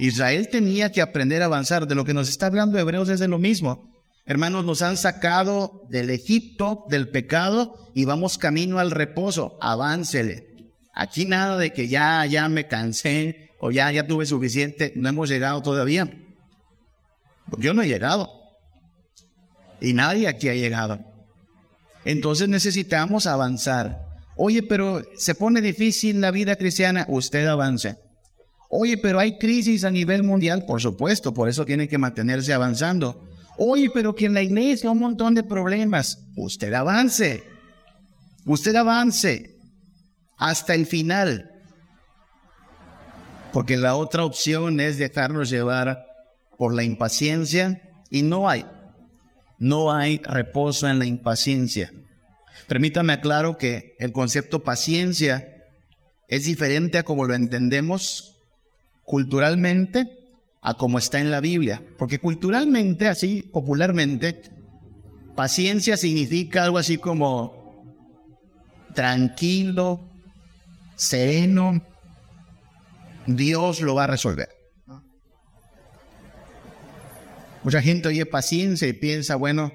Israel 0.00 0.48
tenía 0.48 0.90
que 0.90 1.02
aprender 1.02 1.40
a 1.42 1.44
avanzar. 1.44 1.86
De 1.86 1.94
lo 1.94 2.04
que 2.04 2.14
nos 2.14 2.28
está 2.28 2.46
hablando 2.46 2.80
Hebreos 2.80 3.08
es 3.10 3.20
de 3.20 3.28
lo 3.28 3.38
mismo. 3.38 3.90
Hermanos, 4.26 4.64
nos 4.64 4.82
han 4.82 4.96
sacado 4.96 5.82
del 5.88 6.10
Egipto, 6.10 6.84
del 6.88 7.08
pecado, 7.08 7.90
y 7.94 8.04
vamos 8.04 8.38
camino 8.38 8.78
al 8.78 8.90
reposo. 8.90 9.58
Aváncele. 9.60 10.46
Aquí 10.94 11.24
nada 11.24 11.56
de 11.56 11.72
que 11.72 11.88
ya, 11.88 12.24
ya 12.26 12.48
me 12.48 12.66
cansé 12.68 13.50
o 13.60 13.70
ya, 13.70 13.90
ya 13.90 14.06
tuve 14.06 14.26
suficiente. 14.26 14.92
No 14.96 15.08
hemos 15.08 15.28
llegado 15.28 15.62
todavía. 15.62 16.10
Yo 17.58 17.74
no 17.74 17.82
he 17.82 17.88
llegado. 17.88 18.30
Y 19.80 19.94
nadie 19.94 20.28
aquí 20.28 20.48
ha 20.48 20.54
llegado. 20.54 21.00
Entonces 22.04 22.48
necesitamos 22.48 23.26
avanzar. 23.26 24.06
Oye, 24.36 24.62
pero 24.62 25.02
se 25.16 25.34
pone 25.34 25.60
difícil 25.60 26.20
la 26.20 26.30
vida 26.30 26.56
cristiana, 26.56 27.04
usted 27.08 27.46
avance. 27.46 27.96
Oye, 28.70 28.96
pero 28.96 29.18
hay 29.18 29.36
crisis 29.38 29.84
a 29.84 29.90
nivel 29.90 30.22
mundial, 30.22 30.64
por 30.64 30.80
supuesto, 30.80 31.34
por 31.34 31.48
eso 31.48 31.66
tiene 31.66 31.88
que 31.88 31.98
mantenerse 31.98 32.52
avanzando. 32.52 33.28
Oye, 33.62 33.90
pero 33.92 34.14
que 34.14 34.24
en 34.24 34.32
la 34.32 34.40
iglesia 34.40 34.90
un 34.90 35.00
montón 35.00 35.34
de 35.34 35.42
problemas, 35.42 36.24
usted 36.34 36.72
avance. 36.72 37.44
Usted 38.46 38.74
avance 38.74 39.54
hasta 40.38 40.74
el 40.74 40.86
final. 40.86 41.50
Porque 43.52 43.76
la 43.76 43.96
otra 43.96 44.24
opción 44.24 44.80
es 44.80 44.96
dejarnos 44.96 45.50
llevar 45.50 46.06
por 46.56 46.72
la 46.74 46.84
impaciencia 46.84 47.82
y 48.08 48.22
no 48.22 48.48
hay. 48.48 48.64
No 49.58 49.92
hay 49.92 50.22
reposo 50.24 50.88
en 50.88 50.98
la 50.98 51.04
impaciencia. 51.04 51.92
Permítame 52.66 53.12
aclaro 53.12 53.58
que 53.58 53.94
el 53.98 54.12
concepto 54.12 54.64
paciencia 54.64 55.66
es 56.28 56.46
diferente 56.46 56.96
a 56.96 57.02
como 57.02 57.26
lo 57.26 57.34
entendemos 57.34 58.38
culturalmente 59.04 60.19
a 60.62 60.74
como 60.74 60.98
está 60.98 61.20
en 61.20 61.30
la 61.30 61.40
Biblia. 61.40 61.82
Porque 61.98 62.18
culturalmente, 62.18 63.08
así 63.08 63.42
popularmente, 63.42 64.42
paciencia 65.34 65.96
significa 65.96 66.64
algo 66.64 66.78
así 66.78 66.98
como 66.98 67.60
tranquilo, 68.94 70.10
sereno, 70.96 71.82
Dios 73.26 73.80
lo 73.80 73.94
va 73.94 74.04
a 74.04 74.08
resolver. 74.08 74.48
Mucha 77.62 77.82
gente 77.82 78.08
oye 78.08 78.24
paciencia 78.24 78.88
y 78.88 78.94
piensa, 78.94 79.36
bueno, 79.36 79.72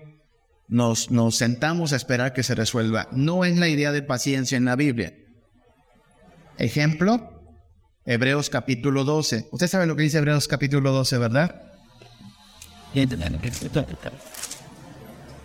nos, 0.68 1.12
nos 1.12 1.36
sentamos 1.36 1.94
a 1.94 1.96
esperar 1.96 2.34
que 2.34 2.44
se 2.44 2.56
resuelva. 2.56 3.08
No 3.12 3.46
es 3.46 3.58
la 3.58 3.70
idea 3.70 3.92
de 3.92 4.02
paciencia 4.02 4.58
en 4.58 4.66
la 4.66 4.76
Biblia. 4.76 5.14
Ejemplo, 6.58 7.35
Hebreos 8.06 8.51
capítulo 8.51 9.03
12. 9.03 9.47
Usted 9.51 9.68
sabe 9.68 9.88
lo 9.88 9.95
que 9.95 10.03
dice 10.03 10.20
Hebreos 10.20 10.47
capítulo 10.47 10.91
12, 10.91 11.18
¿verdad? 11.18 11.64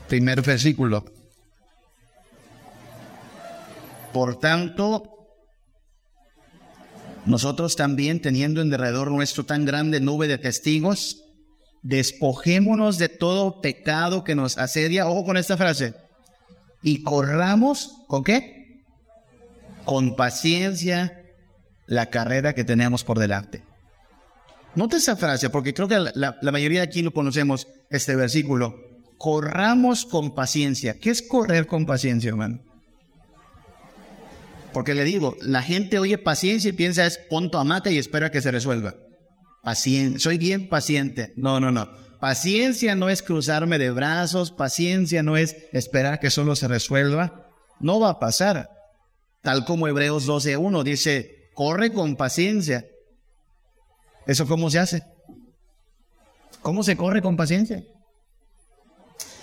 Primer 0.08 0.42
versículo. 0.42 1.04
Por 4.12 4.38
tanto, 4.38 5.16
Nosotros 7.26 7.76
también, 7.76 8.22
teniendo 8.22 8.62
en 8.62 8.70
derredor 8.70 9.10
nuestro 9.10 9.44
tan 9.44 9.66
grande 9.66 10.00
nube 10.00 10.26
de 10.26 10.38
testigos, 10.38 11.22
despojémonos 11.82 12.96
de 12.96 13.10
todo 13.10 13.60
pecado 13.60 14.24
que 14.24 14.34
nos 14.34 14.56
asedia. 14.56 15.06
Ojo 15.06 15.26
con 15.26 15.36
esta 15.36 15.58
frase. 15.58 15.94
Y 16.82 17.02
corramos, 17.02 17.90
¿con 18.08 18.24
qué? 18.24 18.82
Con 19.84 20.16
paciencia 20.16 21.19
la 21.90 22.06
carrera 22.06 22.54
que 22.54 22.62
tenemos 22.62 23.02
por 23.02 23.18
delante. 23.18 23.64
Note 24.76 24.98
esa 24.98 25.16
frase, 25.16 25.50
porque 25.50 25.74
creo 25.74 25.88
que 25.88 25.98
la, 26.14 26.38
mayoría 26.40 26.80
de 26.80 26.86
aquí 26.86 27.02
lo 27.02 27.12
conocemos, 27.12 27.66
este 27.90 28.14
versículo. 28.14 28.76
Corramos 29.18 30.06
con 30.06 30.32
paciencia. 30.32 31.00
¿Qué 31.00 31.10
es 31.10 31.20
correr 31.20 31.66
con 31.66 31.86
paciencia, 31.86 32.28
hermano? 32.28 32.60
Porque 34.72 34.94
le 34.94 35.02
digo, 35.02 35.36
la 35.42 35.62
gente 35.62 35.98
oye 35.98 36.16
paciencia 36.16 36.68
y 36.68 36.74
piensa 36.74 37.04
es 37.04 37.18
punto 37.18 37.58
a 37.58 37.64
mate 37.64 37.92
y 37.92 37.98
espera 37.98 38.30
que 38.30 38.40
se 38.40 38.52
resuelva. 38.52 38.94
Paciencia, 39.64 40.20
soy 40.20 40.38
bien 40.38 40.68
paciente. 40.68 41.32
No, 41.36 41.58
no, 41.58 41.72
no. 41.72 41.90
Paciencia 42.20 42.94
no 42.94 43.08
es 43.08 43.22
cruzarme 43.22 43.78
de 43.78 43.90
brazos, 43.90 44.52
paciencia 44.52 45.24
no 45.24 45.36
es 45.36 45.56
esperar 45.72 46.20
que 46.20 46.30
solo 46.30 46.54
se 46.54 46.68
resuelva. 46.68 47.48
No 47.80 47.98
va 47.98 48.10
a 48.10 48.18
pasar. 48.20 48.70
Tal 49.42 49.64
como 49.64 49.88
Hebreos 49.88 50.28
12.1 50.28 50.84
dice, 50.84 51.39
corre 51.60 51.92
con 51.92 52.16
paciencia. 52.16 52.86
¿Eso 54.26 54.46
cómo 54.46 54.70
se 54.70 54.78
hace? 54.78 55.02
¿Cómo 56.62 56.82
se 56.82 56.96
corre 56.96 57.20
con 57.20 57.36
paciencia? 57.36 57.84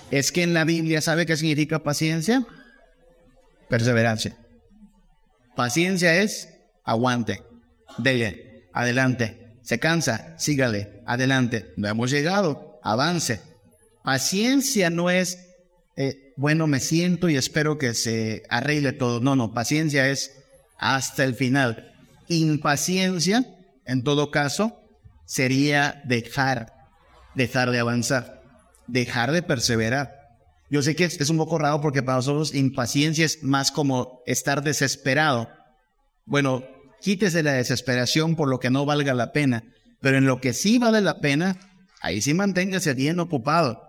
Es 0.09 0.31
que 0.31 0.41
en 0.41 0.55
la 0.55 0.63
Biblia, 0.63 0.99
¿sabe 0.99 1.27
qué 1.27 1.37
significa 1.37 1.83
paciencia? 1.83 2.43
Perseverancia. 3.69 4.35
Paciencia 5.55 6.19
es 6.19 6.49
aguante, 6.83 7.43
dele, 7.99 8.67
adelante. 8.73 9.59
Se 9.61 9.77
cansa, 9.77 10.33
sígale, 10.39 11.03
adelante. 11.05 11.71
No 11.77 11.87
hemos 11.87 12.09
llegado, 12.09 12.79
avance. 12.81 13.41
Paciencia 14.03 14.89
no 14.89 15.11
es, 15.11 15.37
eh, 15.95 16.33
bueno, 16.35 16.65
me 16.65 16.79
siento 16.79 17.29
y 17.29 17.37
espero 17.37 17.77
que 17.77 17.93
se 17.93 18.41
arregle 18.49 18.93
todo. 18.93 19.19
No, 19.19 19.35
no, 19.35 19.53
paciencia 19.53 20.09
es 20.09 20.31
hasta 20.79 21.23
el 21.23 21.35
final. 21.35 21.93
Impaciencia, 22.27 23.45
en 23.85 24.03
todo 24.03 24.31
caso, 24.31 24.79
sería 25.25 26.01
dejar, 26.05 26.73
dejar 27.35 27.71
de 27.71 27.79
avanzar, 27.79 28.41
dejar 28.87 29.31
de 29.31 29.43
perseverar. 29.43 30.17
Yo 30.69 30.81
sé 30.81 30.95
que 30.95 31.05
es 31.05 31.29
un 31.29 31.37
poco 31.37 31.57
raro 31.57 31.79
porque 31.79 32.03
para 32.03 32.17
nosotros 32.17 32.53
impaciencia 32.53 33.25
es 33.25 33.43
más 33.43 33.71
como 33.71 34.21
estar 34.25 34.63
desesperado. 34.63 35.49
Bueno, 36.25 36.65
quítese 37.01 37.43
la 37.43 37.53
desesperación 37.53 38.35
por 38.35 38.49
lo 38.49 38.59
que 38.59 38.69
no 38.69 38.85
valga 38.85 39.13
la 39.13 39.31
pena, 39.31 39.63
pero 40.01 40.17
en 40.17 40.25
lo 40.25 40.41
que 40.41 40.53
sí 40.53 40.77
vale 40.77 41.01
la 41.01 41.19
pena, 41.19 41.57
ahí 42.01 42.21
sí 42.21 42.33
manténgase 42.33 42.93
bien 42.93 43.19
ocupado. 43.19 43.81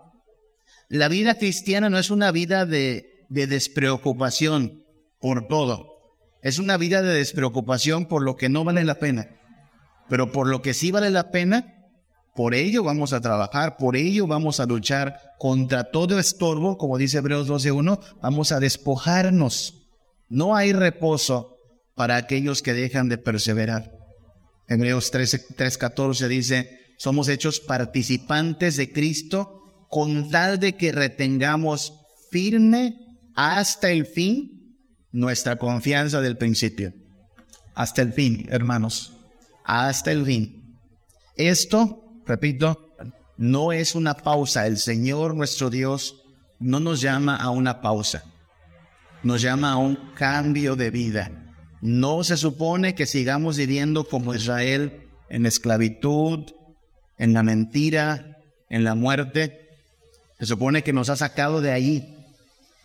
La 0.87 1.09
vida 1.09 1.35
cristiana 1.35 1.89
no 1.89 1.99
es 1.99 2.09
una 2.09 2.31
vida 2.31 2.65
de, 2.65 3.25
de 3.29 3.47
despreocupación 3.47 4.83
por 5.19 5.47
todo. 5.47 5.98
Es 6.41 6.59
una 6.59 6.77
vida 6.77 7.01
de 7.01 7.13
despreocupación 7.13 8.05
por 8.05 8.23
lo 8.23 8.35
que 8.35 8.49
no 8.49 8.63
vale 8.63 8.83
la 8.83 8.95
pena. 8.95 9.27
Pero 10.07 10.31
por 10.31 10.47
lo 10.47 10.61
que 10.61 10.73
sí 10.73 10.91
vale 10.91 11.09
la 11.09 11.31
pena, 11.31 11.79
por 12.35 12.55
ello 12.55 12.83
vamos 12.83 13.13
a 13.13 13.21
trabajar, 13.21 13.77
por 13.77 13.95
ello 13.95 14.25
vamos 14.25 14.59
a 14.59 14.65
luchar 14.65 15.19
contra 15.37 15.91
todo 15.91 16.19
estorbo, 16.19 16.77
como 16.77 16.97
dice 16.97 17.17
Hebreos 17.17 17.49
12.1, 17.49 17.99
vamos 18.21 18.51
a 18.51 18.59
despojarnos. 18.59 19.87
No 20.29 20.55
hay 20.55 20.73
reposo 20.73 21.57
para 21.95 22.15
aquellos 22.15 22.61
que 22.61 22.73
dejan 22.73 23.09
de 23.09 23.17
perseverar. 23.17 23.91
Hebreos 24.67 25.11
3.14 25.11 26.27
dice, 26.27 26.79
somos 26.97 27.27
hechos 27.27 27.59
participantes 27.59 28.77
de 28.77 28.91
Cristo 28.91 29.85
con 29.89 30.29
tal 30.29 30.59
de 30.59 30.75
que 30.75 30.91
retengamos 30.91 31.93
firme 32.31 32.95
hasta 33.35 33.89
el 33.89 34.05
fin 34.05 34.58
nuestra 35.11 35.57
confianza 35.57 36.21
del 36.21 36.37
principio. 36.37 36.93
Hasta 37.75 38.01
el 38.01 38.13
fin, 38.13 38.47
hermanos. 38.49 39.13
Hasta 39.63 40.11
el 40.11 40.25
fin. 40.25 40.77
Esto 41.35 42.09
repito, 42.29 42.93
no 43.37 43.73
es 43.73 43.95
una 43.95 44.13
pausa. 44.13 44.67
El 44.67 44.77
Señor 44.77 45.35
nuestro 45.35 45.69
Dios 45.69 46.23
no 46.59 46.79
nos 46.79 47.01
llama 47.01 47.35
a 47.35 47.49
una 47.49 47.81
pausa. 47.81 48.23
Nos 49.23 49.41
llama 49.41 49.73
a 49.73 49.77
un 49.77 49.95
cambio 50.15 50.75
de 50.75 50.91
vida. 50.91 51.31
No 51.81 52.23
se 52.23 52.37
supone 52.37 52.95
que 52.95 53.05
sigamos 53.05 53.57
viviendo 53.57 54.05
como 54.05 54.35
Israel 54.35 55.07
en 55.29 55.45
esclavitud, 55.45 56.51
en 57.17 57.33
la 57.33 57.43
mentira, 57.43 58.37
en 58.69 58.83
la 58.83 58.95
muerte. 58.95 59.69
Se 60.39 60.45
supone 60.45 60.83
que 60.83 60.93
nos 60.93 61.09
ha 61.09 61.15
sacado 61.15 61.61
de 61.61 61.71
ahí. 61.71 62.18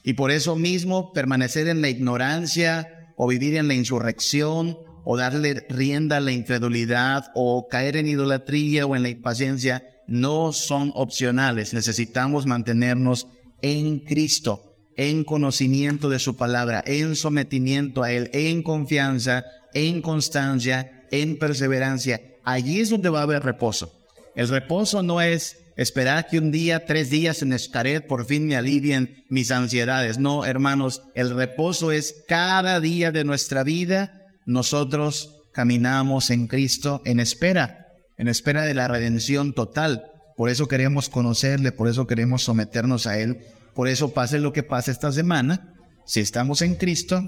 Y 0.04 0.12
por 0.12 0.30
eso 0.30 0.54
mismo 0.54 1.14
permanecer 1.14 1.66
en 1.66 1.80
la 1.80 1.88
ignorancia 1.88 3.12
o 3.16 3.26
vivir 3.26 3.56
en 3.56 3.68
la 3.68 3.74
insurrección 3.74 4.78
o 5.02 5.16
darle 5.16 5.66
rienda 5.70 6.18
a 6.18 6.20
la 6.20 6.32
incredulidad 6.32 7.32
o 7.34 7.68
caer 7.68 7.96
en 7.96 8.06
idolatría 8.06 8.84
o 8.84 8.94
en 8.94 9.02
la 9.02 9.08
impaciencia 9.08 9.82
no 10.06 10.52
son 10.52 10.92
opcionales. 10.94 11.72
Necesitamos 11.72 12.44
mantenernos 12.44 13.28
en 13.62 14.00
Cristo, 14.00 14.76
en 14.96 15.24
conocimiento 15.24 16.10
de 16.10 16.18
su 16.18 16.36
palabra, 16.36 16.84
en 16.86 17.16
sometimiento 17.16 18.02
a 18.02 18.12
Él, 18.12 18.28
en 18.34 18.62
confianza, 18.62 19.44
en 19.72 20.02
constancia, 20.02 21.06
en 21.10 21.38
perseverancia. 21.38 22.20
Allí 22.44 22.80
es 22.80 22.90
donde 22.90 23.08
va 23.08 23.20
a 23.20 23.22
haber 23.22 23.42
reposo. 23.42 23.90
El 24.36 24.48
reposo 24.48 25.02
no 25.02 25.22
es 25.22 25.63
esperar 25.76 26.26
que 26.28 26.38
un 26.38 26.50
día, 26.50 26.86
tres 26.86 27.10
días 27.10 27.42
en 27.42 27.52
Escaret 27.52 28.06
por 28.06 28.26
fin 28.26 28.46
me 28.46 28.56
alivien 28.56 29.24
mis 29.28 29.50
ansiedades. 29.50 30.18
No, 30.18 30.44
hermanos, 30.44 31.02
el 31.14 31.34
reposo 31.34 31.92
es 31.92 32.24
cada 32.28 32.80
día 32.80 33.12
de 33.12 33.24
nuestra 33.24 33.64
vida 33.64 34.20
nosotros 34.46 35.42
caminamos 35.52 36.30
en 36.30 36.46
Cristo 36.46 37.00
en 37.04 37.20
espera, 37.20 37.86
en 38.18 38.28
espera 38.28 38.62
de 38.62 38.74
la 38.74 38.88
redención 38.88 39.54
total. 39.54 40.04
Por 40.36 40.50
eso 40.50 40.68
queremos 40.68 41.08
conocerle, 41.08 41.72
por 41.72 41.88
eso 41.88 42.06
queremos 42.06 42.42
someternos 42.42 43.06
a 43.06 43.18
Él. 43.18 43.38
Por 43.74 43.88
eso 43.88 44.12
pase 44.12 44.38
lo 44.38 44.52
que 44.52 44.62
pase 44.62 44.90
esta 44.90 45.12
semana, 45.12 45.74
si 46.06 46.20
estamos 46.20 46.60
en 46.62 46.74
Cristo, 46.74 47.22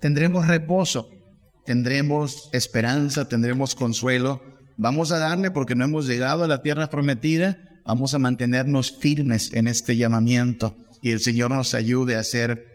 tendremos 0.00 0.46
reposo, 0.46 1.10
tendremos 1.66 2.48
esperanza, 2.52 3.28
tendremos 3.28 3.74
consuelo. 3.74 4.40
Vamos 4.76 5.12
a 5.12 5.18
darle 5.18 5.50
porque 5.50 5.74
no 5.74 5.84
hemos 5.84 6.06
llegado 6.06 6.44
a 6.44 6.48
la 6.48 6.62
tierra 6.62 6.88
prometida, 6.88 7.58
vamos 7.84 8.14
a 8.14 8.18
mantenernos 8.18 8.96
firmes 8.98 9.52
en 9.52 9.68
este 9.68 9.96
llamamiento 9.96 10.76
y 11.02 11.10
el 11.10 11.20
Señor 11.20 11.50
nos 11.50 11.74
ayude 11.74 12.16
a 12.16 12.24
ser 12.24 12.66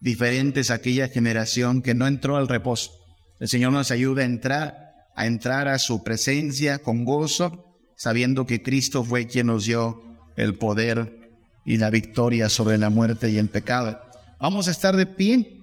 diferentes 0.00 0.70
a 0.70 0.74
aquella 0.74 1.08
generación 1.08 1.82
que 1.82 1.94
no 1.94 2.06
entró 2.06 2.36
al 2.36 2.48
reposo 2.48 3.04
el 3.40 3.48
Señor 3.48 3.72
nos 3.72 3.90
ayuda 3.90 4.22
a 4.22 4.26
entrar, 4.26 4.94
a 5.16 5.26
entrar 5.26 5.68
a 5.68 5.78
su 5.78 6.02
presencia 6.02 6.78
con 6.78 7.04
gozo, 7.04 7.76
sabiendo 7.96 8.46
que 8.46 8.62
Cristo 8.62 9.04
fue 9.04 9.26
quien 9.26 9.48
nos 9.48 9.66
dio 9.66 10.02
el 10.36 10.54
poder 10.56 11.30
y 11.64 11.78
la 11.78 11.90
victoria 11.90 12.48
sobre 12.48 12.78
la 12.78 12.90
muerte 12.90 13.30
y 13.30 13.38
el 13.38 13.48
pecado. 13.48 14.00
Vamos 14.40 14.68
a 14.68 14.70
estar 14.70 14.96
de 14.96 15.06
pie 15.06 15.60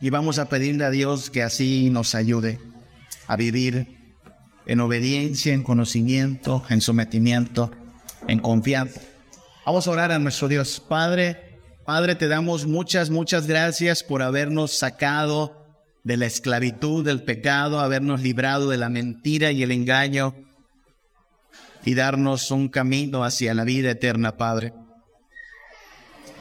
y 0.00 0.10
vamos 0.10 0.38
a 0.38 0.48
pedirle 0.48 0.84
a 0.84 0.90
Dios 0.90 1.30
que 1.30 1.42
así 1.42 1.90
nos 1.90 2.14
ayude 2.14 2.58
a 3.26 3.36
vivir 3.36 4.18
en 4.66 4.80
obediencia, 4.80 5.54
en 5.54 5.62
conocimiento, 5.62 6.64
en 6.68 6.80
sometimiento, 6.80 7.70
en 8.28 8.38
confianza. 8.40 9.00
Vamos 9.64 9.86
a 9.86 9.90
orar 9.90 10.12
a 10.12 10.18
nuestro 10.18 10.48
Dios. 10.48 10.80
Padre, 10.80 11.60
Padre, 11.84 12.14
te 12.14 12.28
damos 12.28 12.66
muchas, 12.66 13.10
muchas 13.10 13.46
gracias 13.46 14.02
por 14.02 14.22
habernos 14.22 14.76
sacado 14.76 15.66
de 16.04 16.16
la 16.16 16.26
esclavitud 16.26 17.04
del 17.04 17.22
pecado, 17.22 17.80
habernos 17.80 18.22
librado 18.22 18.70
de 18.70 18.76
la 18.76 18.88
mentira 18.88 19.50
y 19.52 19.62
el 19.62 19.72
engaño 19.72 20.34
y 21.84 21.94
darnos 21.94 22.50
un 22.50 22.68
camino 22.68 23.24
hacia 23.24 23.54
la 23.54 23.64
vida 23.64 23.90
eterna, 23.90 24.36
Padre. 24.36 24.72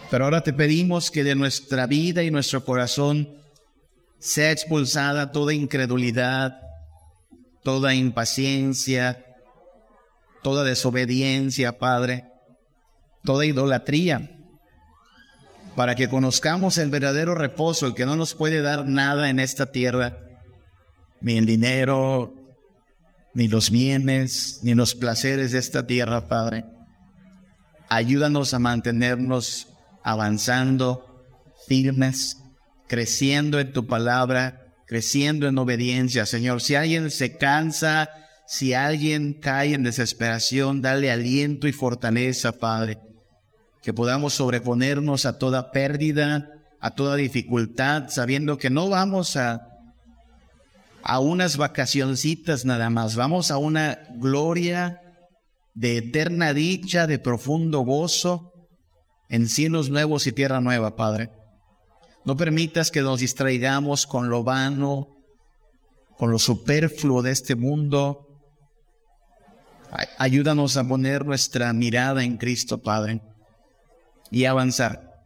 Pero 0.10 0.26
ahora 0.26 0.42
te 0.42 0.54
pedimos 0.54 1.12
que 1.12 1.24
de 1.24 1.36
nuestra 1.36 1.88
vida 1.88 2.24
y 2.24 2.32
nuestro 2.32 2.64
corazón 2.64 3.30
sea 4.20 4.52
expulsada 4.52 5.32
toda 5.32 5.54
incredulidad, 5.54 6.60
toda 7.64 7.94
impaciencia, 7.94 9.35
toda 10.46 10.64
desobediencia, 10.64 11.80
Padre, 11.80 12.26
toda 13.24 13.48
idolatría 13.48 14.30
para 15.76 15.96
que 15.96 16.08
conozcamos 16.08 16.78
el 16.78 16.92
verdadero 16.92 17.34
reposo, 17.34 17.88
el 17.88 17.96
que 17.96 18.06
no 18.06 18.16
nos 18.16 18.36
puede 18.36 18.62
dar 18.62 18.86
nada 18.86 19.32
en 19.32 19.40
esta 19.40 19.72
tierra, 19.72 20.20
ni 21.20 21.40
el 21.40 21.48
dinero, 21.48 22.36
ni 23.34 23.48
los 23.48 23.72
bienes, 23.72 24.60
ni 24.62 24.76
los 24.76 24.94
placeres 24.94 25.52
de 25.52 25.58
esta 25.58 25.88
tierra, 25.88 26.28
Padre. 26.28 26.66
Ayúdanos 27.90 28.54
a 28.54 28.60
mantenernos 28.60 29.70
avanzando, 30.04 31.26
firmes, 31.68 32.38
creciendo 32.88 33.60
en 33.60 33.74
tu 33.74 33.88
palabra, 33.88 34.76
creciendo 34.86 35.48
en 35.48 35.58
obediencia, 35.58 36.28
Señor. 36.28 36.62
Si 36.62 36.76
alguien 36.76 37.10
se 37.10 37.36
cansa, 37.36 38.12
si 38.48 38.74
alguien 38.74 39.34
cae 39.34 39.74
en 39.74 39.84
desesperación, 39.84 40.82
dale 40.82 41.12
aliento 41.12 41.68
y 41.68 41.72
fortaleza, 41.72 42.52
Padre. 42.52 43.00
Que 43.82 43.94
podamos 43.94 44.34
sobreponernos 44.34 45.26
a 45.26 45.38
toda 45.38 45.72
pérdida, 45.72 46.50
a 46.80 46.92
toda 46.92 47.16
dificultad, 47.16 48.10
sabiendo 48.10 48.58
que 48.58 48.70
no 48.70 48.90
vamos 48.90 49.36
a, 49.36 49.68
a 51.04 51.20
unas 51.20 51.58
vacacioncitas 51.58 52.66
nada 52.66 52.90
más, 52.90 53.16
vamos 53.16 53.52
a 53.52 53.58
una 53.58 54.00
gloria 54.16 55.02
de 55.74 55.98
eterna 55.98 56.54
dicha, 56.54 57.06
de 57.06 57.20
profundo 57.20 57.82
gozo 57.82 58.54
en 59.30 59.48
cielos 59.48 59.90
nuevos 59.90 60.26
y 60.28 60.32
tierra 60.32 60.62
nueva, 60.62 60.96
Padre. 60.96 61.32
No 62.24 62.36
permitas 62.38 62.92
que 62.92 63.02
nos 63.02 63.20
distraigamos 63.20 64.08
con 64.08 64.30
lo 64.30 64.44
vano, 64.44 65.10
con 66.18 66.32
lo 66.32 66.40
superfluo 66.40 67.22
de 67.22 67.32
este 67.32 67.56
mundo. 67.56 68.35
Ayúdanos 70.18 70.78
a 70.78 70.88
poner 70.88 71.26
nuestra 71.26 71.72
mirada 71.74 72.24
en 72.24 72.38
Cristo, 72.38 72.82
Padre, 72.82 73.22
y 74.32 74.46
avanzar. 74.46 75.24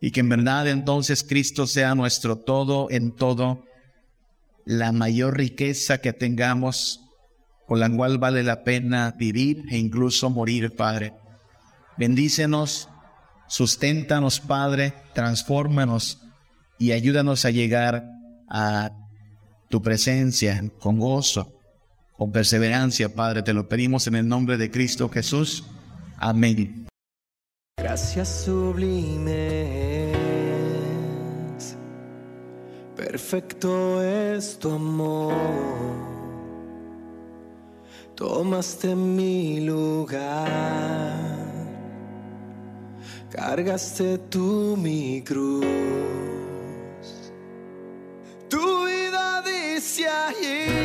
Y 0.00 0.10
que 0.10 0.20
en 0.20 0.28
verdad 0.28 0.68
entonces 0.68 1.24
Cristo 1.24 1.66
sea 1.66 1.94
nuestro 1.94 2.36
todo 2.36 2.88
en 2.90 3.12
todo, 3.12 3.64
la 4.64 4.92
mayor 4.92 5.36
riqueza 5.36 5.98
que 5.98 6.12
tengamos, 6.12 7.00
con 7.66 7.80
la 7.80 7.90
cual 7.90 8.18
vale 8.18 8.42
la 8.42 8.64
pena 8.64 9.14
vivir 9.16 9.64
e 9.70 9.78
incluso 9.78 10.30
morir, 10.30 10.74
Padre. 10.74 11.14
Bendícenos 11.96 12.88
Susténtanos, 13.46 14.40
Padre, 14.40 14.94
transfórmanos 15.12 16.20
y 16.78 16.92
ayúdanos 16.92 17.44
a 17.44 17.50
llegar 17.50 18.04
a 18.48 18.90
tu 19.68 19.82
presencia 19.82 20.62
con 20.80 20.98
gozo, 20.98 21.53
con 22.16 22.32
perseverancia, 22.32 23.14
Padre. 23.14 23.42
Te 23.42 23.52
lo 23.52 23.68
pedimos 23.68 24.06
en 24.06 24.14
el 24.14 24.28
nombre 24.28 24.56
de 24.56 24.70
Cristo 24.70 25.08
Jesús. 25.08 25.64
Amén. 26.16 26.86
Gracias 27.76 28.44
sublimes, 28.44 30.16
perfecto 32.96 34.02
es 34.02 34.58
tu 34.58 34.70
amor. 34.70 35.34
Tomaste 38.14 38.94
mi 38.94 39.60
lugar 39.60 41.34
cargaste 43.34 44.18
tú 44.30 44.76
mi 44.78 45.22
cruz. 45.22 45.64
Tu 48.48 48.84
vida 48.86 49.42
dice 49.42 50.06
allí, 50.06 50.83